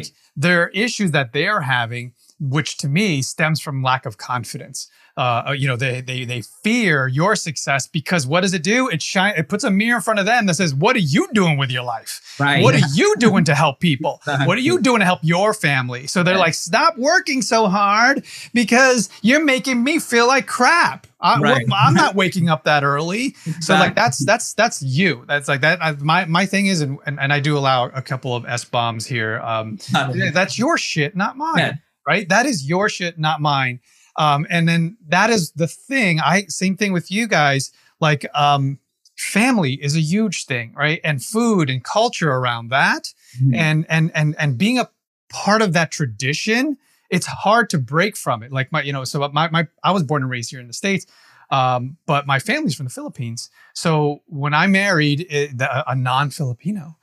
like 0.07 0.13
there 0.37 0.63
are 0.65 0.69
issues 0.69 1.13
that 1.13 1.33
they're 1.33 1.63
having 1.63 2.13
which 2.39 2.77
to 2.79 2.89
me 2.89 3.21
stems 3.23 3.61
from 3.61 3.83
lack 3.83 4.07
of 4.07 4.17
confidence. 4.17 4.89
Uh, 5.17 5.55
you 5.57 5.67
know, 5.69 5.77
they 5.77 6.01
they 6.01 6.25
they 6.25 6.43
fear 6.63 7.07
your 7.09 7.37
success 7.37 7.87
because 7.87 8.27
what 8.27 8.41
does 8.43 8.55
it 8.55 8.63
do? 8.63 8.89
It 8.89 9.03
shine. 9.03 9.35
It 9.37 9.49
puts 9.49 9.65
a 9.65 9.71
mirror 9.71 9.97
in 9.97 10.03
front 10.03 10.19
of 10.21 10.27
them 10.27 10.47
that 10.47 10.55
says, 10.55 10.75
"What 10.75 10.97
are 10.97 11.01
you 11.01 11.29
doing 11.35 11.59
with 11.59 11.71
your 11.71 11.83
life? 11.83 12.37
Right. 12.39 12.63
What 12.63 12.75
are 12.75 12.87
you 12.95 13.15
doing 13.19 13.45
to 13.45 13.55
help 13.55 13.81
people? 13.81 14.21
What 14.47 14.57
are 14.57 14.63
you 14.63 14.81
doing 14.81 15.01
to 15.01 15.05
help 15.05 15.21
your 15.23 15.53
family?" 15.53 16.07
So 16.07 16.23
they're 16.23 16.35
Right. 16.35 16.41
like, 16.41 16.55
"Stop 16.55 16.97
working 16.97 17.43
so 17.43 17.69
hard 17.69 18.25
because 18.55 19.11
you're 19.23 19.45
making 19.45 19.83
me 19.85 19.99
feel 19.99 20.27
like 20.27 20.47
crap. 20.47 21.07
I, 21.21 21.39
Right. 21.39 21.67
well, 21.69 21.79
I'm 21.81 21.93
not 21.95 22.15
waking 22.23 22.49
up 22.49 22.65
that 22.65 22.83
early." 22.85 23.35
So 23.61 23.75
like 23.75 23.95
that's 23.95 24.25
that's 24.25 24.55
that's 24.55 24.81
you. 24.83 25.25
That's 25.27 25.49
like 25.49 25.61
that. 25.63 25.83
I, 25.83 25.93
my 25.93 26.25
my 26.27 26.47
thing 26.47 26.67
is, 26.67 26.81
and, 26.81 26.99
and 27.07 27.19
and 27.21 27.33
I 27.33 27.41
do 27.41 27.59
allow 27.59 27.87
a 27.87 28.01
couple 28.03 28.35
of 28.35 28.47
s 28.47 28.65
bombs 28.65 29.07
here. 29.07 29.41
Um, 29.41 29.79
that's 30.33 30.59
your 30.59 30.79
shit, 30.79 31.17
not 31.17 31.37
mine. 31.37 31.59
Yeah. 31.59 31.73
Right? 32.07 32.29
That 32.29 32.47
is 32.47 32.67
your 32.69 32.89
shit, 32.89 33.19
not 33.19 33.41
mine. 33.41 33.81
Um, 34.17 34.47
and 34.51 34.69
then 34.69 34.97
that 35.09 35.31
is 35.31 35.53
the 35.53 35.67
thing. 35.69 36.21
I 36.21 36.45
same 36.49 36.77
thing 36.77 36.93
with 36.93 37.11
you 37.11 37.27
guys. 37.27 37.71
Like, 38.01 38.27
um, 38.35 38.79
family 39.17 39.75
is 39.75 39.95
a 39.97 40.01
huge 40.01 40.47
thing, 40.47 40.73
right? 40.75 41.01
And 41.05 41.23
food 41.23 41.69
and 41.69 41.85
culture 41.85 42.31
around 42.31 42.69
that, 42.71 43.13
Mhm. 43.41 43.55
and 43.57 43.87
and 43.89 44.11
and 44.15 44.35
and 44.39 44.57
being 44.59 44.79
a 44.79 44.89
part 45.29 45.63
of 45.63 45.73
that 45.75 45.91
tradition. 45.91 46.77
It's 47.11 47.27
hard 47.27 47.69
to 47.71 47.79
break 47.79 48.17
from 48.17 48.43
it. 48.45 48.53
Like 48.53 48.71
my, 48.71 48.83
you 48.83 48.93
know, 48.93 49.03
so 49.05 49.29
my 49.33 49.49
my 49.51 49.67
I 49.83 49.91
was 49.91 50.03
born 50.05 50.23
and 50.23 50.31
raised 50.31 50.51
here 50.51 50.61
in 50.61 50.69
the 50.69 50.73
states. 50.73 51.07
Um, 51.51 51.97
but 52.07 52.27
my 52.27 52.39
family's 52.39 52.77
from 52.77 52.87
the 52.87 52.91
Philippines. 52.93 53.51
So 53.75 54.23
when 54.27 54.55
I 54.55 54.67
married 54.69 55.27
the, 55.29 55.85
a 55.91 55.97
non-Filipino, 55.97 56.97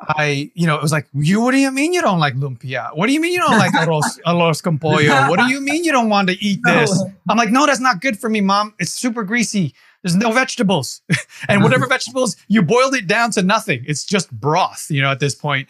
I, 0.00 0.50
you 0.54 0.66
know, 0.66 0.74
it 0.74 0.82
was 0.82 0.90
like, 0.90 1.06
you, 1.14 1.40
what 1.40 1.52
do 1.52 1.58
you 1.58 1.70
mean 1.70 1.92
you 1.92 2.02
don't 2.02 2.18
like 2.18 2.34
lumpia? 2.34 2.94
What 2.96 3.06
do 3.06 3.12
you 3.12 3.20
mean 3.20 3.32
you 3.32 3.38
don't 3.38 3.58
like 3.58 3.72
arroz, 3.72 4.18
arroz 4.26 4.60
con 4.62 4.78
pollo? 4.78 4.96
What 5.28 5.38
do 5.38 5.46
you 5.46 5.60
mean 5.60 5.84
you 5.84 5.92
don't 5.92 6.08
want 6.08 6.28
to 6.30 6.34
eat 6.44 6.58
this? 6.64 7.04
I'm 7.28 7.36
like, 7.36 7.50
no, 7.50 7.64
that's 7.64 7.80
not 7.80 8.00
good 8.00 8.18
for 8.18 8.28
me, 8.28 8.40
mom. 8.40 8.74
It's 8.80 8.90
super 8.92 9.22
greasy. 9.22 9.72
There's 10.02 10.16
no 10.16 10.32
vegetables. 10.32 11.00
and 11.48 11.62
whatever 11.62 11.86
vegetables, 11.96 12.34
you 12.48 12.60
boiled 12.62 12.94
it 12.94 13.06
down 13.06 13.30
to 13.32 13.42
nothing. 13.42 13.84
It's 13.86 14.04
just 14.04 14.32
broth, 14.32 14.90
you 14.90 15.00
know, 15.00 15.12
at 15.12 15.20
this 15.20 15.36
point. 15.36 15.68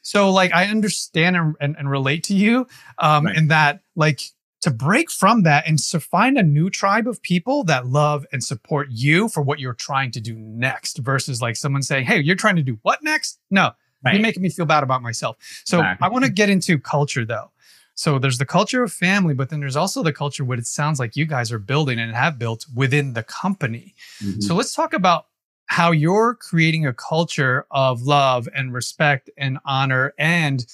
So 0.00 0.30
like 0.30 0.54
I 0.54 0.66
understand 0.66 1.36
and, 1.36 1.54
and, 1.60 1.76
and 1.78 1.90
relate 1.90 2.24
to 2.24 2.34
you 2.34 2.66
um, 2.98 3.26
Right. 3.26 3.36
in 3.36 3.48
that 3.48 3.80
like 3.96 4.20
to 4.64 4.70
break 4.70 5.10
from 5.10 5.42
that 5.42 5.68
and 5.68 5.78
to 5.78 6.00
find 6.00 6.38
a 6.38 6.42
new 6.42 6.70
tribe 6.70 7.06
of 7.06 7.20
people 7.20 7.64
that 7.64 7.86
love 7.86 8.24
and 8.32 8.42
support 8.42 8.88
you 8.90 9.28
for 9.28 9.42
what 9.42 9.60
you're 9.60 9.74
trying 9.74 10.10
to 10.10 10.22
do 10.22 10.34
next 10.34 10.96
versus 10.96 11.42
like 11.42 11.54
someone 11.54 11.82
saying, 11.82 12.06
Hey, 12.06 12.20
you're 12.20 12.34
trying 12.34 12.56
to 12.56 12.62
do 12.62 12.78
what 12.80 13.02
next? 13.02 13.40
No, 13.50 13.72
Right. 14.02 14.14
you're 14.14 14.22
making 14.22 14.42
me 14.42 14.48
feel 14.48 14.64
bad 14.64 14.82
about 14.82 15.02
myself. 15.02 15.36
So. 15.64 15.82
I 16.00 16.08
want 16.08 16.24
to 16.24 16.30
get 16.30 16.48
into 16.48 16.78
culture 16.78 17.26
though. 17.26 17.50
So 17.94 18.18
there's 18.18 18.38
the 18.38 18.46
culture 18.46 18.82
of 18.82 18.90
family, 18.90 19.34
but 19.34 19.50
then 19.50 19.60
there's 19.60 19.76
also 19.76 20.02
the 20.02 20.14
culture 20.14 20.46
what 20.46 20.58
it 20.58 20.66
sounds 20.66 20.98
like 20.98 21.14
you 21.14 21.26
guys 21.26 21.52
are 21.52 21.58
building 21.58 21.98
and 21.98 22.14
have 22.14 22.38
built 22.38 22.64
within 22.74 23.12
the 23.12 23.22
company. 23.22 23.94
Mhm. 24.22 24.42
So 24.42 24.54
let's 24.54 24.74
talk 24.74 24.94
about 24.94 25.26
how 25.66 25.90
you're 25.90 26.36
creating 26.36 26.86
a 26.86 26.94
culture 26.94 27.66
of 27.70 28.00
love 28.00 28.48
and 28.54 28.72
respect 28.72 29.28
and 29.36 29.58
honor 29.66 30.14
and 30.18 30.64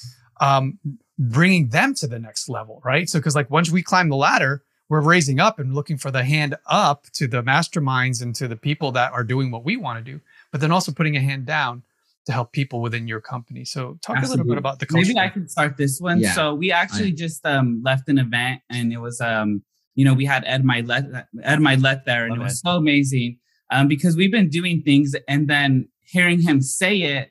um, 0.40 0.78
bringing 1.20 1.68
them 1.68 1.94
to 1.94 2.06
the 2.06 2.18
next 2.18 2.48
level, 2.48 2.80
right? 2.84 3.08
So, 3.08 3.18
because 3.18 3.36
like 3.36 3.50
once 3.50 3.70
we 3.70 3.82
climb 3.82 4.08
the 4.08 4.16
ladder, 4.16 4.62
we're 4.88 5.02
raising 5.02 5.38
up 5.38 5.58
and 5.58 5.74
looking 5.74 5.98
for 5.98 6.10
the 6.10 6.24
hand 6.24 6.56
up 6.66 7.06
to 7.12 7.28
the 7.28 7.42
masterminds 7.42 8.22
and 8.22 8.34
to 8.36 8.48
the 8.48 8.56
people 8.56 8.90
that 8.92 9.12
are 9.12 9.22
doing 9.22 9.50
what 9.50 9.64
we 9.64 9.76
want 9.76 10.04
to 10.04 10.12
do, 10.12 10.20
but 10.50 10.60
then 10.60 10.72
also 10.72 10.90
putting 10.90 11.16
a 11.16 11.20
hand 11.20 11.46
down 11.46 11.82
to 12.26 12.32
help 12.32 12.52
people 12.52 12.80
within 12.80 13.06
your 13.06 13.20
company. 13.20 13.64
So, 13.64 13.98
talk 14.02 14.22
a 14.22 14.26
little 14.26 14.46
bit 14.46 14.58
about 14.58 14.78
the 14.78 14.86
culture. 14.86 15.08
Maybe 15.08 15.18
I 15.18 15.28
can 15.28 15.46
start 15.46 15.76
this 15.76 16.00
one. 16.00 16.20
Yeah. 16.20 16.32
So 16.32 16.54
we 16.54 16.72
actually 16.72 17.12
just 17.12 17.44
um, 17.44 17.82
left 17.84 18.08
an 18.08 18.18
event, 18.18 18.62
and 18.70 18.92
it 18.92 18.98
was 18.98 19.20
um, 19.20 19.62
you 19.94 20.04
know 20.06 20.14
we 20.14 20.24
had 20.24 20.44
Ed 20.46 20.64
Mylett 20.64 21.26
Ed 21.42 21.58
Mylett 21.58 22.04
there, 22.04 22.24
and 22.24 22.32
Love 22.32 22.40
it 22.40 22.44
was 22.44 22.60
so 22.60 22.70
amazing 22.70 23.38
um, 23.70 23.88
because 23.88 24.16
we've 24.16 24.32
been 24.32 24.48
doing 24.48 24.82
things, 24.82 25.14
and 25.28 25.48
then 25.48 25.88
hearing 26.02 26.40
him 26.40 26.62
say 26.62 26.96
it, 26.96 27.30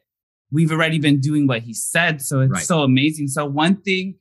we've 0.52 0.72
already 0.72 1.00
been 1.00 1.20
doing 1.20 1.48
what 1.48 1.62
he 1.62 1.74
said. 1.74 2.22
So 2.22 2.42
it's 2.42 2.52
Right. 2.52 2.64
so 2.64 2.82
amazing. 2.84 3.28
So 3.28 3.46
one 3.46 3.78
thing, 3.82 4.16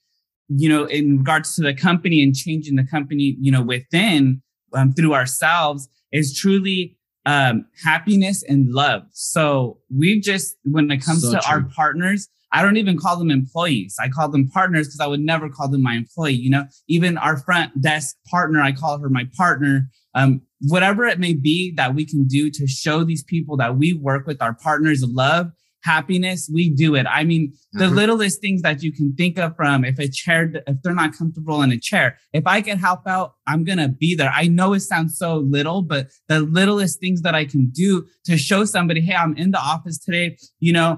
you 0.48 0.68
know, 0.68 0.84
in 0.84 1.18
regards 1.18 1.54
to 1.56 1.62
the 1.62 1.74
company 1.74 2.22
and 2.22 2.34
changing 2.34 2.76
the 2.76 2.84
company, 2.84 3.36
you 3.40 3.52
know, 3.52 3.62
within 3.62 4.42
um, 4.74 4.92
through 4.92 5.14
ourselves 5.14 5.88
is 6.12 6.36
truly 6.36 6.96
um, 7.26 7.66
happiness 7.84 8.42
and 8.42 8.72
love. 8.72 9.02
So 9.12 9.78
we've 9.94 10.22
just, 10.22 10.56
when 10.64 10.90
it 10.90 11.04
comes 11.04 11.22
So 11.22 11.32
to 11.32 11.46
our 11.46 11.62
partners, 11.62 12.28
I 12.52 12.62
don't 12.62 12.78
even 12.78 12.98
call 12.98 13.18
them 13.18 13.30
employees. 13.30 13.96
I 14.00 14.08
call 14.08 14.30
them 14.30 14.48
partners 14.48 14.88
because 14.88 15.00
I 15.00 15.06
would 15.06 15.20
never 15.20 15.50
call 15.50 15.68
them 15.68 15.82
my 15.82 15.94
employee. 15.94 16.32
You 16.32 16.50
know, 16.50 16.64
even 16.88 17.18
our 17.18 17.36
front 17.36 17.82
desk 17.82 18.16
partner, 18.30 18.62
I 18.62 18.72
call 18.72 18.98
her 18.98 19.10
my 19.10 19.26
partner. 19.36 19.90
Um, 20.14 20.40
whatever 20.62 21.04
it 21.04 21.18
may 21.18 21.34
be 21.34 21.72
that 21.76 21.94
we 21.94 22.06
can 22.06 22.26
do 22.26 22.50
to 22.50 22.66
show 22.66 23.04
these 23.04 23.22
people 23.22 23.56
that 23.58 23.76
we 23.76 23.92
work 23.92 24.26
with 24.26 24.40
our 24.40 24.54
partners 24.54 25.04
love, 25.06 25.50
happiness, 25.92 26.40
we 26.52 26.64
do 26.84 26.94
it. 27.00 27.06
I 27.18 27.24
mean, 27.30 27.52
the 27.72 27.86
Mhm. 27.86 27.96
littlest 28.00 28.36
things 28.44 28.60
that 28.62 28.82
you 28.84 28.90
can 28.98 29.08
think 29.20 29.34
of 29.38 29.56
from 29.56 29.76
if 29.90 29.98
a 29.98 30.08
chair, 30.08 30.40
if 30.66 30.76
they're 30.82 31.00
not 31.04 31.12
comfortable 31.20 31.62
in 31.62 31.70
a 31.72 31.80
chair, 31.90 32.06
if 32.40 32.44
I 32.46 32.58
can 32.66 32.78
help 32.78 33.02
out, 33.06 33.28
I'm 33.50 33.62
going 33.68 33.82
to 33.86 33.88
be 33.88 34.14
there. 34.14 34.32
I 34.42 34.44
know 34.48 34.74
it 34.74 34.80
sounds 34.80 35.12
so 35.22 35.30
little, 35.56 35.80
but 35.92 36.02
the 36.28 36.40
littlest 36.40 37.00
things 37.00 37.22
that 37.22 37.34
I 37.34 37.44
can 37.52 37.70
do 37.84 37.90
to 38.26 38.36
show 38.48 38.60
somebody, 38.64 39.00
hey, 39.00 39.14
I'm 39.14 39.34
in 39.36 39.50
the 39.56 39.62
office 39.74 39.98
today, 39.98 40.36
you 40.60 40.72
know, 40.72 40.90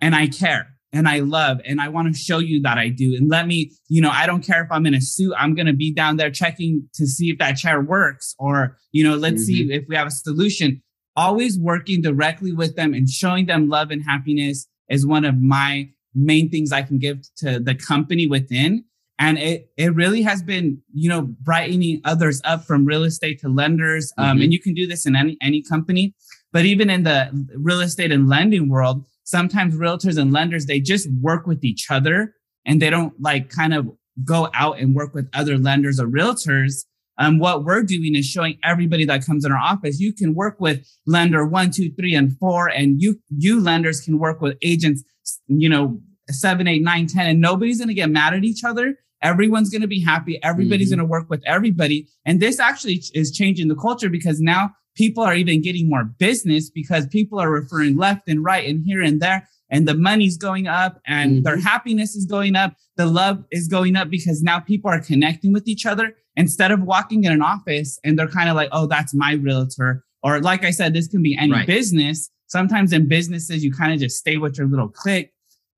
and 0.00 0.14
I 0.14 0.26
care 0.28 0.64
and 0.94 1.08
I 1.08 1.18
love 1.20 1.56
and 1.68 1.80
I 1.80 1.88
want 1.88 2.06
to 2.12 2.18
show 2.28 2.38
you 2.38 2.60
that 2.62 2.78
I 2.78 2.88
do. 2.88 3.08
And 3.16 3.28
let 3.36 3.46
me, 3.46 3.58
you 3.88 4.00
know, 4.02 4.10
I 4.10 4.24
don't 4.26 4.44
care 4.50 4.62
if 4.64 4.70
I'm 4.70 4.86
in 4.86 4.94
a 4.94 5.00
suit, 5.00 5.32
I'm 5.38 5.54
going 5.58 5.70
to 5.74 5.78
be 5.84 5.90
down 5.92 6.16
there 6.20 6.30
checking 6.30 6.88
to 6.98 7.06
see 7.06 7.26
if 7.32 7.38
that 7.38 7.54
chair 7.62 7.78
works 7.80 8.34
or, 8.38 8.76
you 8.96 9.02
know, 9.04 9.16
let's 9.24 9.44
see 9.44 9.60
if 9.76 9.84
we 9.88 9.96
have 9.96 10.06
a 10.06 10.16
solution. 10.28 10.82
Always 11.16 11.58
working 11.58 12.00
directly 12.00 12.52
with 12.52 12.74
them 12.76 12.94
and 12.94 13.08
showing 13.08 13.46
them 13.46 13.68
love 13.68 13.90
and 13.90 14.02
happiness 14.02 14.66
is 14.88 15.06
one 15.06 15.24
of 15.24 15.40
my 15.40 15.90
main 16.14 16.48
things 16.50 16.72
I 16.72 16.82
can 16.82 16.98
give 16.98 17.22
to 17.38 17.58
the 17.58 17.74
company 17.74 18.26
within. 18.26 18.84
And 19.18 19.38
it 19.38 19.68
it 19.76 19.94
really 19.94 20.22
has 20.22 20.42
been, 20.42 20.80
you 20.92 21.08
know, 21.08 21.22
brightening 21.22 22.00
others 22.04 22.40
up 22.44 22.64
from 22.64 22.84
real 22.86 23.04
estate 23.04 23.40
to 23.40 23.48
lenders. 23.48 24.12
Um, 24.18 24.38
Mhm. 24.38 24.44
and 24.44 24.52
you 24.52 24.60
can 24.60 24.74
do 24.74 24.86
this 24.86 25.06
in 25.06 25.14
any 25.14 25.36
any 25.42 25.62
company, 25.62 26.14
but 26.52 26.64
even 26.64 26.88
in 26.90 27.02
the 27.02 27.30
real 27.56 27.80
estate 27.80 28.10
and 28.10 28.28
lending 28.28 28.68
world, 28.68 29.04
sometimes 29.24 29.74
realtors 29.74 30.18
and 30.18 30.32
lenders 30.32 30.66
they 30.66 30.80
just 30.80 31.08
work 31.20 31.46
with 31.46 31.62
each 31.64 31.90
other 31.90 32.34
and 32.66 32.80
they 32.80 32.90
don't 32.90 33.20
like 33.20 33.48
kind 33.50 33.74
of 33.74 33.90
go 34.24 34.48
out 34.54 34.78
and 34.78 34.94
work 34.94 35.14
with 35.14 35.28
other 35.34 35.56
lenders 35.58 36.00
or 36.00 36.06
realtors. 36.08 36.84
Um, 37.18 37.38
what 37.38 37.64
we're 37.64 37.82
doing 37.82 38.14
is 38.16 38.26
showing 38.26 38.58
everybody 38.64 39.04
that 39.04 39.24
comes 39.24 39.44
in 39.44 39.52
our 39.52 39.58
office, 39.58 40.00
you 40.00 40.12
can 40.12 40.34
work 40.34 40.56
with 40.60 40.86
lender 41.06 41.46
one, 41.46 41.70
two, 41.70 41.90
three, 41.92 42.14
and 42.14 42.36
four, 42.38 42.68
and 42.68 43.00
you 43.02 43.20
you 43.28 43.60
lenders 43.60 44.00
can 44.00 44.18
work 44.18 44.40
with 44.40 44.56
agents, 44.62 45.04
you 45.46 45.68
know, 45.68 46.00
seven, 46.30 46.66
eight, 46.66 46.82
nine, 46.82 47.06
ten, 47.06 47.26
and 47.26 47.40
nobody's 47.40 47.78
gonna 47.78 47.94
get 47.94 48.10
mad 48.10 48.34
at 48.34 48.44
each 48.44 48.64
other. 48.64 48.96
Everyone's 49.22 49.70
gonna 49.70 49.86
be 49.86 50.00
happy. 50.00 50.42
Everybody's 50.42 50.88
Mhm. 50.88 50.96
gonna 50.96 51.04
work 51.08 51.28
with 51.28 51.42
everybody, 51.46 52.08
and 52.24 52.40
this 52.40 52.58
actually 52.58 53.02
is 53.14 53.30
changing 53.30 53.68
the 53.68 53.76
culture 53.76 54.08
because 54.08 54.40
now 54.40 54.70
people 54.96 55.22
are 55.22 55.34
even 55.34 55.60
getting 55.62 55.88
more 55.88 56.04
business 56.18 56.70
because 56.70 57.06
people 57.06 57.38
are 57.38 57.50
referring 57.50 57.96
left 57.96 58.28
and 58.28 58.42
right 58.44 58.68
and 58.68 58.84
here 58.84 59.02
and 59.02 59.20
there, 59.20 59.48
and 59.70 59.86
the 59.86 59.94
money's 59.94 60.36
going 60.38 60.66
up, 60.66 61.00
and 61.06 61.44
their 61.44 61.56
happiness 61.58 62.14
is 62.16 62.24
going 62.26 62.56
up. 62.56 62.74
The 62.96 63.06
love 63.06 63.44
is 63.50 63.68
going 63.68 63.96
up 63.96 64.10
because 64.10 64.42
now 64.42 64.60
people 64.60 64.90
are 64.90 65.00
connecting 65.00 65.52
with 65.52 65.68
each 65.68 65.86
other 65.86 66.14
instead 66.36 66.70
of 66.70 66.82
walking 66.82 67.24
in 67.24 67.32
an 67.32 67.42
office 67.42 67.98
and 68.04 68.18
they're 68.18 68.28
kind 68.28 68.48
of 68.48 68.56
like, 68.56 68.68
oh, 68.72 68.86
that's 68.86 69.14
my 69.14 69.32
realtor. 69.34 70.04
Or 70.22 70.40
like 70.40 70.64
I 70.64 70.70
said, 70.70 70.94
this 70.94 71.08
can 71.08 71.22
be 71.22 71.36
any 71.38 71.52
Right. 71.52 71.66
business. 71.66 72.30
Sometimes 72.46 72.92
in 72.92 73.08
businesses, 73.08 73.64
you 73.64 73.72
kind 73.72 73.92
of 73.92 74.00
just 74.00 74.16
stay 74.16 74.36
with 74.36 74.56
your 74.58 74.66
little 74.68 74.88
clique. 74.88 75.30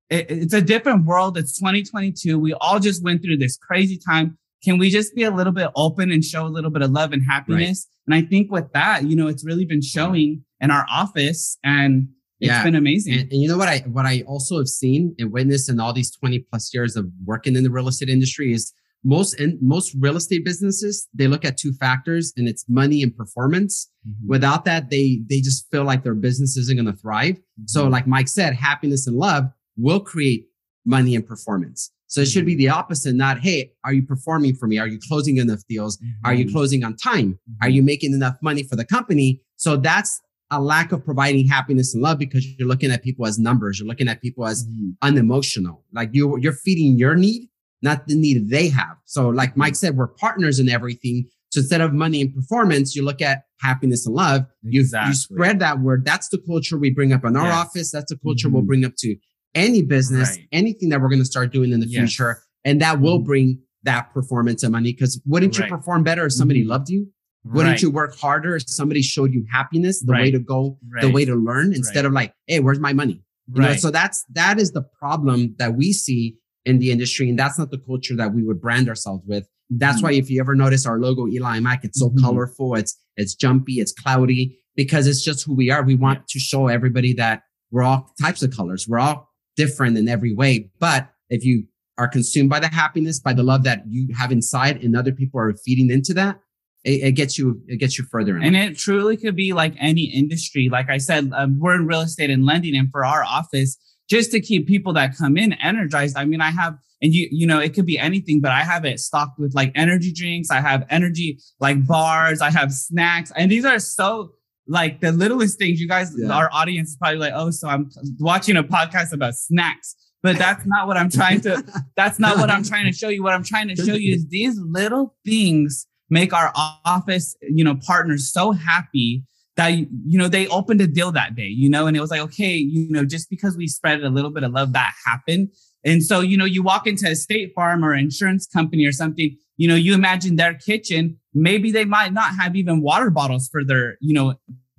It- 0.09 0.27
it's 0.29 0.53
a 0.53 0.61
different 0.61 1.05
world. 1.05 1.37
It's 1.37 1.57
2022. 1.57 2.37
We 2.37 2.53
all 2.53 2.79
just 2.79 3.03
went 3.03 3.23
through 3.23 3.37
this 3.37 3.57
crazy 3.57 3.97
time. 3.97 4.37
Can 4.63 4.77
we 4.77 4.89
just 4.89 5.15
be 5.15 5.23
a 5.23 5.31
little 5.31 5.53
bit 5.53 5.69
open 5.75 6.11
and 6.11 6.23
show 6.23 6.45
a 6.45 6.49
little 6.49 6.71
bit 6.71 6.81
of 6.81 6.91
love 6.91 7.11
and 7.11 7.23
happiness? 7.23 7.87
And 8.07 8.13
I 8.15 8.21
think 8.21 8.51
with 8.51 8.71
that, 8.73 9.03
you 9.05 9.15
know, 9.15 9.27
it's 9.27 9.43
really 9.45 9.65
been 9.65 9.81
showing 9.81 10.43
in 10.61 10.71
our 10.71 10.85
office 10.89 11.57
and 11.63 12.07
it's 12.39 12.49
Yeah. 12.49 12.63
been 12.63 12.75
amazing. 12.75 13.13
And, 13.13 13.31
and 13.31 13.41
you 13.41 13.47
know 13.47 13.57
what 13.57 13.67
I 13.69 13.79
what 13.87 14.05
I 14.05 14.21
also 14.27 14.57
have 14.57 14.67
seen 14.67 15.15
and 15.19 15.31
witnessed 15.31 15.69
in 15.69 15.79
all 15.79 15.93
these 15.93 16.11
20 16.11 16.39
plus 16.49 16.73
years 16.73 16.95
of 16.95 17.07
working 17.25 17.55
in 17.55 17.63
the 17.63 17.71
real 17.71 17.87
estate 17.87 18.09
industry 18.09 18.53
is 18.53 18.73
most 19.07 19.39
and 19.39 19.57
most 19.61 19.95
real 19.99 20.17
estate 20.17 20.43
businesses 20.43 21.07
they 21.13 21.27
look 21.27 21.45
at 21.45 21.57
two 21.57 21.71
factors 21.73 22.33
and 22.35 22.47
it's 22.49 22.65
money 22.67 23.01
and 23.03 23.15
performance. 23.15 23.89
Mm-hmm. 24.07 24.27
Without 24.27 24.65
that, 24.65 24.89
they 24.89 25.21
they 25.29 25.39
just 25.41 25.69
feel 25.71 25.83
like 25.85 26.03
their 26.03 26.15
business 26.15 26.57
isn't 26.57 26.75
going 26.75 26.91
to 26.93 26.99
thrive. 26.99 27.37
So, 27.67 27.87
like 27.87 28.07
Mike 28.07 28.27
said, 28.27 28.53
happiness 28.55 29.05
and 29.07 29.15
love 29.15 29.45
will 29.77 29.99
create 29.99 30.47
money 30.85 31.15
and 31.15 31.25
performance. 31.25 31.91
So 32.07 32.21
it 32.21 32.27
should 32.27 32.45
be 32.45 32.55
the 32.55 32.69
opposite. 32.69 33.15
Not 33.15 33.39
hey, 33.39 33.71
are 33.83 33.93
you 33.93 34.03
performing 34.03 34.55
for 34.55 34.67
me? 34.67 34.77
Are 34.79 34.87
you 34.87 34.99
closing 35.07 35.37
enough 35.37 35.61
deals? 35.69 35.97
Are 36.23 36.31
Mm-hmm. 36.31 36.39
you 36.41 36.51
closing 36.51 36.83
on 36.83 36.95
time? 36.95 37.39
Are 37.61 37.69
you 37.69 37.81
making 37.83 38.13
enough 38.13 38.37
money 38.41 38.63
for 38.63 38.75
the 38.75 38.85
company? 38.85 39.41
So 39.57 39.75
that's 39.77 40.21
a 40.51 40.61
lack 40.61 40.91
of 40.91 41.03
providing 41.03 41.47
happiness 41.47 41.93
and 41.95 42.03
love 42.03 42.19
because 42.19 42.45
you're 42.57 42.67
looking 42.67 42.91
at 42.91 43.01
people 43.03 43.25
as 43.25 43.39
numbers. 43.39 43.79
You're 43.79 43.87
looking 43.87 44.07
at 44.07 44.21
people 44.21 44.45
as 44.45 44.65
unemotional. 45.01 45.83
Like 45.93 46.09
you, 46.13 46.37
you're 46.39 46.53
feeding 46.53 46.97
your 46.97 47.15
need 47.15 47.49
not 47.81 48.07
the 48.07 48.15
need 48.15 48.49
they 48.49 48.67
have. 48.69 48.97
So, 49.05 49.29
like 49.29 49.55
Mike 49.57 49.75
said, 49.75 49.95
we're 49.97 50.07
partners 50.07 50.59
in 50.59 50.69
everything. 50.69 51.25
So 51.49 51.59
instead 51.61 51.81
of 51.81 51.93
money 51.93 52.21
and 52.21 52.33
performance, 52.33 52.95
you 52.95 53.03
look 53.03 53.21
at 53.21 53.43
happiness 53.61 54.05
and 54.05 54.15
love. 54.15 54.45
You, 54.63 54.81
Exactly. 54.81 55.09
you 55.11 55.15
spread 55.15 55.59
that 55.59 55.79
word. 55.79 56.03
That's 56.05 56.27
the 56.29 56.37
culture 56.39 56.77
we 56.77 56.89
bring 56.89 57.13
up 57.13 57.23
in 57.23 57.35
our 57.37 57.45
Yes. 57.47 57.55
office. 57.55 57.91
That's 57.91 58.11
the 58.11 58.17
culture 58.17 58.49
we'll 58.49 58.63
Mhm. 58.63 58.67
bring 58.67 58.85
up 58.85 58.95
to 58.97 59.15
any 59.53 59.81
business, 59.81 60.31
Right. 60.31 60.47
anything 60.51 60.89
that 60.89 60.99
we're 61.01 61.07
going 61.09 61.19
to 61.19 61.25
start 61.25 61.53
doing 61.53 61.71
in 61.71 61.79
the 61.79 61.87
Yes. 61.87 61.99
future. 61.99 62.39
And 62.65 62.81
that 62.81 62.99
will 62.99 63.21
Mhm. 63.21 63.25
bring 63.25 63.59
that 63.83 64.11
performance 64.13 64.63
and 64.63 64.71
money. 64.73 64.91
Because 64.91 65.21
wouldn't 65.25 65.57
Right. 65.57 65.69
you 65.69 65.77
perform 65.77 66.03
better 66.03 66.25
if 66.25 66.33
somebody 66.33 66.63
Mhm. 66.63 66.67
loved 66.69 66.89
you? 66.89 67.07
Wouldn't 67.45 67.73
Right. 67.73 67.81
you 67.83 67.91
work 67.91 68.17
harder 68.17 68.55
if 68.55 68.67
somebody 68.67 69.01
showed 69.03 69.31
you 69.33 69.45
happiness, 69.51 70.01
the 70.01 70.11
way 70.11 70.31
to 70.31 70.39
go, 70.39 70.79
the 71.01 71.09
way 71.09 71.23
to 71.25 71.35
learn, 71.35 71.73
instead 71.73 72.03
of 72.03 72.11
like, 72.11 72.33
hey, 72.47 72.59
where's 72.59 72.79
my 72.79 72.91
money? 72.91 73.23
You 73.53 73.61
know, 73.61 73.67
Right. 73.67 73.79
so 73.79 73.91
that's 73.91 74.25
that 74.33 74.59
is 74.59 74.71
the 74.71 74.81
problem 74.99 75.53
that 75.59 75.77
we 75.77 75.93
see 75.93 76.35
in 76.65 76.79
the 76.79 76.91
industry, 76.91 77.29
and 77.29 77.37
that's 77.37 77.57
not 77.59 77.71
the 77.71 77.77
culture 77.77 78.15
that 78.15 78.33
we 78.33 78.43
would 78.43 78.59
brand 78.61 78.89
ourselves 78.89 79.23
with. 79.27 79.47
That's 79.69 79.99
Mhm. 79.99 80.03
why 80.03 80.13
if 80.13 80.29
you 80.29 80.39
ever 80.39 80.55
notice 80.55 80.85
our 80.85 80.99
logo, 80.99 81.27
Eli 81.27 81.59
Mike, 81.59 81.81
it's 81.83 81.99
so 81.99 82.09
Mhm. 82.09 82.21
colorful, 82.21 82.75
it's 82.75 82.97
it's 83.17 83.33
jumpy, 83.33 83.75
it's 83.79 83.93
cloudy, 83.93 84.57
because 84.75 85.07
it's 85.07 85.23
just 85.23 85.45
who 85.45 85.53
we 85.53 85.69
are. 85.69 85.81
We 85.83 85.95
want 85.95 86.19
Yeah. 86.19 86.23
to 86.31 86.39
show 86.39 86.67
everybody 86.67 87.13
that 87.13 87.43
we're 87.71 87.83
all 87.83 88.13
types 88.21 88.43
of 88.43 88.51
colors. 88.51 88.87
We're 88.89 88.99
all 88.99 89.29
different 89.55 89.97
in 89.97 90.09
every 90.09 90.33
way. 90.33 90.69
But 90.81 91.09
if 91.29 91.45
you 91.45 91.63
are 91.97 92.09
consumed 92.09 92.49
by 92.49 92.59
the 92.59 92.67
happiness, 92.67 93.21
by 93.21 93.31
the 93.33 93.41
love 93.43 93.63
that 93.63 93.83
you 93.87 94.09
have 94.17 94.33
inside, 94.33 94.83
and 94.83 94.97
other 94.97 95.13
people 95.13 95.39
are 95.39 95.53
feeding 95.63 95.89
into 95.89 96.13
that, 96.15 96.41
it, 96.83 97.03
it 97.03 97.11
gets 97.13 97.37
you 97.39 97.61
it 97.67 97.77
gets 97.77 97.97
you 97.97 98.03
further. 98.11 98.35
In 98.37 98.43
And 98.43 98.53
life. 98.55 98.71
it 98.71 98.77
truly 98.77 99.15
could 99.15 99.35
be 99.37 99.53
like 99.53 99.73
any 99.79 100.03
industry. 100.13 100.67
Like 100.69 100.89
I 100.89 100.97
said, 100.97 101.31
um, 101.33 101.57
we're 101.57 101.75
in 101.75 101.85
real 101.87 102.01
estate 102.01 102.29
and 102.29 102.43
lending, 102.45 102.75
and 102.75 102.91
for 102.91 103.05
our 103.05 103.23
office, 103.23 103.77
just 104.09 104.31
to 104.31 104.39
keep 104.39 104.67
people 104.67 104.93
that 104.93 105.15
come 105.17 105.37
in 105.37 105.53
energized. 105.53 106.17
I 106.17 106.25
mean, 106.25 106.41
I 106.41 106.51
have, 106.51 106.77
and 107.01 107.13
you, 107.13 107.27
you 107.31 107.47
know, 107.47 107.59
it 107.59 107.73
could 107.73 107.85
be 107.85 107.97
anything, 107.99 108.39
but 108.41 108.51
I 108.51 108.61
have 108.61 108.85
it 108.85 108.99
stocked 108.99 109.39
with 109.39 109.53
like 109.55 109.71
energy 109.75 110.11
drinks. 110.13 110.49
I 110.51 110.61
have 110.61 110.85
energy 110.89 111.39
like 111.59 111.85
bars. 111.85 112.41
I 112.41 112.51
have 112.51 112.71
snacks, 112.71 113.31
and 113.35 113.51
these 113.51 113.65
are 113.65 113.79
so 113.79 114.31
like 114.67 115.01
the 115.01 115.11
littlest 115.11 115.59
things. 115.59 115.79
You 115.79 115.87
guys, 115.87 116.13
Yeah. 116.17 116.31
our 116.31 116.49
audience 116.51 116.89
is 116.91 116.97
probably 116.97 117.19
like, 117.19 117.33
oh, 117.35 117.51
so 117.51 117.67
I'm 117.67 117.89
watching 118.19 118.57
a 118.57 118.63
podcast 118.63 119.13
about 119.13 119.35
snacks. 119.35 119.95
But 120.23 120.37
that's 120.39 120.65
not 120.65 120.87
what 120.87 120.97
I'm 120.97 121.11
trying 121.11 121.41
to 121.41 121.63
that's 121.95 122.17
not 122.17 122.37
what 122.37 122.49
I'm 122.49 122.63
trying 122.63 122.85
to 122.85 122.91
show 122.91 123.09
you. 123.09 123.21
What 123.21 123.33
I'm 123.33 123.43
trying 123.43 123.67
to 123.67 123.75
show 123.75 123.93
you 123.93 124.15
is 124.15 124.27
these 124.27 124.57
little 124.59 125.15
things 125.23 125.85
make 126.09 126.33
our 126.33 126.51
office, 126.83 127.35
you 127.41 127.63
know, 127.63 127.75
partners 127.75 128.31
so 128.31 128.51
happy 128.51 129.23
that 129.57 129.69
you 129.69 130.17
know 130.17 130.27
they 130.27 130.47
opened 130.47 130.81
a 130.81 130.87
deal 130.87 131.11
that 131.11 131.35
day, 131.35 131.47
you 131.47 131.69
know, 131.69 131.87
and 131.87 131.95
it 131.95 132.01
was 132.01 132.11
like, 132.11 132.21
okay, 132.21 132.55
you 132.55 132.89
know, 132.89 133.05
just 133.05 133.29
because 133.29 133.55
we 133.57 133.67
spread 133.67 134.03
a 134.03 134.09
little 134.09 134.31
bit 134.31 134.43
of 134.43 134.51
love, 134.51 134.73
that 134.73 134.93
happened. 135.05 135.49
And 135.83 136.03
so, 136.03 136.19
you 136.21 136.35
know, 136.35 136.45
you 136.45 136.63
walk 136.63 136.87
into 136.87 137.07
a 137.07 137.15
state 137.15 137.53
farm 137.53 137.85
or 137.85 137.93
insurance 137.93 138.47
company 138.47 138.85
or 138.85 138.91
something, 138.91 139.37
you 139.57 139.67
know, 139.67 139.75
you 139.75 139.93
imagine 139.93 140.35
their 140.35 140.55
kitchen, 140.55 141.17
maybe 141.33 141.71
they 141.71 141.85
might 141.85 142.11
not 142.11 142.35
have 142.35 142.55
even 142.55 142.81
water 142.81 143.11
bottles 143.11 143.47
for 143.49 143.63
their, 143.63 143.97
you 144.01 144.13
know, 144.13 144.33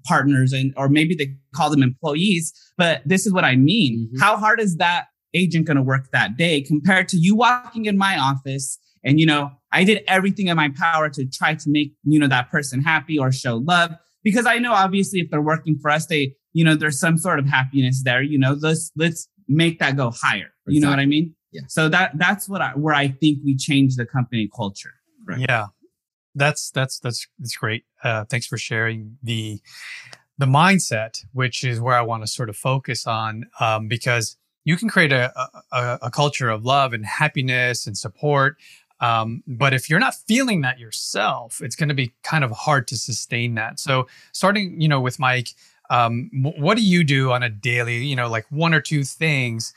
partners 0.05 0.53
and 0.53 0.73
or 0.77 0.89
maybe 0.89 1.15
they 1.15 1.35
call 1.55 1.71
them 1.71 1.83
employees. 1.83 2.53
But 2.77 3.03
this 3.07 3.27
is 3.27 3.33
what 3.33 3.45
I 3.45 3.57
mean. 3.57 4.11
Mhm. 4.15 4.21
How 4.21 4.37
hard 4.37 4.61
is 4.61 4.77
that 4.77 5.07
agent 5.35 5.67
going 5.67 5.77
to 5.77 5.83
work 5.83 6.11
that 6.13 6.37
day 6.37 6.61
compared 6.61 7.09
to 7.09 7.17
you 7.17 7.37
walking 7.37 7.85
in 7.85 7.97
my 7.99 8.19
office 8.19 8.79
and 9.05 9.21
you 9.21 9.27
know 9.27 9.51
i 9.73 9.85
did 9.85 10.03
everything 10.09 10.47
in 10.49 10.57
my 10.57 10.71
power 10.77 11.09
to 11.11 11.27
try 11.27 11.55
to 11.55 11.69
make 11.69 11.93
you 12.05 12.19
know 12.19 12.29
that 12.29 12.51
person 12.51 12.81
happy 12.81 13.19
or 13.19 13.31
show 13.31 13.57
love 13.57 13.91
because 14.27 14.47
i 14.55 14.57
know 14.65 14.73
obviously 14.73 15.19
if 15.21 15.31
they're 15.31 15.49
working 15.55 15.77
for 15.83 15.91
us 15.97 16.05
they 16.13 16.23
you 16.59 16.65
know 16.67 16.75
there's 16.81 16.99
some 17.07 17.17
sort 17.27 17.39
of 17.39 17.47
happiness 17.47 18.03
there 18.09 18.23
you 18.33 18.39
know 18.43 18.53
let's 18.67 18.91
let's 18.97 19.29
make 19.63 19.79
that 19.79 19.97
go 19.97 20.11
higher 20.23 20.51
you 20.67 20.81
know 20.83 20.91
what 20.91 20.99
i 20.99 21.07
mean 21.07 21.27
Yeah. 21.53 21.63
so 21.69 21.89
that 21.97 22.09
that's 22.23 22.45
what 22.49 22.61
i 22.61 22.71
where 22.85 22.95
i 23.05 23.09
think 23.21 23.39
we 23.45 23.57
change 23.57 23.91
the 23.97 24.07
company 24.17 24.49
culture 24.61 24.95
Right. 25.27 25.41
Yeah, 25.41 25.67
that's 26.35 26.71
that's 26.71 27.01
that's 27.01 27.27
that's 27.39 27.57
great. 27.57 27.85
Uh, 28.03 28.25
thanks 28.31 28.47
for 28.47 28.57
sharing 28.57 29.19
the 29.23 29.61
the 30.39 30.47
mindset, 30.47 31.25
which 31.33 31.65
is 31.65 31.81
where 31.81 31.97
I 31.97 32.03
want 32.03 32.23
to 32.23 32.27
sort 32.29 32.49
of 32.49 32.57
focus 32.57 33.07
on, 33.07 33.47
um, 33.59 33.89
because 33.89 34.37
you 34.65 34.77
can 34.77 34.89
create 34.89 35.13
a, 35.13 35.33
a 35.73 35.99
a 36.03 36.11
culture 36.11 36.49
of 36.49 36.65
love 36.65 36.93
and 36.93 37.05
happiness 37.05 37.87
and 37.89 37.99
support. 37.99 38.57
Um, 39.01 39.43
but 39.47 39.75
if 39.75 39.91
you're 39.91 40.01
not 40.01 40.15
feeling 40.15 40.63
that 40.63 40.79
yourself, 40.79 41.61
it's 41.61 41.77
going 41.77 41.89
to 41.91 41.95
be 41.95 42.15
kind 42.23 42.45
of 42.45 42.51
hard 42.51 42.89
to 42.89 42.97
sustain 42.97 43.55
that. 43.57 43.79
So, 43.79 44.07
starting, 44.33 44.81
you 44.81 44.89
know, 44.89 45.01
with 45.01 45.19
Mike, 45.19 45.51
um, 45.91 46.31
what 46.33 46.77
do 46.77 46.83
you 46.83 47.05
do 47.05 47.33
on 47.33 47.43
a 47.43 47.49
daily, 47.49 47.99
you 47.99 48.17
know, 48.17 48.29
like 48.29 48.47
one 48.51 48.75
or 48.75 48.81
two 48.81 49.05
things 49.05 49.73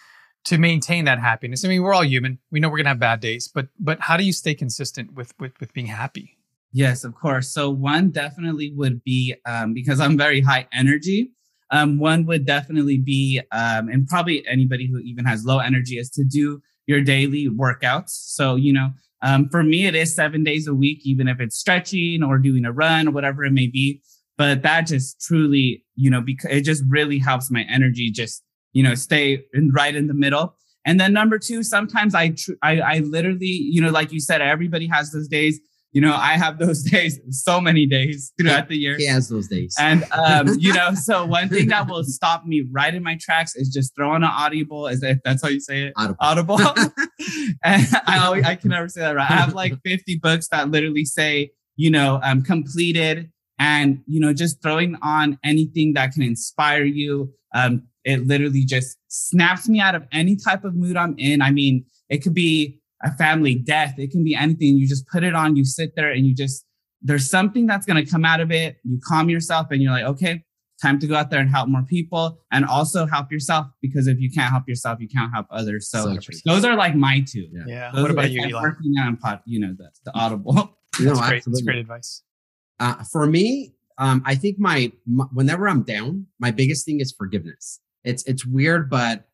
to 0.45 0.57
maintain 0.57 1.05
that 1.05 1.19
happiness? 1.19 1.65
I 1.65 1.67
mean, 1.67 1.83
we're 1.83 1.93
all 1.93 2.05
human. 2.05 2.39
We 2.51 2.59
know 2.59 2.69
we're 2.69 2.77
gonna 2.77 2.89
have 2.89 2.99
bad 2.99 3.19
days, 3.19 3.47
but 3.47 3.67
but 3.79 3.99
how 4.01 4.17
do 4.17 4.23
you 4.23 4.33
stay 4.33 4.55
consistent 4.55 5.13
with 5.13 5.33
with, 5.39 5.59
with 5.59 5.73
being 5.73 5.87
happy? 5.87 6.37
Yes, 6.71 7.03
of 7.03 7.15
course. 7.15 7.51
So 7.51 7.69
one 7.69 8.11
definitely 8.11 8.71
would 8.75 9.03
be 9.03 9.35
um, 9.45 9.73
because 9.73 9.99
I'm 9.99 10.17
very 10.17 10.41
high 10.41 10.67
energy. 10.71 11.31
Um, 11.71 11.99
one 11.99 12.25
would 12.25 12.45
definitely 12.45 12.97
be, 12.97 13.41
um, 13.51 13.89
and 13.89 14.07
probably 14.07 14.45
anybody 14.47 14.87
who 14.87 14.99
even 14.99 15.25
has 15.25 15.45
low 15.45 15.59
energy, 15.59 15.97
is 15.97 16.09
to 16.11 16.23
do 16.23 16.61
your 16.87 17.01
daily 17.01 17.47
workouts. 17.47 18.09
So 18.09 18.55
you 18.55 18.73
know, 18.73 18.89
um, 19.21 19.49
for 19.49 19.63
me, 19.63 19.85
it 19.85 19.95
is 19.95 20.15
seven 20.15 20.43
days 20.43 20.67
a 20.67 20.73
week, 20.73 21.01
even 21.03 21.27
if 21.27 21.39
it's 21.39 21.57
stretching 21.57 22.23
or 22.23 22.37
doing 22.37 22.65
a 22.65 22.71
run 22.71 23.07
or 23.07 23.11
whatever 23.11 23.43
it 23.43 23.51
may 23.51 23.67
be. 23.67 24.01
But 24.37 24.61
that 24.61 24.87
just 24.87 25.21
truly, 25.21 25.83
you 25.95 26.09
know, 26.09 26.21
because 26.21 26.51
it 26.51 26.61
just 26.61 26.83
really 26.87 27.19
helps 27.19 27.51
my 27.51 27.65
energy 27.69 28.09
just 28.11 28.43
you 28.71 28.83
know 28.83 28.95
stay 28.95 29.43
in, 29.53 29.71
right 29.71 29.95
in 29.95 30.07
the 30.07 30.13
middle. 30.13 30.55
And 30.85 30.99
then 30.99 31.11
number 31.11 31.37
two, 31.37 31.61
sometimes 31.61 32.15
I, 32.15 32.29
tr- 32.29 32.53
I 32.63 32.79
I 32.79 32.97
literally, 32.99 33.47
you 33.47 33.81
know, 33.81 33.89
like 33.89 34.13
you 34.13 34.21
said, 34.21 34.41
everybody 34.41 34.87
has 34.87 35.11
those 35.11 35.27
days 35.27 35.59
you 35.91 36.01
know 36.01 36.13
i 36.15 36.33
have 36.37 36.57
those 36.59 36.83
days 36.91 37.19
so 37.29 37.59
many 37.59 37.85
days 37.85 38.31
throughout 38.39 38.67
the 38.67 38.77
year. 38.77 38.97
He 38.97 39.05
has 39.07 39.27
those 39.29 39.47
days. 39.47 39.75
and 39.79 40.03
um 40.11 40.47
you 40.59 40.73
know 40.73 40.93
so 40.93 41.25
one 41.25 41.49
thing 41.49 41.67
that 41.69 41.87
will 41.87 42.03
stop 42.03 42.45
me 42.45 42.65
right 42.71 42.93
in 42.93 43.03
my 43.03 43.17
tracks 43.19 43.55
is 43.55 43.69
just 43.69 43.95
throwing 43.95 44.23
an 44.23 44.29
audible 44.31 44.87
is 44.87 45.01
that 45.01 45.19
that's 45.23 45.41
how 45.41 45.49
you 45.49 45.59
say 45.59 45.83
it? 45.83 45.93
Audible. 45.97 46.17
audible. 46.21 46.93
And 47.63 47.85
i 48.07 48.19
always 48.25 48.45
i 48.45 48.55
can 48.55 48.69
never 48.69 48.87
say 48.87 49.01
that 49.01 49.15
right. 49.15 49.29
I 49.29 49.33
have 49.33 49.53
like 49.53 49.73
50 49.83 50.19
books 50.21 50.47
that 50.49 50.69
literally 50.71 51.05
say 51.05 51.51
you 51.75 51.91
know 51.91 52.19
um 52.23 52.43
completed 52.43 53.29
and 53.57 53.99
you 54.07 54.19
know 54.19 54.33
just 54.33 54.61
throwing 54.61 54.95
on 55.01 55.37
anything 55.43 55.93
that 55.93 56.13
can 56.13 56.23
inspire 56.23 56.83
you 56.83 57.33
um 57.53 57.83
it 58.05 58.25
literally 58.25 58.63
just 58.63 58.97
snaps 59.09 59.67
me 59.67 59.79
out 59.81 59.95
of 59.95 60.03
any 60.13 60.35
type 60.37 60.63
of 60.63 60.75
mood 60.75 60.95
i'm 60.95 61.15
in. 61.17 61.41
I 61.41 61.51
mean 61.51 61.85
it 62.09 62.19
could 62.19 62.33
be 62.33 62.78
a 63.03 63.11
family 63.17 63.55
death 63.55 63.95
it 63.97 64.11
can 64.11 64.23
be 64.23 64.35
anything 64.35 64.77
you 64.77 64.87
just 64.87 65.07
put 65.07 65.23
it 65.23 65.33
on 65.33 65.55
you 65.55 65.63
sit 65.65 65.95
there 65.95 66.11
and 66.11 66.25
you 66.25 66.35
just 66.35 66.65
there's 67.01 67.29
something 67.29 67.65
that's 67.65 67.85
going 67.85 68.03
to 68.03 68.09
come 68.09 68.25
out 68.25 68.41
of 68.41 68.51
it 68.51 68.77
you 68.83 68.99
calm 69.07 69.29
yourself 69.29 69.67
and 69.71 69.81
you're 69.81 69.91
like 69.91 70.03
okay 70.05 70.43
time 70.81 70.97
to 70.97 71.07
go 71.07 71.15
out 71.15 71.29
there 71.29 71.41
and 71.41 71.49
help 71.49 71.67
more 71.67 71.83
people 71.83 72.39
and 72.51 72.63
also 72.65 73.05
help 73.05 73.31
yourself 73.31 73.67
because 73.81 74.07
if 74.07 74.17
you 74.19 74.29
can't 74.31 74.51
help 74.51 74.63
yourself 74.67 74.99
you 75.01 75.07
can't 75.09 75.31
help 75.33 75.45
others 75.51 75.89
so, 75.89 76.15
So 76.19 76.31
those 76.45 76.63
are 76.63 76.75
like 76.75 76.95
my 76.95 77.23
two 77.27 77.47
Yeah. 77.51 77.63
Yeah. 77.67 77.91
those 77.93 78.01
what 78.03 78.11
about 78.11 78.23
like 78.23 78.31
you, 78.31 78.43
I'm 78.43 78.49
Eli? 78.49 78.61
working 78.61 78.93
on 78.99 79.17
pod, 79.17 79.41
you 79.45 79.59
know 79.59 79.75
the, 79.77 79.89
the 80.05 80.17
audible 80.17 80.53
no, 80.99 81.13
That's 81.15 81.27
great. 81.27 81.43
That's 81.45 81.61
great 81.61 81.77
advice. 81.77 82.23
Uh, 82.79 83.03
for 83.11 83.25
me, 83.25 83.73
um, 83.97 84.21
I 84.25 84.35
think 84.35 84.59
my, 84.59 84.91
my 85.05 85.25
whenever 85.33 85.67
I'm 85.69 85.83
down, 85.83 86.27
my 86.39 86.51
biggest 86.51 86.85
thing 86.85 86.99
is 86.99 87.11
forgiveness. 87.11 87.79
It's 88.03 88.23
it's 88.23 88.45
weird, 88.45 88.89
but 88.89 89.28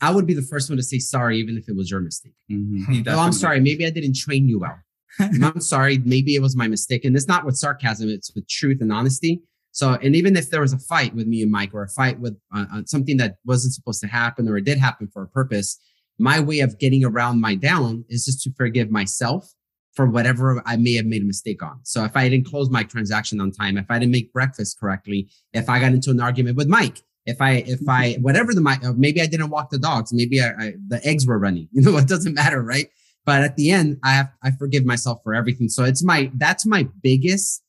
I 0.00 0.10
would 0.10 0.26
be 0.26 0.34
the 0.34 0.42
first 0.42 0.70
one 0.70 0.76
to 0.78 0.82
say 0.82 0.98
sorry, 0.98 1.38
even 1.38 1.56
if 1.56 1.68
it 1.68 1.76
was 1.76 1.90
your 1.90 2.00
mistake. 2.00 2.34
Mhm. 2.50 2.84
Hmm. 2.84 2.92
You 2.92 3.04
Oh, 3.06 3.18
I'm 3.18 3.32
sorry. 3.32 3.60
Maybe 3.60 3.86
I 3.86 3.90
didn't 3.90 4.16
train 4.16 4.48
you 4.48 4.60
well. 4.60 4.78
I'm 5.18 5.60
sorry. 5.60 5.98
Maybe 5.98 6.34
it 6.34 6.42
was 6.42 6.56
my 6.56 6.68
mistake. 6.68 7.04
And 7.04 7.14
it's 7.16 7.28
not 7.28 7.44
with 7.44 7.56
sarcasm, 7.56 8.08
it's 8.08 8.34
with 8.34 8.48
truth 8.48 8.80
and 8.80 8.92
honesty. 8.92 9.42
So, 9.72 9.94
and 9.94 10.16
even 10.16 10.36
if 10.36 10.50
there 10.50 10.62
was 10.62 10.72
a 10.72 10.78
fight 10.78 11.14
with 11.14 11.26
me 11.26 11.42
and 11.42 11.50
Mike 11.50 11.74
or 11.74 11.82
a 11.82 11.88
fight 11.88 12.18
with 12.18 12.36
uh, 12.54 12.66
uh, 12.72 12.82
something 12.86 13.16
that 13.18 13.36
wasn't 13.44 13.74
supposed 13.74 14.00
to 14.00 14.08
happen 14.08 14.48
or 14.48 14.56
it 14.56 14.64
did 14.64 14.78
happen 14.78 15.08
for 15.12 15.22
a 15.22 15.28
purpose, 15.28 15.78
my 16.18 16.40
way 16.40 16.60
of 16.60 16.78
getting 16.78 17.04
around 17.04 17.40
my 17.40 17.54
down 17.54 18.04
is 18.08 18.24
just 18.24 18.42
to 18.42 18.52
forgive 18.56 18.90
myself 18.90 19.52
for 19.94 20.06
whatever 20.06 20.62
I 20.66 20.76
may 20.76 20.94
have 20.94 21.06
made 21.06 21.22
a 21.22 21.26
mistake 21.26 21.62
on. 21.62 21.80
So 21.82 22.04
if 22.04 22.16
I 22.16 22.28
didn't 22.28 22.46
close 22.46 22.70
my 22.70 22.82
transaction 22.84 23.40
on 23.40 23.50
time, 23.50 23.76
if 23.76 23.86
I 23.90 23.98
didn't 23.98 24.12
make 24.12 24.32
breakfast 24.32 24.78
correctly, 24.78 25.28
if 25.52 25.68
I 25.68 25.80
got 25.80 25.92
into 25.92 26.10
an 26.10 26.20
argument 26.20 26.56
with 26.56 26.68
Mike, 26.68 27.02
if 27.30 27.40
I, 27.40 27.52
if 27.66 27.80
I, 27.88 28.14
whatever 28.20 28.54
the, 28.54 28.60
my, 28.60 28.76
uh, 28.84 28.92
maybe 28.96 29.20
I 29.20 29.26
didn't 29.26 29.50
walk 29.50 29.70
the 29.70 29.78
dogs, 29.78 30.12
maybe 30.12 30.40
I, 30.40 30.48
I, 30.48 30.72
the 30.88 31.00
eggs 31.04 31.26
were 31.26 31.38
running, 31.38 31.68
you 31.72 31.82
know, 31.82 31.96
it 31.96 32.08
doesn't 32.08 32.34
matter, 32.34 32.62
right? 32.62 32.88
But 33.24 33.42
at 33.42 33.56
the 33.56 33.70
end, 33.70 33.98
I 34.02 34.12
have, 34.12 34.30
I 34.42 34.50
forgive 34.50 34.84
myself 34.84 35.20
for 35.22 35.34
everything. 35.34 35.68
So 35.68 35.84
it's 35.84 36.02
my, 36.02 36.30
that's 36.36 36.64
my 36.66 36.88
biggest 37.02 37.62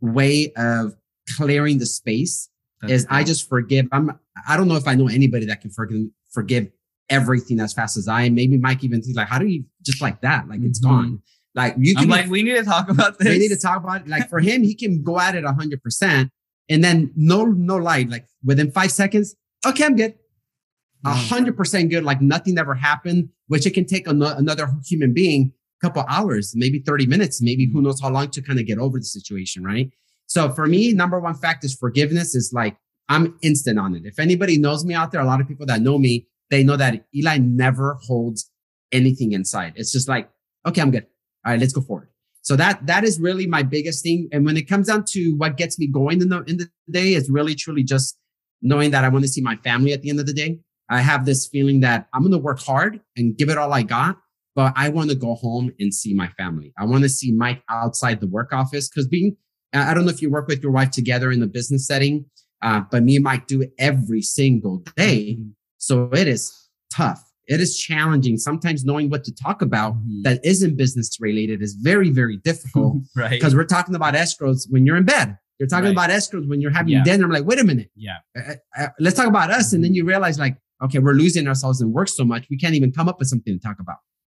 way 0.00 0.52
of 0.56 0.94
clearing 1.36 1.78
the 1.78 1.86
space 1.86 2.48
That's 2.80 2.92
is 2.92 3.06
I 3.10 3.24
just 3.24 3.48
forgive. 3.48 3.86
I'm, 3.92 4.18
I 4.48 4.56
don't 4.56 4.68
know 4.68 4.76
if 4.76 4.88
I 4.88 4.94
know 4.94 5.08
anybody 5.08 5.46
that 5.46 5.60
can 5.60 5.70
forgive, 5.70 6.06
forgive 6.30 6.68
everything 7.10 7.60
as 7.60 7.72
fast 7.72 7.96
as 7.96 8.08
I 8.08 8.22
am. 8.22 8.34
Maybe 8.34 8.56
Mike 8.58 8.84
even 8.84 9.02
thinks 9.02 9.16
like, 9.16 9.28
how 9.28 9.38
do 9.38 9.46
you 9.46 9.64
just 9.82 10.00
like 10.02 10.20
that? 10.22 10.48
Like 10.48 10.60
it's 10.62 10.80
Mhm. 10.80 10.88
gone. 10.88 11.22
Like 11.54 11.74
you 11.78 11.94
I'm 11.96 12.02
can, 12.04 12.10
like 12.10 12.30
we 12.30 12.42
need 12.42 12.54
to 12.54 12.64
talk 12.64 12.88
about 12.88 13.18
this 13.18 13.28
we 13.28 13.38
need 13.38 13.48
to 13.48 13.58
talk 13.58 13.82
about 13.82 14.02
it. 14.02 14.08
Like 14.08 14.28
for 14.28 14.38
him, 14.38 14.62
he 14.62 14.74
can 14.74 15.02
go 15.02 15.18
at 15.18 15.34
it 15.34 15.44
a 15.44 15.52
hundred 15.52 15.82
percent 15.82 16.30
and 16.68 16.84
then 16.84 17.12
no, 17.16 17.44
no 17.44 17.76
light, 17.76 18.08
like 18.08 18.26
within 18.44 18.70
five 18.70 18.92
seconds. 18.92 19.34
Okay, 19.66 19.84
I'm 19.84 19.96
good. 19.96 20.14
a 21.04 21.10
mm. 21.10 21.28
hundred 21.28 21.56
percent 21.56 21.90
good, 21.90 22.04
like 22.04 22.20
nothing 22.20 22.58
ever 22.58 22.74
happened, 22.74 23.30
which 23.46 23.66
it 23.66 23.74
can 23.74 23.84
take 23.84 24.06
an- 24.06 24.22
another 24.22 24.68
human 24.86 25.12
being 25.12 25.52
a 25.82 25.86
couple 25.86 26.04
hours, 26.08 26.54
maybe 26.56 26.80
30 26.80 27.06
minutes, 27.06 27.40
maybe 27.40 27.66
who 27.66 27.80
mm. 27.80 27.84
knows 27.84 28.00
how 28.00 28.10
long 28.10 28.30
to 28.30 28.42
kind 28.42 28.58
of 28.58 28.66
get 28.66 28.78
over 28.78 28.98
the 28.98 29.04
situation, 29.04 29.64
right? 29.64 29.90
So 30.26 30.52
for 30.52 30.66
me, 30.66 30.92
number 30.92 31.18
one 31.18 31.34
fact 31.34 31.64
is 31.64 31.74
forgiveness 31.74 32.34
is 32.34 32.52
like 32.52 32.76
I'm 33.08 33.38
instant 33.42 33.78
on 33.78 33.94
it. 33.94 34.04
If 34.04 34.18
anybody 34.18 34.58
knows 34.58 34.84
me 34.84 34.94
out 34.94 35.10
there, 35.12 35.20
a 35.20 35.24
lot 35.24 35.40
of 35.40 35.48
people 35.48 35.66
that 35.66 35.80
know 35.80 35.98
me, 35.98 36.28
they 36.50 36.62
know 36.62 36.76
that 36.76 37.06
Eli 37.14 37.38
never 37.38 37.98
holds 38.02 38.50
anything 38.92 39.32
inside. 39.32 39.72
It's 39.76 39.92
just 39.92 40.08
like, 40.08 40.30
okay, 40.66 40.82
I'm 40.82 40.90
good. 40.90 41.06
All 41.44 41.52
right, 41.52 41.60
let's 41.60 41.72
go 41.72 41.80
forward. 41.80 42.08
So 42.48 42.56
that 42.56 42.86
that 42.86 43.04
is 43.04 43.20
really 43.20 43.46
my 43.46 43.62
biggest 43.62 44.02
thing. 44.02 44.26
And 44.32 44.46
when 44.46 44.56
it 44.56 44.62
comes 44.62 44.86
down 44.86 45.04
to 45.08 45.34
what 45.36 45.58
gets 45.58 45.78
me 45.78 45.86
going 45.86 46.22
in 46.22 46.30
the 46.30 46.42
in 46.44 46.56
the 46.56 46.70
day, 46.90 47.12
is 47.12 47.28
really 47.28 47.54
truly 47.54 47.82
just 47.82 48.16
knowing 48.62 48.90
that 48.92 49.04
I 49.04 49.10
want 49.10 49.26
to 49.26 49.28
see 49.28 49.42
my 49.42 49.56
family 49.56 49.92
at 49.92 50.00
the 50.00 50.08
end 50.08 50.18
of 50.18 50.24
the 50.24 50.32
day. 50.32 50.58
I 50.88 51.02
have 51.02 51.26
this 51.26 51.46
feeling 51.46 51.80
that 51.80 52.08
I'm 52.14 52.22
going 52.22 52.32
to 52.32 52.38
work 52.38 52.58
hard 52.58 53.00
and 53.18 53.36
give 53.36 53.50
it 53.50 53.58
all 53.58 53.74
I 53.74 53.82
got, 53.82 54.16
but 54.56 54.72
I 54.76 54.88
want 54.88 55.10
to 55.10 55.14
go 55.14 55.34
home 55.34 55.74
and 55.78 55.92
see 55.92 56.14
my 56.14 56.28
family. 56.38 56.72
I 56.78 56.86
want 56.86 57.02
to 57.02 57.10
see 57.10 57.32
Mike 57.32 57.62
outside 57.68 58.22
the 58.22 58.26
work 58.26 58.50
office 58.54 58.88
because 58.88 59.06
being, 59.06 59.36
I 59.74 59.92
don't 59.92 60.06
know 60.06 60.10
if 60.10 60.22
you 60.22 60.30
work 60.30 60.48
with 60.48 60.62
your 60.62 60.72
wife 60.72 60.90
together 60.90 61.30
in 61.30 61.40
the 61.40 61.46
business 61.46 61.86
setting, 61.86 62.24
uh, 62.62 62.80
but 62.90 63.02
me 63.02 63.16
and 63.16 63.24
Mike 63.24 63.46
do 63.46 63.60
it 63.60 63.72
every 63.78 64.22
single 64.22 64.78
day. 64.96 65.36
Mm-hmm. 65.38 65.50
So 65.76 66.08
it 66.14 66.26
is 66.26 66.50
tough. 66.90 67.27
It 67.48 67.60
is 67.60 67.76
challenging. 67.76 68.36
Sometimes 68.36 68.84
knowing 68.84 69.08
what 69.10 69.24
to 69.24 69.34
talk 69.34 69.62
about 69.62 69.94
Mhm. 69.96 70.22
that 70.24 70.40
isn't 70.44 70.76
business 70.76 71.16
related 71.20 71.62
is 71.62 71.74
very, 71.74 72.10
very 72.10 72.36
difficult 72.36 72.98
right. 73.16 73.30
because 73.30 73.54
we're 73.56 73.64
talking 73.64 73.94
about 73.94 74.14
escrows 74.14 74.66
when 74.70 74.84
you're 74.86 74.96
in 74.96 75.04
bed. 75.04 75.36
You're 75.58 75.66
talking 75.68 75.86
Right. 75.86 75.92
about 75.92 76.10
escrows 76.10 76.46
when 76.48 76.60
you're 76.60 76.70
having 76.70 76.92
Yeah. 76.92 77.02
dinner. 77.04 77.24
I'm 77.24 77.30
like, 77.32 77.46
wait 77.46 77.58
a 77.58 77.64
minute. 77.64 77.90
Yeah. 77.96 78.18
Uh, 78.38 78.54
uh, 78.78 78.88
let's 79.00 79.16
talk 79.16 79.26
about 79.26 79.50
us. 79.50 79.72
And 79.72 79.82
then 79.82 79.92
you 79.94 80.04
realize, 80.04 80.38
like, 80.38 80.56
okay, 80.84 80.98
we're 81.00 81.14
losing 81.14 81.48
ourselves 81.48 81.80
in 81.80 81.92
work 81.92 82.08
so 82.08 82.24
much, 82.24 82.46
we 82.50 82.56
can't 82.58 82.74
even 82.74 82.92
come 82.92 83.08
up 83.08 83.18
with 83.18 83.28
something 83.28 83.52
to 83.54 83.60
talk 83.60 83.80
about 83.80 83.96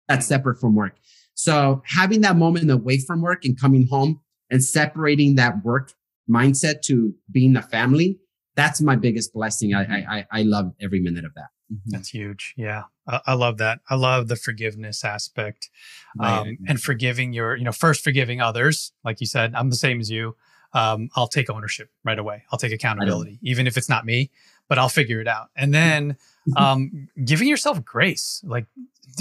that's 0.07 0.26
separate 0.26 0.60
from 0.60 0.76
work. 0.76 0.95
So 1.34 1.82
having 1.86 2.22
that 2.22 2.36
moment 2.38 2.70
away 2.72 2.99
from 2.99 3.22
work 3.22 3.43
and 3.43 3.60
coming 3.60 3.88
home 3.88 4.22
and 4.49 4.64
separating 4.64 5.36
that 5.36 5.64
work 5.66 5.93
mindset 6.30 6.82
to 6.84 7.14
being 7.32 7.55
a 7.55 7.62
family, 7.62 8.20
that's 8.55 8.82
my 8.82 8.95
biggest 8.95 9.34
blessing. 9.34 9.74
I 9.74 9.84
I, 9.84 10.18
I- 10.20 10.26
I 10.39 10.41
love 10.43 10.74
every 10.82 10.99
minute 10.99 11.26
of 11.26 11.34
that. 11.36 11.49
That's 11.88 12.10
huge. 12.10 12.53
Yeah. 12.57 12.84
I, 13.10 13.20
I 13.28 13.34
love 13.34 13.57
that. 13.57 13.80
I 13.89 13.95
love 13.95 14.28
the 14.28 14.36
forgiveness 14.36 15.03
aspect 15.03 15.70
Right. 16.18 16.39
um, 16.39 16.57
and 16.68 16.82
forgiving 16.82 17.34
your, 17.34 17.55
you 17.55 17.64
know, 17.64 17.72
first 17.72 18.03
forgiving 18.03 18.41
others. 18.41 18.91
Like 19.03 19.20
you 19.22 19.28
said, 19.28 19.53
I'm 19.55 19.70
the 19.70 19.76
same 19.76 19.99
as 19.99 20.10
you. 20.10 20.36
Um, 20.74 21.10
I'll 21.16 21.28
take 21.28 21.49
ownership 21.49 21.89
right 22.03 22.18
away. 22.20 22.43
I'll 22.51 22.60
take 22.60 22.72
accountability, 22.72 23.39
even 23.41 23.68
if 23.68 23.76
it's 23.78 23.89
not 23.89 24.05
me, 24.05 24.30
but 24.68 24.78
I'll 24.78 24.89
figure 24.89 25.20
it 25.20 25.28
out. 25.28 25.49
And 25.55 25.74
then 25.74 26.16
um, 26.55 27.07
giving 27.26 27.47
yourself 27.47 27.84
grace. 27.84 28.41
Like 28.45 28.66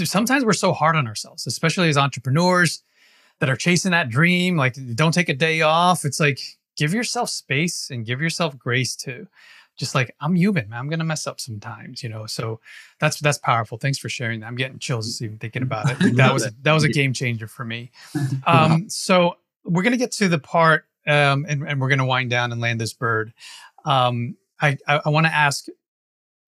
sometimes 0.03 0.45
we're 0.45 0.53
so 0.53 0.73
hard 0.73 0.95
on 0.95 1.07
ourselves, 1.07 1.47
especially 1.47 1.89
as 1.89 1.97
entrepreneurs 1.97 2.83
that 3.39 3.49
are 3.49 3.55
chasing 3.55 3.91
that 3.91 4.09
dream. 4.09 4.57
Like 4.57 4.75
don't 4.95 5.13
take 5.13 5.29
a 5.29 5.33
day 5.33 5.61
off. 5.61 6.05
It's 6.05 6.19
like 6.19 6.39
give 6.75 6.93
yourself 6.93 7.29
space 7.29 7.89
and 7.89 8.05
give 8.05 8.21
yourself 8.21 8.57
grace 8.57 8.95
to 8.97 9.27
just 9.79 9.95
like 9.95 10.13
I'm 10.19 10.35
human, 10.35 10.69
man. 10.69 10.77
I'm 10.77 10.89
gonna 10.89 11.05
mess 11.05 11.25
up 11.25 11.39
sometimes, 11.39 12.03
you 12.03 12.09
know. 12.09 12.25
So 12.25 12.59
that's 12.99 13.19
that's 13.19 13.37
powerful. 13.37 13.77
Thanks 13.77 13.97
for 13.97 14.09
sharing 14.09 14.41
that. 14.41 14.47
I'm 14.47 14.55
getting 14.55 14.77
chills 14.77 15.07
just 15.07 15.21
even 15.21 15.37
thinking 15.39 15.63
about 15.63 15.89
it. 15.89 15.97
That 16.19 16.33
was 16.33 16.51
that 16.61 16.73
was 16.73 16.83
a 16.83 16.89
game 16.89 17.13
changer 17.13 17.47
for 17.47 17.65
me. 17.65 17.91
Um, 18.45 18.89
so 18.89 19.35
we're 19.63 19.83
gonna 19.83 19.97
get 19.97 20.11
to 20.13 20.27
the 20.27 20.39
part, 20.39 20.85
um, 21.07 21.45
and, 21.47 21.67
and 21.67 21.79
we're 21.79 21.89
gonna 21.89 22.05
wind 22.05 22.29
down 22.29 22.51
and 22.51 22.59
land 22.59 22.81
this 22.81 22.93
bird. 22.93 23.33
Um, 23.85 24.35
I 24.61 24.77
I, 24.87 25.01
I 25.05 25.09
want 25.09 25.27
to 25.27 25.33
ask 25.33 25.65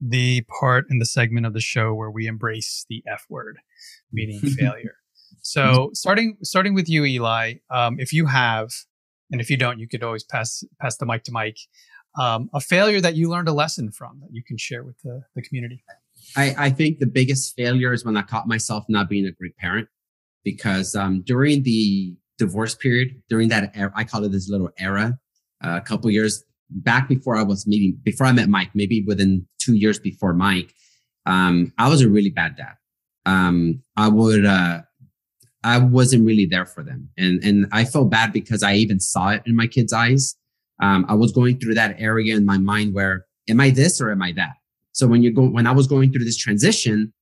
the 0.02 0.42
part 0.60 0.86
in 0.90 1.00
the 1.00 1.06
segment 1.06 1.46
of 1.46 1.54
the 1.54 1.62
show 1.62 1.94
where 1.94 2.10
we 2.12 2.28
embrace 2.28 2.86
the 2.90 3.04
F 3.08 3.26
word, 3.30 3.60
meaning 4.12 4.40
failure. 4.60 4.96
So 5.42 5.92
starting 5.94 6.38
starting 6.44 6.74
with 6.74 6.90
you, 6.90 7.06
Eli, 7.06 7.56
um, 7.70 8.00
if 8.00 8.12
you 8.12 8.26
have, 8.26 8.72
and 9.32 9.40
if 9.40 9.50
you 9.50 9.58
don't, 9.58 9.80
you 9.80 9.88
could 9.88 10.04
always 10.04 10.24
pass 10.24 10.64
pass 10.82 10.98
the 10.98 11.06
mic 11.06 11.24
to 11.26 11.32
Mike. 11.32 11.58
Um, 12.20 12.50
a 12.54 12.60
failure 12.60 13.00
that 13.00 13.16
you 13.16 13.30
learned 13.30 13.48
a 13.48 13.54
lesson 13.54 13.92
from 13.92 14.20
that 14.22 14.30
you 14.32 14.44
can 14.44 14.58
share 14.58 14.84
with 14.84 14.98
the, 15.02 15.24
the 15.36 15.42
community. 15.42 15.84
I, 16.36 16.56
I 16.58 16.70
think 16.70 17.00
the 17.00 17.06
biggest 17.06 17.56
failure 17.56 17.94
is 17.94 18.04
when 18.04 18.18
I 18.18 18.22
caught 18.22 18.48
myself 18.48 18.86
not 18.90 19.10
being 19.10 19.26
a 19.26 19.32
great 19.32 19.56
parent 19.58 19.88
because 20.44 20.96
um, 20.96 21.24
during 21.26 21.64
the 21.64 22.16
divorce 22.38 22.76
period, 22.76 23.22
during 23.30 23.50
that 23.50 23.72
era, 23.76 23.92
I 23.96 24.04
call 24.04 24.24
it 24.24 24.32
this 24.32 24.50
little 24.50 24.70
era, 24.78 25.18
uh, 25.64 25.78
a 25.78 25.82
couple 25.82 26.10
years 26.10 26.44
back 26.70 27.08
before 27.08 27.38
I 27.38 27.44
was 27.44 27.68
meeting, 27.68 27.98
before 28.04 28.26
I 28.26 28.32
met 28.32 28.50
Mike, 28.50 28.72
maybe 28.74 29.04
within 29.06 29.46
two 29.60 29.76
years 29.76 30.00
before 30.00 30.34
Mike, 30.34 30.74
um, 31.26 31.72
I 31.78 31.90
was 31.90 32.02
a 32.02 32.10
really 32.10 32.30
bad 32.30 32.56
dad. 32.58 32.76
Um, 33.26 33.84
I 33.96 34.08
would, 34.08 34.46
uh, 34.46 34.82
I 35.64 35.78
wasn't 35.78 36.26
really 36.26 36.48
there 36.48 36.66
for 36.66 36.84
them. 36.84 37.10
And, 37.18 37.44
and 37.44 37.68
I 37.72 37.86
felt 37.86 38.10
bad 38.10 38.34
because 38.34 38.64
I 38.64 38.74
even 38.74 39.00
saw 39.00 39.30
it 39.30 39.44
in 39.46 39.56
my 39.56 39.68
kids' 39.68 39.94
eyes. 39.94 40.36
Um, 40.82 41.06
I 41.08 41.14
was 41.14 41.32
going 41.32 41.60
through 41.60 41.76
that 41.76 41.96
area 42.00 42.36
in 42.36 42.46
my 42.46 42.58
mind 42.58 42.94
where 42.94 43.26
am 43.50 43.60
I 43.60 43.70
this 43.70 44.02
or 44.02 44.12
am 44.12 44.22
I 44.22 44.32
that? 44.34 44.54
So 44.94 45.08
when 45.08 45.24
you 45.24 45.32
go, 45.32 45.48
when 45.48 45.68
I 45.68 45.72
was 45.72 45.88
going 45.88 46.12
through 46.12 46.26
this 46.26 46.38
transition, 46.38 47.14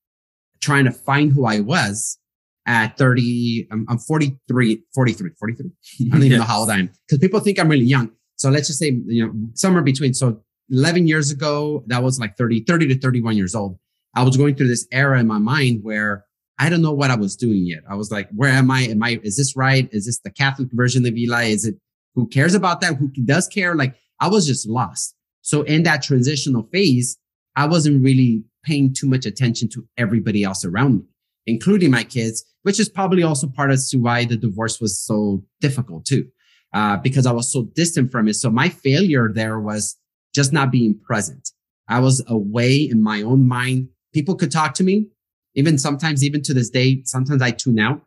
trying 0.62 0.86
to 0.86 0.92
find 0.92 1.32
who 1.32 1.46
I 1.46 1.60
was 1.60 2.18
at 2.66 2.98
30, 2.98 3.68
I'm, 3.72 3.86
I'm 3.90 4.00
43, 4.00 4.84
43, 4.94 5.32
43. 5.40 5.72
I 6.02 6.10
don't 6.10 6.24
even 6.24 6.40
know 6.40 6.44
how 6.46 6.60
old 6.60 6.70
I 6.70 6.80
am 6.80 6.90
because 7.08 7.20
people 7.20 7.40
think 7.40 7.60
I'm 7.60 7.70
really 7.70 7.86
young. 7.86 8.12
So 8.38 8.50
let's 8.50 8.68
just 8.68 8.80
say, 8.80 8.98
you 9.06 9.26
know, 9.26 9.34
somewhere 9.54 9.84
between. 9.84 10.14
So 10.14 10.42
11 10.72 11.08
years 11.08 11.32
ago, 11.32 11.84
that 11.88 12.04
was 12.04 12.20
like 12.20 12.38
30, 12.38 12.64
30 12.64 12.88
to 12.88 13.00
31 13.00 13.36
years 13.36 13.56
old. 13.56 13.78
I 14.16 14.24
was 14.24 14.38
going 14.38 14.56
through 14.56 14.70
this 14.70 14.88
era 14.92 15.20
in 15.20 15.28
my 15.28 15.38
mind 15.38 15.84
where 15.84 16.26
I 16.58 16.70
don't 16.70 16.82
know 16.82 16.92
what 16.92 17.12
I 17.12 17.16
was 17.16 17.36
doing 17.36 17.66
yet. 17.66 17.80
I 17.90 17.96
was 17.96 18.12
like, 18.12 18.30
where 18.36 18.50
am 18.50 18.70
I? 18.72 18.82
Am 18.82 19.02
I, 19.04 19.20
is 19.24 19.38
this 19.38 19.56
right? 19.56 19.88
Is 19.92 20.06
this 20.06 20.20
the 20.20 20.32
Catholic 20.32 20.70
version 20.74 21.06
of 21.06 21.16
Eli? 21.16 21.46
Is 21.46 21.66
it 21.66 21.76
who 22.16 22.28
cares 22.28 22.54
about 22.54 22.82
that? 22.82 22.96
Who 22.96 23.10
does 23.26 23.48
care? 23.48 23.76
Like 23.76 23.96
I 24.20 24.28
was 24.28 24.46
just 24.48 24.68
lost. 24.68 25.16
So 25.42 25.62
in 25.64 25.84
that 25.84 26.04
transitional 26.04 26.68
phase, 26.72 27.18
I 27.56 27.66
wasn't 27.66 28.04
really 28.04 28.44
paying 28.64 28.94
too 28.94 29.08
much 29.08 29.26
attention 29.26 29.70
to 29.70 29.88
everybody 29.98 30.44
else 30.44 30.66
around 30.66 30.98
me, 30.98 31.04
including 31.48 31.92
my 31.92 32.04
kids, 32.04 32.44
which 32.64 32.80
is 32.80 32.90
probably 32.90 33.24
also 33.24 33.48
part 33.48 33.72
as 33.72 33.90
to 33.90 33.98
why 33.98 34.26
the 34.26 34.38
divorce 34.38 34.80
was 34.80 35.00
so 35.00 35.44
difficult 35.62 36.06
too, 36.06 36.28
uh, 36.74 36.98
because 36.98 37.26
I 37.26 37.32
was 37.32 37.52
so 37.52 37.64
distant 37.76 38.12
from 38.12 38.28
it. 38.28 38.36
So 38.36 38.50
my 38.50 38.70
failure 38.70 39.32
there 39.34 39.60
was 39.60 39.98
just 40.36 40.54
not 40.54 40.72
being 40.72 41.00
present. 41.00 41.50
I 41.88 42.00
was 42.00 42.24
away 42.28 42.78
in 42.78 43.02
my 43.02 43.22
own 43.22 43.48
mind. 43.48 43.90
People 44.14 44.36
could 44.36 44.52
talk 44.52 44.74
to 44.76 44.84
me, 44.84 45.08
even 45.56 45.78
sometimes, 45.78 46.24
even 46.24 46.42
to 46.44 46.54
this 46.54 46.70
day, 46.70 47.02
sometimes 47.06 47.42
I 47.42 47.52
tune 47.52 47.80
out. 47.80 48.02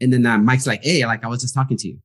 And 0.00 0.12
then 0.12 0.24
uh, 0.24 0.38
Mike's 0.38 0.66
like, 0.66 0.82
Hey, 0.82 1.04
like 1.04 1.24
I 1.24 1.28
was 1.28 1.42
just 1.42 1.54
talking 1.54 1.76
to 1.76 1.88
you. 1.88 1.98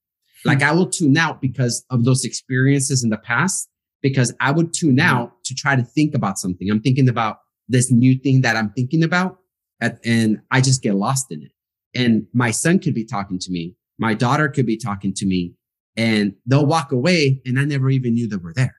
Like 0.45 0.59
hmm. 0.59 0.65
I 0.65 0.71
will 0.71 0.89
tune 0.89 1.17
out 1.17 1.41
because 1.41 1.85
of 1.89 2.03
those 2.03 2.25
experiences 2.25 3.03
in 3.03 3.09
the 3.09 3.17
past, 3.17 3.69
because 4.01 4.33
I 4.39 4.51
would 4.51 4.73
tune 4.73 4.95
hmm. 4.95 5.01
out 5.01 5.43
to 5.45 5.55
try 5.55 5.75
to 5.75 5.83
think 5.83 6.15
about 6.15 6.37
something. 6.37 6.69
I'm 6.69 6.81
thinking 6.81 7.09
about 7.09 7.37
this 7.67 7.91
new 7.91 8.17
thing 8.17 8.41
that 8.41 8.55
I'm 8.55 8.71
thinking 8.71 9.03
about 9.03 9.37
at, 9.81 9.99
and 10.05 10.39
I 10.51 10.61
just 10.61 10.81
get 10.81 10.95
lost 10.95 11.31
in 11.31 11.43
it. 11.43 11.51
And 11.95 12.25
my 12.33 12.51
son 12.51 12.79
could 12.79 12.93
be 12.93 13.05
talking 13.05 13.39
to 13.39 13.51
me. 13.51 13.75
My 13.99 14.13
daughter 14.13 14.49
could 14.49 14.65
be 14.65 14.77
talking 14.77 15.13
to 15.15 15.25
me 15.25 15.53
and 15.95 16.33
they'll 16.45 16.65
walk 16.65 16.91
away 16.91 17.41
and 17.45 17.59
I 17.59 17.65
never 17.65 17.89
even 17.89 18.15
knew 18.15 18.27
they 18.27 18.37
were 18.37 18.53
there. 18.53 18.75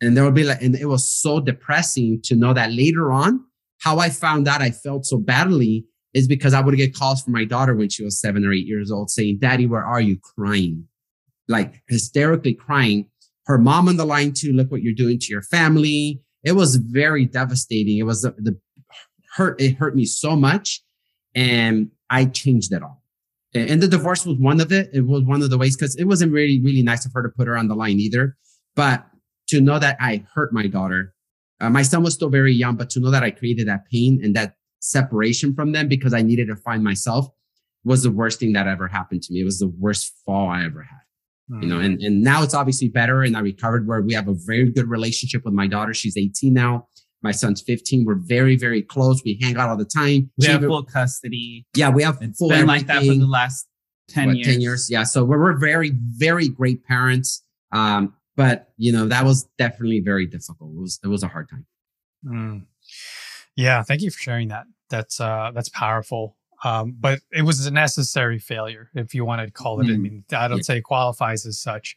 And 0.00 0.16
there 0.16 0.24
will 0.24 0.32
be 0.32 0.44
like, 0.44 0.62
and 0.62 0.74
it 0.74 0.86
was 0.86 1.08
so 1.08 1.40
depressing 1.40 2.20
to 2.24 2.36
know 2.36 2.52
that 2.52 2.72
later 2.72 3.12
on, 3.12 3.44
how 3.80 3.98
I 3.98 4.10
found 4.10 4.48
out 4.48 4.60
I 4.60 4.70
felt 4.70 5.06
so 5.06 5.18
badly 5.18 5.86
is 6.14 6.26
because 6.26 6.54
I 6.54 6.60
would 6.60 6.76
get 6.76 6.94
calls 6.94 7.22
from 7.22 7.32
my 7.32 7.44
daughter 7.44 7.74
when 7.74 7.88
she 7.88 8.04
was 8.04 8.20
seven 8.20 8.44
or 8.44 8.52
eight 8.52 8.66
years 8.66 8.90
old 8.90 9.10
saying, 9.10 9.38
Daddy, 9.40 9.66
where 9.66 9.84
are 9.84 10.00
you? 10.00 10.18
Crying, 10.18 10.86
like 11.48 11.82
hysterically 11.88 12.54
crying. 12.54 13.08
Her 13.46 13.58
mom 13.58 13.88
on 13.88 13.96
the 13.96 14.04
line 14.04 14.32
too. 14.32 14.52
Look 14.52 14.70
what 14.70 14.82
you're 14.82 14.94
doing 14.94 15.18
to 15.18 15.26
your 15.28 15.42
family. 15.42 16.20
It 16.44 16.52
was 16.52 16.76
very 16.76 17.26
devastating. 17.26 17.98
It 17.98 18.04
was 18.04 18.22
the, 18.22 18.30
the 18.38 18.58
hurt. 19.34 19.60
It 19.60 19.76
hurt 19.76 19.96
me 19.96 20.04
so 20.04 20.36
much. 20.36 20.82
And 21.34 21.90
I 22.10 22.26
changed 22.26 22.72
it 22.72 22.82
all. 22.82 23.02
And 23.54 23.82
the 23.82 23.88
divorce 23.88 24.26
was 24.26 24.36
one 24.38 24.60
of 24.60 24.72
it. 24.72 24.90
It 24.92 25.06
was 25.06 25.22
one 25.22 25.42
of 25.42 25.48
the 25.48 25.56
ways 25.56 25.76
because 25.76 25.96
it 25.96 26.04
wasn't 26.04 26.32
really, 26.32 26.60
really 26.60 26.82
nice 26.82 27.06
of 27.06 27.12
her 27.14 27.22
to 27.22 27.30
put 27.30 27.48
her 27.48 27.56
on 27.56 27.68
the 27.68 27.74
line 27.74 27.98
either. 27.98 28.36
But 28.76 29.06
to 29.48 29.60
know 29.60 29.78
that 29.78 29.96
I 30.00 30.24
hurt 30.34 30.52
my 30.52 30.66
daughter, 30.66 31.14
uh, 31.60 31.70
my 31.70 31.82
son 31.82 32.02
was 32.02 32.14
still 32.14 32.28
very 32.28 32.52
young, 32.52 32.76
but 32.76 32.90
to 32.90 33.00
know 33.00 33.10
that 33.10 33.22
I 33.22 33.30
created 33.30 33.66
that 33.66 33.86
pain 33.90 34.20
and 34.22 34.36
that 34.36 34.54
separation 34.80 35.54
from 35.54 35.72
them 35.72 35.88
because 35.88 36.14
I 36.14 36.22
needed 36.22 36.48
to 36.48 36.56
find 36.56 36.82
myself 36.84 37.28
was 37.84 38.02
the 38.02 38.10
worst 38.10 38.40
thing 38.40 38.52
that 38.52 38.66
ever 38.66 38.88
happened 38.88 39.22
to 39.22 39.32
me. 39.32 39.40
It 39.40 39.44
was 39.44 39.58
the 39.58 39.68
worst 39.68 40.12
fall 40.26 40.48
I 40.48 40.64
ever 40.64 40.82
had. 40.82 40.98
You 41.62 41.66
know, 41.66 41.80
and, 41.80 41.98
and 42.02 42.20
now 42.22 42.42
it's 42.42 42.52
obviously 42.52 42.88
better 42.88 43.22
and 43.22 43.34
I 43.34 43.40
recovered 43.40 43.88
where 43.88 44.02
we 44.02 44.12
have 44.12 44.28
a 44.28 44.34
very 44.34 44.70
good 44.70 44.86
relationship 44.86 45.46
with 45.46 45.54
my 45.54 45.66
daughter. 45.66 45.94
She's 45.94 46.14
18 46.14 46.52
now. 46.52 46.88
My 47.22 47.32
son's 47.32 47.62
15. 47.62 48.04
We're 48.04 48.16
very, 48.16 48.54
very 48.54 48.82
close. 48.82 49.22
We 49.24 49.38
hang 49.40 49.56
out 49.56 49.70
all 49.70 49.76
the 49.78 49.86
time. 49.86 50.30
We 50.36 50.44
She 50.44 50.50
have 50.50 50.60
even- 50.60 50.68
full 50.68 50.84
custody. 50.84 51.66
yeah, 51.74 51.88
we 51.88 52.02
have 52.02 52.18
It's 52.20 52.38
full 52.38 52.50
been 52.50 52.66
like 52.66 52.86
that 52.88 52.98
for 52.98 53.14
the 53.14 53.26
last 53.26 53.66
10 54.08 54.26
what, 54.26 54.36
years. 54.36 54.46
10 54.46 54.60
years. 54.60 54.90
Yeah. 54.90 55.04
So 55.04 55.24
we're, 55.24 55.40
we're 55.40 55.56
very, 55.58 55.92
very 55.94 56.48
great 56.48 56.84
parents. 56.84 57.42
Um, 57.72 58.12
but 58.36 58.68
you 58.76 58.92
know, 58.92 59.08
that 59.08 59.24
was 59.24 59.48
definitely 59.56 60.00
very 60.00 60.26
difficult. 60.26 60.70
It 60.72 60.80
was, 60.80 61.00
it 61.02 61.08
was 61.08 61.22
a 61.22 61.28
hard 61.28 61.48
time. 61.48 61.66
Mm. 62.26 62.66
Yeah, 63.58 63.82
thank 63.82 64.02
you 64.02 64.10
for 64.12 64.20
sharing 64.20 64.48
that. 64.48 64.66
That's 64.88 65.20
uh 65.20 65.50
that's 65.52 65.68
powerful. 65.68 66.36
Um, 66.62 66.96
but 66.98 67.20
it 67.32 67.42
was 67.42 67.66
a 67.66 67.70
necessary 67.72 68.38
failure, 68.38 68.88
if 68.94 69.14
you 69.14 69.24
want 69.24 69.44
to 69.44 69.50
call 69.50 69.80
it. 69.80 69.86
Mm. 69.86 69.94
I 69.94 69.96
mean, 69.96 70.24
I 70.32 70.48
don't 70.48 70.64
say 70.64 70.80
qualifies 70.80 71.44
as 71.44 71.58
such, 71.60 71.96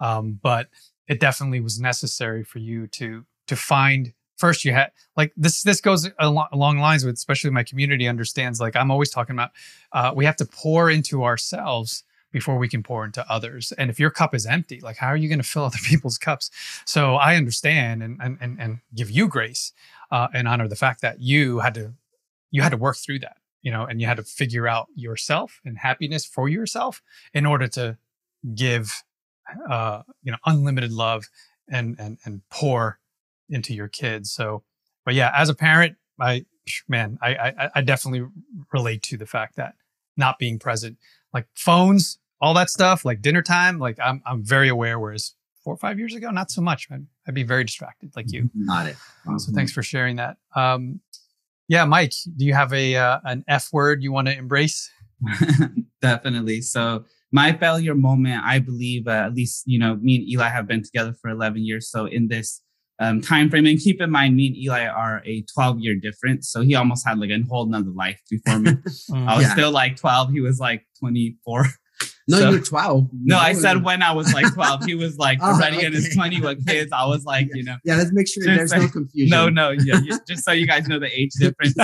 um, 0.00 0.38
but 0.42 0.68
it 1.08 1.20
definitely 1.20 1.60
was 1.60 1.78
necessary 1.78 2.44
for 2.44 2.58
you 2.60 2.86
to 2.88 3.26
to 3.46 3.56
find 3.56 4.14
first 4.38 4.64
you 4.64 4.72
had 4.72 4.90
like 5.14 5.32
this 5.36 5.62
this 5.62 5.82
goes 5.82 6.08
along, 6.18 6.48
along 6.50 6.78
lines 6.78 7.04
with 7.04 7.14
especially 7.14 7.50
my 7.50 7.62
community 7.62 8.08
understands 8.08 8.60
like 8.60 8.74
i'm 8.74 8.90
always 8.90 9.10
talking 9.10 9.34
about 9.34 9.50
uh, 9.92 10.12
we 10.14 10.24
have 10.24 10.36
to 10.36 10.46
pour 10.46 10.90
into 10.90 11.24
ourselves 11.24 12.04
before 12.32 12.56
we 12.56 12.68
can 12.68 12.82
pour 12.82 13.04
into 13.04 13.24
others 13.30 13.72
and 13.72 13.90
if 13.90 14.00
your 14.00 14.10
cup 14.10 14.34
is 14.34 14.46
empty 14.46 14.80
like 14.80 14.96
how 14.96 15.08
are 15.08 15.16
you 15.16 15.28
going 15.28 15.38
to 15.38 15.44
fill 15.44 15.64
other 15.64 15.78
people's 15.84 16.18
cups 16.18 16.50
so 16.86 17.16
i 17.16 17.36
understand 17.36 18.02
and 18.02 18.18
and 18.22 18.38
and, 18.40 18.60
and 18.60 18.78
give 18.94 19.10
you 19.10 19.28
grace 19.28 19.72
uh, 20.12 20.28
and 20.32 20.46
honor 20.46 20.68
the 20.68 20.76
fact 20.76 21.00
that 21.00 21.20
you 21.20 21.58
had 21.58 21.74
to 21.74 21.94
you 22.52 22.62
had 22.62 22.70
to 22.70 22.76
work 22.76 22.96
through 22.96 23.18
that 23.18 23.38
you 23.62 23.72
know 23.72 23.84
and 23.84 24.00
you 24.00 24.06
had 24.06 24.18
to 24.18 24.22
figure 24.22 24.68
out 24.68 24.86
yourself 24.94 25.60
and 25.64 25.78
happiness 25.78 26.24
for 26.24 26.48
yourself 26.48 27.02
in 27.34 27.44
order 27.46 27.66
to 27.66 27.96
give 28.54 29.02
uh, 29.68 30.02
you 30.22 30.30
know 30.30 30.38
unlimited 30.46 30.92
love 30.92 31.24
and 31.68 31.96
and 31.98 32.18
and 32.24 32.42
pour 32.50 32.98
into 33.48 33.74
your 33.74 33.88
kids. 33.88 34.32
So, 34.32 34.62
but 35.04 35.14
yeah, 35.14 35.32
as 35.34 35.48
a 35.48 35.54
parent, 35.54 35.96
I 36.20 36.44
man, 36.88 37.18
I 37.22 37.34
I, 37.34 37.70
I 37.76 37.80
definitely 37.82 38.26
relate 38.72 39.02
to 39.04 39.16
the 39.16 39.26
fact 39.26 39.56
that 39.56 39.74
not 40.16 40.38
being 40.38 40.58
present, 40.58 40.98
like 41.32 41.46
phones, 41.54 42.18
all 42.40 42.54
that 42.54 42.70
stuff, 42.70 43.04
like 43.04 43.22
dinner 43.22 43.42
time, 43.42 43.78
like 43.78 43.98
I'm 44.02 44.22
I'm 44.26 44.44
very 44.44 44.68
aware. 44.68 44.98
Whereas 44.98 45.34
four 45.62 45.74
or 45.74 45.78
five 45.78 45.98
years 45.98 46.14
ago, 46.14 46.30
not 46.30 46.50
so 46.50 46.60
much. 46.60 46.88
I'd, 46.90 47.06
I'd 47.26 47.34
be 47.34 47.42
very 47.42 47.64
distracted, 47.64 48.12
like 48.16 48.32
you. 48.32 48.50
Not 48.54 48.86
it. 48.86 48.96
Mm-hmm. 49.26 49.38
So 49.38 49.52
thanks 49.52 49.72
for 49.72 49.82
sharing 49.82 50.16
that. 50.16 50.36
Um, 50.56 51.00
yeah, 51.68 51.84
Mike, 51.84 52.12
do 52.36 52.44
you 52.44 52.54
have 52.54 52.72
a 52.72 52.96
uh, 52.96 53.20
an 53.24 53.44
F 53.48 53.68
word 53.72 54.02
you 54.02 54.12
want 54.12 54.28
to 54.28 54.36
embrace? 54.36 54.90
Definitely. 56.02 56.60
So 56.60 57.04
my 57.30 57.52
failure 57.52 57.94
moment, 57.94 58.42
I 58.44 58.58
believe, 58.58 59.06
uh, 59.06 59.12
at 59.26 59.34
least 59.34 59.62
you 59.66 59.78
know, 59.78 59.96
me 59.96 60.16
and 60.16 60.28
Eli 60.28 60.48
have 60.48 60.66
been 60.66 60.82
together 60.82 61.14
for 61.20 61.30
11 61.30 61.64
years. 61.64 61.90
So 61.90 62.06
in 62.06 62.28
this 62.28 62.60
um, 63.02 63.20
time 63.20 63.50
frame. 63.50 63.66
And 63.66 63.80
keep 63.80 64.00
in 64.00 64.10
mind, 64.10 64.36
me 64.36 64.46
and 64.48 64.56
Eli 64.56 64.86
are 64.86 65.22
a 65.24 65.42
12 65.52 65.80
year 65.80 65.94
difference. 65.94 66.50
So 66.50 66.62
he 66.62 66.74
almost 66.74 67.06
had 67.06 67.18
like 67.18 67.30
a 67.30 67.40
whole 67.48 67.66
nother 67.66 67.90
life 67.90 68.20
before 68.30 68.60
me. 68.60 68.72
Mm. 68.72 69.26
I 69.28 69.36
was 69.36 69.46
yeah. 69.46 69.52
still 69.52 69.70
like 69.72 69.96
12. 69.96 70.30
He 70.30 70.40
was 70.40 70.60
like 70.60 70.86
24. 71.00 71.66
No, 72.28 72.38
so, 72.38 72.50
you're 72.50 72.60
12. 72.60 73.08
No, 73.12 73.36
I 73.36 73.52
said 73.52 73.84
when 73.84 74.02
I 74.02 74.12
was 74.12 74.32
like 74.32 74.52
12. 74.54 74.84
He 74.84 74.94
was 74.94 75.18
like 75.18 75.38
oh, 75.42 75.54
already 75.54 75.78
okay. 75.78 75.86
in 75.86 75.92
his 75.92 76.14
20 76.14 76.40
with 76.40 76.66
kids. 76.66 76.92
I 76.92 77.04
was 77.06 77.24
like, 77.24 77.48
you 77.54 77.64
know. 77.64 77.76
Yeah, 77.84 77.96
let's 77.96 78.12
make 78.12 78.28
sure 78.28 78.44
there's 78.44 78.72
no 78.72 78.88
confusion. 78.88 79.30
No, 79.30 79.48
no, 79.48 79.70
yeah, 79.70 80.00
just 80.28 80.44
so 80.44 80.52
you 80.52 80.66
guys 80.66 80.86
know 80.88 80.98
the 80.98 81.10
age 81.12 81.32
difference. 81.38 81.74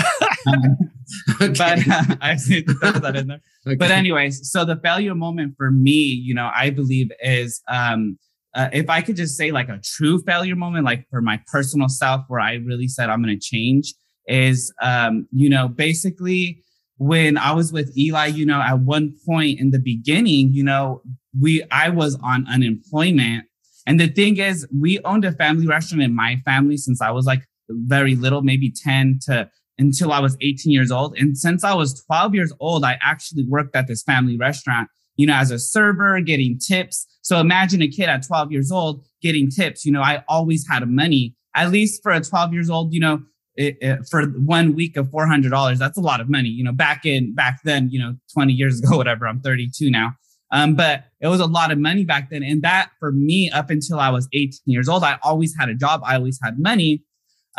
Um, 0.46 0.78
okay. 1.42 1.52
But 1.56 1.88
uh, 1.88 2.16
I 2.20 2.36
see 2.36 2.60
that 2.60 3.16
in 3.16 3.28
there. 3.28 3.40
Okay. 3.66 3.76
But 3.76 3.90
anyways, 3.90 4.50
so 4.50 4.64
the 4.64 4.76
failure 4.76 5.14
moment 5.14 5.54
for 5.58 5.70
me, 5.70 5.92
you 5.92 6.32
know, 6.32 6.50
I 6.54 6.70
believe 6.70 7.10
is 7.20 7.60
um 7.68 8.16
uh, 8.54 8.68
if 8.72 8.88
I 8.88 9.02
could 9.02 9.16
just 9.16 9.36
say 9.36 9.50
like 9.50 9.68
a 9.68 9.78
true 9.84 10.22
failure 10.22 10.56
moment, 10.56 10.84
like 10.84 11.06
for 11.10 11.20
my 11.20 11.40
personal 11.52 11.88
self, 11.88 12.22
where 12.28 12.40
I 12.40 12.54
really 12.54 12.88
said 12.88 13.10
I'm 13.10 13.22
going 13.22 13.38
to 13.38 13.40
change, 13.40 13.94
is 14.26 14.72
um, 14.82 15.26
you 15.32 15.50
know 15.50 15.68
basically 15.68 16.62
when 16.98 17.38
I 17.38 17.52
was 17.52 17.72
with 17.72 17.96
Eli, 17.96 18.26
you 18.26 18.44
know, 18.44 18.60
at 18.60 18.80
one 18.80 19.14
point 19.26 19.58
in 19.58 19.70
the 19.70 19.78
beginning, 19.78 20.52
you 20.52 20.62
know, 20.62 21.02
we 21.38 21.62
I 21.70 21.88
was 21.88 22.18
on 22.22 22.46
unemployment, 22.48 23.46
and 23.86 23.98
the 23.98 24.08
thing 24.08 24.36
is, 24.38 24.66
we 24.76 24.98
owned 25.00 25.24
a 25.24 25.32
family 25.32 25.66
restaurant 25.66 26.02
in 26.02 26.14
my 26.14 26.42
family 26.44 26.76
since 26.76 27.00
I 27.00 27.10
was 27.10 27.24
like 27.24 27.42
very 27.70 28.14
little, 28.14 28.42
maybe 28.42 28.70
ten 28.70 29.18
to 29.22 29.48
until 29.78 30.12
I 30.12 30.18
was 30.18 30.36
18 30.40 30.72
years 30.72 30.90
old. 30.90 31.16
And 31.16 31.38
since 31.38 31.64
I 31.64 31.72
was 31.72 32.02
12 32.04 32.34
years 32.34 32.52
old, 32.60 32.84
I 32.84 32.98
actually 33.00 33.44
worked 33.44 33.76
at 33.76 33.86
this 33.86 34.02
family 34.02 34.36
restaurant, 34.36 34.88
you 35.16 35.26
know, 35.26 35.34
as 35.34 35.50
a 35.50 35.58
server, 35.58 36.20
getting 36.20 36.58
tips. 36.58 37.06
So 37.22 37.38
imagine 37.38 37.80
a 37.80 37.88
kid 37.88 38.08
at 38.08 38.26
12 38.26 38.50
years 38.50 38.72
old 38.72 39.04
getting 39.22 39.50
tips. 39.50 39.84
You 39.84 39.92
know, 39.92 40.02
I 40.02 40.24
always 40.28 40.66
had 40.68 40.88
money, 40.88 41.36
at 41.54 41.70
least 41.70 42.02
for 42.02 42.10
a 42.10 42.20
12 42.20 42.52
years 42.52 42.68
old, 42.68 42.92
you 42.92 43.00
know, 43.00 43.22
it, 43.58 44.06
for 44.08 44.24
one 44.26 44.74
week 44.74 44.96
of 44.96 45.08
$400, 45.08 45.78
that's 45.78 45.98
a 45.98 46.00
lot 46.00 46.20
of 46.20 46.30
money. 46.30 46.48
You 46.48 46.64
know, 46.64 46.72
back 46.72 47.04
in, 47.04 47.34
back 47.34 47.60
then, 47.64 47.90
you 47.90 47.98
know, 47.98 48.14
20 48.32 48.52
years 48.52 48.80
ago, 48.80 48.96
whatever, 48.96 49.26
I'm 49.26 49.40
32 49.40 49.90
now. 49.90 50.12
Um, 50.50 50.76
but 50.76 51.04
it 51.20 51.26
was 51.26 51.40
a 51.40 51.46
lot 51.46 51.72
of 51.72 51.78
money 51.78 52.04
back 52.04 52.30
then. 52.30 52.42
And 52.42 52.62
that 52.62 52.90
for 52.98 53.12
me, 53.12 53.50
up 53.50 53.68
until 53.68 53.98
I 53.98 54.10
was 54.10 54.28
18 54.32 54.60
years 54.66 54.88
old, 54.88 55.02
I 55.02 55.18
always 55.22 55.54
had 55.58 55.68
a 55.68 55.74
job. 55.74 56.00
I 56.04 56.14
always 56.14 56.38
had 56.42 56.58
money. 56.58 57.04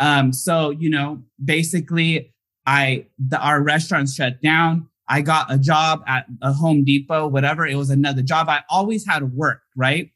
Um, 0.00 0.32
so, 0.32 0.70
you 0.70 0.90
know, 0.90 1.22
basically 1.44 2.34
I, 2.66 3.06
the, 3.18 3.38
our 3.38 3.62
restaurant 3.62 4.08
shut 4.08 4.40
down. 4.42 4.88
I 5.06 5.20
got 5.20 5.52
a 5.52 5.58
job 5.58 6.02
at 6.06 6.26
a 6.40 6.52
Home 6.52 6.84
Depot, 6.84 7.28
whatever. 7.28 7.66
It 7.66 7.74
was 7.74 7.90
another 7.90 8.22
job. 8.22 8.48
I 8.48 8.62
always 8.70 9.06
had 9.06 9.34
work, 9.34 9.60
right? 9.76 10.10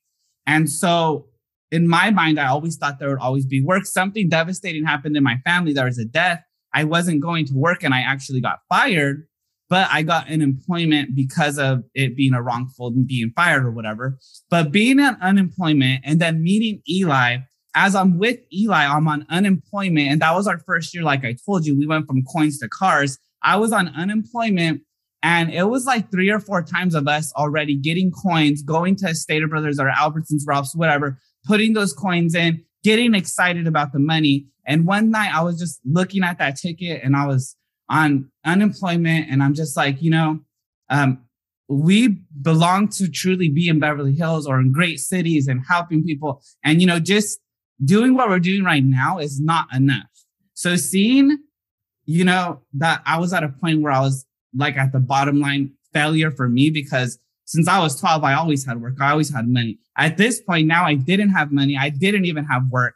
And 0.47 0.71
so 0.71 1.27
in 1.75 1.89
my 1.89 2.13
mind, 2.13 2.39
I 2.39 2.47
always 2.47 2.77
thought 2.77 3.01
there 3.01 3.09
would 3.09 3.19
always 3.19 3.47
be 3.47 3.61
work. 3.61 3.85
Something 3.85 4.29
devastating 4.29 4.85
happened 4.85 5.17
in 5.17 5.25
my 5.25 5.39
family. 5.45 5.73
There 5.73 5.87
was 5.87 5.99
a 5.99 6.05
death. 6.05 6.41
I 6.73 6.85
wasn't 6.85 7.21
going 7.21 7.47
to 7.47 7.55
work 7.55 7.83
and 7.83 7.93
I 7.93 8.01
actually 8.01 8.41
got 8.41 8.61
fired, 8.69 9.27
but 9.69 9.89
I 9.91 10.03
got 10.03 10.31
unemployment 10.31 11.17
because 11.17 11.59
of 11.59 11.83
it 11.93 12.17
being 12.17 12.33
a 12.33 12.41
wrongful 12.41 12.93
being 12.93 13.33
fired 13.35 13.65
or 13.65 13.73
whatever. 13.73 14.19
But 14.51 14.71
being 14.71 15.01
on 15.01 15.17
unemployment 15.21 16.03
and 16.05 16.21
then 16.21 16.45
meeting 16.45 16.81
Eli, 16.89 17.39
as 17.75 17.97
I'm 17.97 18.19
with 18.19 18.39
Eli, 18.53 18.85
I'm 18.85 19.09
on 19.09 19.27
unemployment. 19.29 20.11
And 20.11 20.23
that 20.23 20.35
was 20.35 20.47
our 20.47 20.59
first 20.59 20.95
year. 20.95 21.03
Like 21.03 21.25
I 21.25 21.37
told 21.45 21.67
you, 21.67 21.77
we 21.77 21.89
went 21.89 22.07
from 22.07 22.23
coins 22.23 22.59
to 22.61 22.69
cars. 22.69 23.19
I 23.43 23.57
was 23.57 23.73
on 23.73 23.89
unemployment 23.89 24.83
and 25.25 25.51
it 25.51 25.65
was 25.65 25.87
like 25.87 26.13
three 26.13 26.31
or 26.31 26.39
four 26.39 26.63
times 26.63 26.95
of 26.95 27.09
us 27.09 27.33
already 27.35 27.75
getting 27.75 28.13
coins, 28.13 28.63
going 28.63 28.95
to 28.97 29.13
Stater 29.15 29.49
Brothers 29.49 29.81
or 29.81 29.91
Albertsons, 29.91 30.43
Ralph's, 30.47 30.77
whatever, 30.77 31.19
putting 31.45 31.73
those 31.73 31.93
coins 31.93 32.35
in, 32.35 32.63
getting 32.83 33.15
excited 33.15 33.67
about 33.67 33.93
the 33.93 33.99
money. 33.99 34.47
And 34.67 34.87
one 34.87 35.11
night 35.11 35.35
I 35.35 35.43
was 35.43 35.59
just 35.59 35.81
looking 35.85 36.23
at 36.23 36.39
that 36.39 36.57
ticket 36.57 37.03
and 37.03 37.17
I 37.17 37.27
was 37.27 37.57
on 37.89 38.31
unemployment 38.45 39.31
and 39.31 39.43
I'm 39.43 39.55
just 39.55 39.77
like, 39.77 40.03
you 40.03 40.11
know, 40.11 40.41
um, 40.91 41.21
we 41.69 42.21
belong 42.41 42.89
to 42.89 43.09
truly 43.09 43.49
be 43.49 43.69
in 43.69 43.79
Beverly 43.79 44.15
Hills 44.15 44.47
or 44.47 44.61
in 44.61 44.73
great 44.73 45.01
cities 45.01 45.49
and 45.49 45.63
helping 45.67 46.05
people. 46.05 46.43
And, 46.63 46.81
you 46.81 46.87
know, 46.87 46.99
just 46.99 47.41
doing 47.85 48.15
what 48.15 48.29
we're 48.29 48.39
doing 48.39 48.65
right 48.65 48.85
now 48.85 49.19
is 49.19 49.41
not 49.41 49.67
enough. 49.75 50.09
So 50.55 50.77
seeing 50.77 51.39
you 52.07 52.25
know, 52.25 52.63
that 52.75 53.03
I 53.07 53.19
was 53.19 53.33
at 53.33 53.45
a 53.45 53.49
point 53.49 53.81
where 53.81 53.93
I 53.93 54.01
was 54.01 54.27
like 54.57 54.77
at 54.77 54.93
the 54.93 55.01
bottom 55.01 55.41
line 55.41 55.73
failure 55.93 56.31
for 56.31 56.49
me 56.49 56.71
because 56.71 57.19
since 57.47 57.69
I 57.69 57.79
was 57.79 57.99
12, 58.01 58.25
I 58.25 58.35
always 58.35 58.65
had 58.65 58.81
work. 58.81 58.95
I 59.01 59.11
always 59.11 59.33
had 59.33 59.47
money. 59.47 59.79
At 59.97 60.17
this 60.17 60.41
point 60.41 60.67
now, 60.67 60.85
I 60.85 60.95
didn't 60.95 61.31
have 61.31 61.53
money. 61.53 61.77
I 61.79 61.91
didn't 61.91 62.25
even 62.25 62.45
have 62.45 62.63
work. 62.71 62.95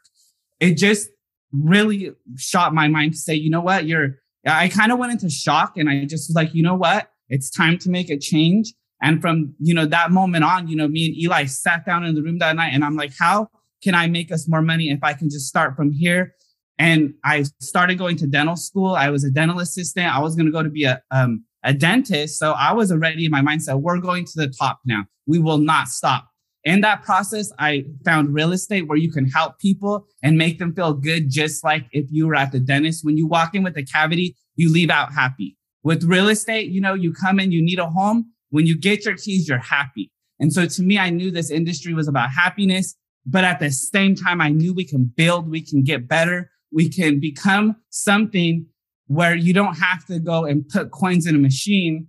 It 0.60 0.74
just 0.74 1.08
really 1.52 2.12
shot 2.36 2.74
my 2.74 2.88
mind 2.88 3.12
to 3.12 3.18
say, 3.18 3.34
you 3.34 3.50
know 3.50 3.60
what, 3.60 3.86
you're, 3.86 4.16
I 4.46 4.68
kind 4.68 4.92
of 4.92 4.98
went 4.98 5.12
into 5.12 5.30
shock 5.30 5.76
and 5.76 5.88
I 5.88 6.04
just 6.04 6.28
was 6.28 6.34
like, 6.34 6.54
you 6.54 6.62
know 6.62 6.74
what, 6.74 7.10
it's 7.28 7.50
time 7.50 7.78
to 7.78 7.90
make 7.90 8.10
a 8.10 8.18
change. 8.18 8.74
And 9.00 9.20
from, 9.20 9.54
you 9.60 9.74
know, 9.74 9.86
that 9.86 10.10
moment 10.10 10.44
on, 10.44 10.66
you 10.66 10.76
know, 10.76 10.88
me 10.88 11.06
and 11.06 11.16
Eli 11.16 11.44
sat 11.44 11.86
down 11.86 12.04
in 12.04 12.14
the 12.14 12.22
room 12.22 12.38
that 12.38 12.56
night 12.56 12.72
and 12.72 12.84
I'm 12.84 12.96
like, 12.96 13.12
how 13.18 13.48
can 13.82 13.94
I 13.94 14.08
make 14.08 14.32
us 14.32 14.48
more 14.48 14.62
money 14.62 14.90
if 14.90 14.98
I 15.02 15.12
can 15.12 15.30
just 15.30 15.46
start 15.46 15.76
from 15.76 15.92
here 15.92 16.34
and 16.78 17.14
I 17.24 17.44
started 17.60 17.98
going 17.98 18.16
to 18.18 18.26
dental 18.26 18.56
school. 18.56 18.94
I 18.94 19.10
was 19.10 19.24
a 19.24 19.30
dental 19.30 19.60
assistant. 19.60 20.14
I 20.14 20.20
was 20.20 20.34
going 20.34 20.46
to 20.46 20.52
go 20.52 20.62
to 20.62 20.70
be 20.70 20.84
a, 20.84 21.00
um, 21.10 21.44
a 21.64 21.72
dentist. 21.72 22.38
So 22.38 22.52
I 22.52 22.72
was 22.72 22.92
already 22.92 23.24
in 23.24 23.30
my 23.30 23.40
mindset, 23.40 23.80
we're 23.80 23.98
going 23.98 24.24
to 24.24 24.32
the 24.36 24.48
top 24.48 24.80
now. 24.84 25.04
We 25.26 25.38
will 25.38 25.58
not 25.58 25.88
stop. 25.88 26.28
In 26.64 26.80
that 26.82 27.02
process, 27.02 27.52
I 27.58 27.84
found 28.04 28.34
real 28.34 28.52
estate 28.52 28.88
where 28.88 28.98
you 28.98 29.10
can 29.10 29.26
help 29.26 29.58
people 29.58 30.06
and 30.22 30.36
make 30.36 30.58
them 30.58 30.74
feel 30.74 30.92
good, 30.92 31.30
just 31.30 31.64
like 31.64 31.86
if 31.92 32.06
you 32.10 32.26
were 32.26 32.34
at 32.34 32.52
the 32.52 32.60
dentist. 32.60 33.04
When 33.04 33.16
you 33.16 33.26
walk 33.26 33.54
in 33.54 33.62
with 33.62 33.76
a 33.76 33.82
cavity, 33.82 34.36
you 34.56 34.72
leave 34.72 34.90
out 34.90 35.12
happy. 35.12 35.56
With 35.82 36.04
real 36.04 36.28
estate, 36.28 36.68
you 36.68 36.80
know, 36.80 36.94
you 36.94 37.12
come 37.12 37.40
in, 37.40 37.52
you 37.52 37.62
need 37.62 37.78
a 37.78 37.86
home. 37.86 38.32
When 38.50 38.66
you 38.66 38.78
get 38.78 39.04
your 39.04 39.16
keys, 39.16 39.48
you're 39.48 39.58
happy. 39.58 40.10
And 40.40 40.52
so 40.52 40.66
to 40.66 40.82
me, 40.82 40.98
I 40.98 41.10
knew 41.10 41.30
this 41.30 41.50
industry 41.50 41.94
was 41.94 42.08
about 42.08 42.30
happiness, 42.30 42.94
but 43.24 43.44
at 43.44 43.60
the 43.60 43.70
same 43.70 44.14
time, 44.14 44.40
I 44.40 44.48
knew 44.48 44.74
we 44.74 44.84
can 44.84 45.04
build, 45.16 45.50
we 45.50 45.60
can 45.60 45.82
get 45.82 46.08
better, 46.08 46.50
we 46.72 46.88
can 46.88 47.20
become 47.20 47.76
something 47.90 48.66
where 49.08 49.34
you 49.34 49.52
don't 49.52 49.74
have 49.74 50.04
to 50.06 50.18
go 50.18 50.44
and 50.44 50.68
put 50.68 50.90
coins 50.90 51.26
in 51.26 51.34
a 51.34 51.38
machine 51.38 52.06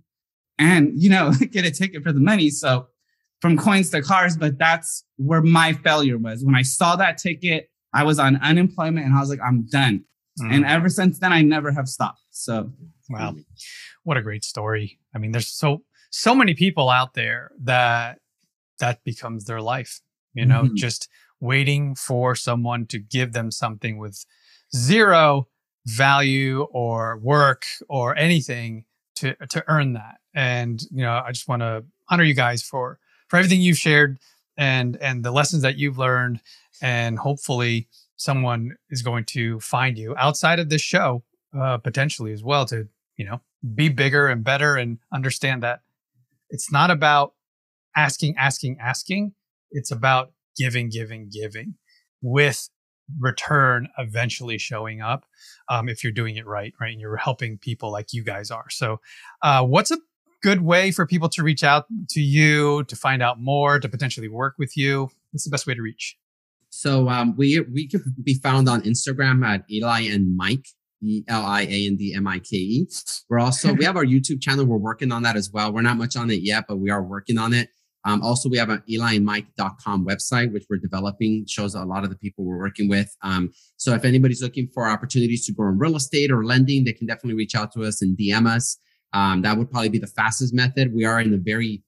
and 0.58 0.92
you 0.94 1.10
know 1.10 1.32
get 1.50 1.64
a 1.64 1.70
ticket 1.70 2.02
for 2.02 2.12
the 2.12 2.20
money. 2.20 2.50
So 2.50 2.86
from 3.40 3.56
coins 3.56 3.90
to 3.90 4.02
cars 4.02 4.36
but 4.36 4.58
that's 4.58 5.04
where 5.16 5.42
my 5.42 5.72
failure 5.72 6.18
was. 6.18 6.44
When 6.44 6.54
i 6.54 6.62
saw 6.62 6.96
that 6.96 7.18
ticket 7.18 7.70
i 7.92 8.04
was 8.04 8.18
on 8.18 8.36
unemployment 8.36 9.04
and 9.06 9.14
i 9.14 9.20
was 9.20 9.30
like 9.30 9.40
i'm 9.44 9.66
done. 9.66 10.04
Mm. 10.40 10.54
and 10.54 10.64
ever 10.64 10.88
since 10.88 11.18
then 11.18 11.32
i 11.32 11.42
never 11.42 11.72
have 11.72 11.88
stopped. 11.88 12.20
So 12.30 12.70
wow. 13.08 13.34
What 14.04 14.16
a 14.16 14.22
great 14.22 14.44
story. 14.44 14.98
I 15.14 15.18
mean 15.18 15.32
there's 15.32 15.48
so 15.48 15.82
so 16.10 16.34
many 16.34 16.54
people 16.54 16.90
out 16.90 17.14
there 17.14 17.50
that 17.62 18.18
that 18.78 19.02
becomes 19.04 19.44
their 19.44 19.60
life 19.60 20.00
you 20.34 20.44
know 20.44 20.62
mm-hmm. 20.62 20.74
just 20.76 21.08
waiting 21.40 21.94
for 21.94 22.34
someone 22.34 22.86
to 22.86 22.98
give 22.98 23.32
them 23.32 23.50
something 23.50 23.98
with 23.98 24.24
zero 24.74 25.48
value 25.86 26.62
or 26.72 27.18
work 27.18 27.66
or 27.88 28.16
anything 28.16 28.84
to 29.16 29.34
to 29.48 29.64
earn 29.68 29.94
that. 29.94 30.18
And 30.34 30.82
you 30.90 31.02
know, 31.02 31.22
I 31.24 31.32
just 31.32 31.48
want 31.48 31.62
to 31.62 31.84
honor 32.08 32.24
you 32.24 32.34
guys 32.34 32.62
for 32.62 32.98
for 33.28 33.36
everything 33.36 33.60
you've 33.60 33.78
shared 33.78 34.18
and 34.56 34.96
and 35.00 35.24
the 35.24 35.30
lessons 35.30 35.62
that 35.62 35.76
you've 35.76 35.98
learned 35.98 36.40
and 36.82 37.18
hopefully 37.18 37.88
someone 38.16 38.76
is 38.90 39.02
going 39.02 39.24
to 39.24 39.58
find 39.60 39.96
you 39.96 40.14
outside 40.16 40.58
of 40.58 40.68
this 40.68 40.82
show 40.82 41.22
uh, 41.58 41.78
potentially 41.78 42.32
as 42.32 42.44
well 42.44 42.66
to 42.66 42.88
you 43.16 43.24
know 43.24 43.40
be 43.74 43.88
bigger 43.88 44.28
and 44.28 44.44
better 44.44 44.76
and 44.76 44.98
understand 45.12 45.62
that 45.62 45.80
it's 46.50 46.70
not 46.70 46.90
about 46.90 47.34
asking 47.96 48.34
asking 48.36 48.76
asking 48.80 49.32
it's 49.70 49.90
about 49.90 50.32
giving 50.56 50.88
giving 50.88 51.28
giving 51.30 51.74
with 52.20 52.68
return 53.18 53.88
eventually 53.98 54.58
showing 54.58 55.00
up 55.00 55.26
um, 55.68 55.88
if 55.88 56.04
you're 56.04 56.12
doing 56.12 56.36
it 56.36 56.46
right 56.46 56.74
right 56.80 56.92
and 56.92 57.00
you're 57.00 57.16
helping 57.16 57.58
people 57.58 57.90
like 57.90 58.12
you 58.12 58.22
guys 58.22 58.50
are 58.50 58.68
so 58.70 59.00
uh, 59.42 59.64
what's 59.64 59.90
a 59.90 59.98
good 60.42 60.62
way 60.62 60.90
for 60.90 61.06
people 61.06 61.28
to 61.28 61.42
reach 61.42 61.62
out 61.64 61.84
to 62.08 62.20
you 62.20 62.84
to 62.84 62.96
find 62.96 63.22
out 63.22 63.40
more 63.40 63.78
to 63.78 63.88
potentially 63.88 64.28
work 64.28 64.54
with 64.58 64.76
you 64.76 65.08
what's 65.32 65.44
the 65.44 65.50
best 65.50 65.66
way 65.66 65.74
to 65.74 65.82
reach 65.82 66.16
So 66.70 67.08
um, 67.08 67.34
we 67.36 67.60
we 67.72 67.88
could 67.88 68.02
be 68.22 68.34
found 68.34 68.68
on 68.68 68.82
Instagram 68.82 69.44
at 69.44 69.64
Eli 69.70 70.02
and 70.02 70.36
Mike, 70.36 70.66
E 71.02 71.24
L 71.28 71.44
I 71.44 71.62
A 71.62 71.86
N 71.86 71.96
D 71.96 72.14
M 72.14 72.26
I 72.26 72.38
K 72.38 72.56
E. 72.56 72.88
We're 73.28 73.40
also 73.40 73.72
we 73.72 73.84
have 73.88 73.96
our 73.96 74.04
YouTube 74.04 74.40
channel. 74.40 74.64
We're 74.64 74.76
working 74.76 75.12
on 75.12 75.22
that 75.24 75.36
as 75.36 75.50
well. 75.52 75.72
We're 75.72 75.82
not 75.82 75.96
much 75.96 76.16
on 76.16 76.30
it 76.30 76.42
yet, 76.42 76.64
but 76.68 76.76
we 76.76 76.90
are 76.90 77.02
working 77.02 77.38
on 77.38 77.52
it. 77.52 77.70
Um, 78.04 78.22
also, 78.22 78.48
we 78.48 78.56
have 78.56 78.70
an 78.70 78.82
eliandmike.com 78.88 80.06
website, 80.06 80.52
which 80.52 80.64
we're 80.70 80.78
developing, 80.78 81.44
shows 81.46 81.74
a 81.74 81.84
lot 81.84 82.04
of 82.04 82.10
the 82.10 82.16
people 82.16 82.44
we're 82.44 82.58
working 82.58 82.88
with. 82.88 83.14
Um, 83.22 83.50
so 83.76 83.94
if 83.94 84.04
anybody's 84.04 84.42
looking 84.42 84.68
for 84.72 84.88
opportunities 84.88 85.44
to 85.46 85.52
grow 85.52 85.68
in 85.68 85.78
real 85.78 85.96
estate 85.96 86.30
or 86.30 86.44
lending, 86.44 86.84
they 86.84 86.92
can 86.92 87.06
definitely 87.06 87.34
reach 87.34 87.54
out 87.54 87.72
to 87.72 87.84
us 87.84 88.00
and 88.00 88.16
DM 88.16 88.46
us. 88.46 88.78
Um, 89.12 89.42
that 89.42 89.58
would 89.58 89.70
probably 89.70 89.90
be 89.90 89.98
the 89.98 90.06
fastest 90.06 90.54
method. 90.54 90.94
We 90.94 91.04
are 91.04 91.20
in 91.20 91.34
a 91.34 91.38
very, 91.38 91.82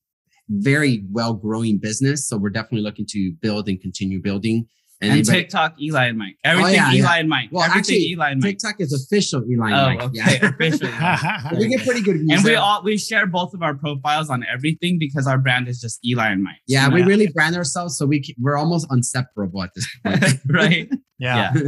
very 0.49 1.05
well 1.11 1.35
growing 1.35 1.79
business. 1.79 2.29
So 2.29 2.37
we're 2.37 2.51
definitely 2.51 2.83
looking 2.83 3.07
to 3.11 3.33
build 3.41 3.69
and 3.69 3.81
continue 3.81 4.21
building. 4.21 4.67
And 5.03 5.25
TikTok, 5.27 5.81
Eli 5.81 6.07
and 6.07 6.19
Mike. 6.19 6.37
Everything 6.45 6.75
yeah, 6.75 6.93
Eli 6.93 6.99
yeah. 6.99 7.15
and 7.21 7.29
Mike. 7.29 7.49
Well, 7.53 7.65
Everything 7.65 7.79
actually, 7.97 8.07
Eli 8.13 8.31
and 8.31 8.41
Mike. 8.43 8.51
TikTok 8.59 8.81
is 8.81 8.93
official 8.93 9.45
Eli 9.51 9.73
Oh, 9.73 9.87
and 9.89 9.99
Mike. 9.99 10.07
okay, 10.09 10.39
Yeah. 10.41 10.49
officially. 10.49 11.59
we 11.59 11.69
get 11.69 11.85
pretty 11.85 12.03
good 12.03 12.17
views. 12.19 12.31
and 12.33 12.45
we 12.45 12.55
all 12.55 12.83
we 12.83 12.97
share 12.99 13.27
both 13.27 13.53
of 13.55 13.63
our 13.63 13.75
profiles 13.75 14.31
on 14.31 14.45
everything 14.53 14.99
because 14.99 15.27
our 15.27 15.39
brand 15.39 15.69
is 15.69 15.81
just 15.81 15.99
Eli 16.07 16.29
and 16.31 16.43
Mike. 16.43 16.57
yeah, 16.67 16.87
So 16.89 16.95
we 16.95 17.03
really 17.03 17.29
brand 17.29 17.57
ourselves, 17.57 17.97
so 17.99 18.07
we 18.07 18.23
we're 18.41 18.57
almost 18.57 18.87
inseparable 18.91 19.63
at 19.63 19.71
this 19.75 19.89
point. 20.05 20.25
right. 20.51 20.89
yeah, 21.19 21.53
Yeah. 21.55 21.63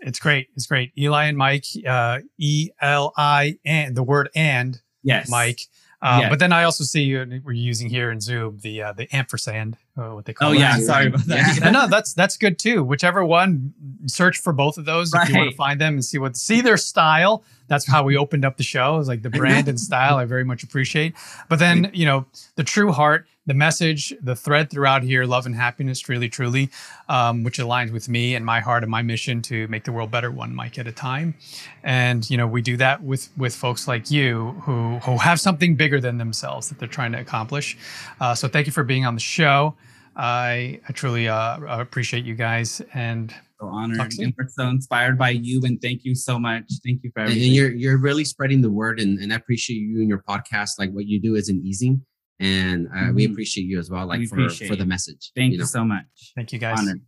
it's 0.00 0.18
great 0.18 0.48
it's 0.54 0.66
great 0.66 0.92
eli 0.98 1.24
and 1.26 1.36
mike 1.38 1.64
uh 1.86 2.18
e-l-i 2.38 3.56
and 3.64 3.96
the 3.96 4.02
word 4.02 4.28
and 4.34 4.78
Yes. 5.02 5.30
mike 5.30 5.60
um, 6.02 6.20
Yeah. 6.22 6.28
but 6.28 6.38
then 6.38 6.52
i 6.52 6.64
also 6.64 6.84
see 6.84 7.02
you 7.02 7.40
we're 7.44 7.52
using 7.52 7.88
here 7.88 8.10
in 8.10 8.20
zoom 8.20 8.58
the 8.62 8.82
uh, 8.82 8.92
the 8.92 9.08
ampersand 9.14 9.76
uh, 9.98 10.10
what 10.14 10.24
they 10.24 10.32
call 10.32 10.50
Oh 10.50 10.52
it. 10.52 10.60
yeah, 10.60 10.74
Right. 10.74 10.82
sorry 10.82 11.06
about 11.08 11.24
that. 11.26 11.58
no, 11.64 11.70
no, 11.70 11.88
that's 11.88 12.14
that's 12.14 12.36
good 12.36 12.58
too. 12.58 12.84
Whichever 12.84 13.24
one, 13.24 13.74
search 14.06 14.38
for 14.38 14.52
both 14.52 14.78
of 14.78 14.84
those 14.84 15.12
if 15.12 15.28
you 15.28 15.36
want 15.36 15.50
to 15.50 15.56
find 15.56 15.80
them 15.80 15.94
and 15.94 16.04
see 16.04 16.18
what 16.18 16.36
see 16.36 16.60
their 16.60 16.76
style. 16.76 17.42
That's 17.66 17.86
how 17.86 18.02
we 18.02 18.16
opened 18.16 18.44
up 18.46 18.56
the 18.56 18.62
show. 18.62 18.98
Is 18.98 19.08
like 19.08 19.22
the 19.22 19.28
brand 19.30 19.68
and 19.68 19.78
style. 19.78 20.16
I 20.16 20.24
very 20.24 20.44
much 20.44 20.62
appreciate. 20.62 21.14
But 21.48 21.58
then 21.58 21.90
you 21.92 22.06
know 22.06 22.24
the 22.56 22.64
true 22.64 22.92
heart, 22.92 23.26
the 23.48 23.54
message, 23.54 24.14
the 24.22 24.36
thread 24.36 24.70
throughout 24.70 25.02
here, 25.02 25.24
love 25.24 25.46
and 25.46 25.54
happiness, 25.54 26.08
really, 26.08 26.28
truly, 26.28 26.70
um, 27.08 27.42
which 27.42 27.58
aligns 27.58 27.90
with 27.92 28.08
me 28.08 28.34
and 28.34 28.44
my 28.44 28.60
heart 28.60 28.84
and 28.84 28.90
my 28.90 29.02
mission 29.02 29.40
to 29.42 29.66
make 29.68 29.84
the 29.84 29.90
world 29.90 30.10
better, 30.10 30.30
one 30.30 30.54
mic 30.54 30.78
at 30.78 30.86
a 30.86 30.92
time. 30.92 31.34
And 31.82 32.28
you 32.30 32.36
know 32.36 32.46
we 32.46 32.62
do 32.62 32.76
that 32.76 33.02
with 33.02 33.30
with 33.36 33.56
folks 33.56 33.88
like 33.88 34.10
you 34.10 34.52
who 34.64 34.98
who 34.98 35.16
have 35.16 35.40
something 35.40 35.74
bigger 35.76 35.98
than 36.00 36.18
themselves 36.18 36.68
that 36.68 36.78
they're 36.78 36.86
trying 36.86 37.12
to 37.12 37.20
accomplish. 37.20 37.76
Uh, 38.20 38.34
so 38.34 38.48
thank 38.48 38.66
you 38.66 38.72
for 38.72 38.84
being 38.84 39.06
on 39.06 39.14
the 39.14 39.20
show. 39.20 39.74
I, 40.14 40.80
I 40.88 40.92
truly 40.92 41.28
uh, 41.28 41.60
appreciate 41.80 42.24
you 42.24 42.34
guys 42.34 42.82
and 42.92 43.32
So 43.60 43.68
honored 43.68 44.12
and 44.18 44.34
we're 44.36 44.48
so 44.48 44.68
inspired 44.68 45.16
by 45.16 45.30
you, 45.30 45.62
and 45.64 45.80
thank 45.80 46.04
you 46.04 46.14
so 46.14 46.38
much. 46.38 46.64
Thank 46.84 47.02
you 47.02 47.10
for 47.14 47.20
and, 47.20 47.30
and 47.30 47.38
everything. 47.38 47.54
you're 47.54 47.70
you're 47.70 47.98
really 47.98 48.24
spreading 48.24 48.60
the 48.60 48.70
word, 48.70 49.00
and, 49.00 49.18
and 49.20 49.32
I 49.32 49.36
appreciate 49.36 49.76
you 49.76 50.00
and 50.00 50.08
your 50.08 50.22
podcast. 50.28 50.72
Like 50.78 50.90
what 50.90 51.06
you 51.06 51.20
do 51.20 51.34
isn't 51.36 51.64
easy, 51.64 51.98
and 52.40 52.88
uh, 52.94 53.12
we 53.14 53.26
Mhm. 53.26 53.32
appreciate 53.32 53.64
you 53.64 53.78
as 53.78 53.90
well. 53.90 54.06
Like 54.06 54.20
We 54.20 54.26
for 54.26 54.48
for 54.48 54.76
the 54.76 54.86
message. 54.86 55.32
thank 55.34 55.52
you, 55.52 55.58
know? 55.58 55.64
so 55.64 55.84
much. 55.84 56.04
thank 56.34 56.52
you 56.52 56.58
guys. 56.58 56.78
Honored. 56.78 57.00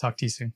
Talk 0.00 0.16
to 0.18 0.24
you 0.24 0.30
soon. 0.30 0.52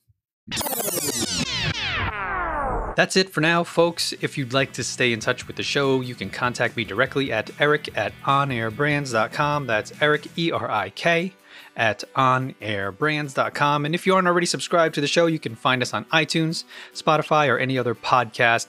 That's 2.97 3.15
it 3.15 3.29
for 3.29 3.43
now, 3.43 3.63
folks. 3.63 4.15
If 4.23 4.39
you'd 4.39 4.55
like 4.55 4.73
to 4.73 4.83
stay 4.83 5.13
in 5.13 5.21
touch 5.21 5.47
with 5.47 5.57
the 5.57 5.63
show, 5.63 6.01
you 6.01 6.15
can 6.15 6.31
contact 6.31 6.79
me 6.79 6.85
directly 6.85 7.31
at 7.31 7.51
erik 7.61 7.95
at 7.97 8.15
onairbrands.com. 8.25 9.67
That's 9.67 9.93
Erik, 10.01 10.27
E 10.39 10.51
R 10.51 10.71
I 10.71 10.89
K, 10.91 11.35
at 11.77 12.05
onairbrands.com. 12.17 13.85
And 13.85 13.95
if 13.95 14.07
you 14.07 14.15
aren't 14.15 14.27
already 14.27 14.47
subscribed 14.47 14.95
to 14.95 15.03
the 15.03 15.07
show, 15.07 15.27
you 15.27 15.39
can 15.39 15.55
find 15.55 15.83
us 15.83 15.93
on 15.93 16.07
iTunes, 16.07 16.65
Spotify, 16.95 17.49
or 17.51 17.59
any 17.59 17.77
other 17.77 17.95
podcast 17.95 18.69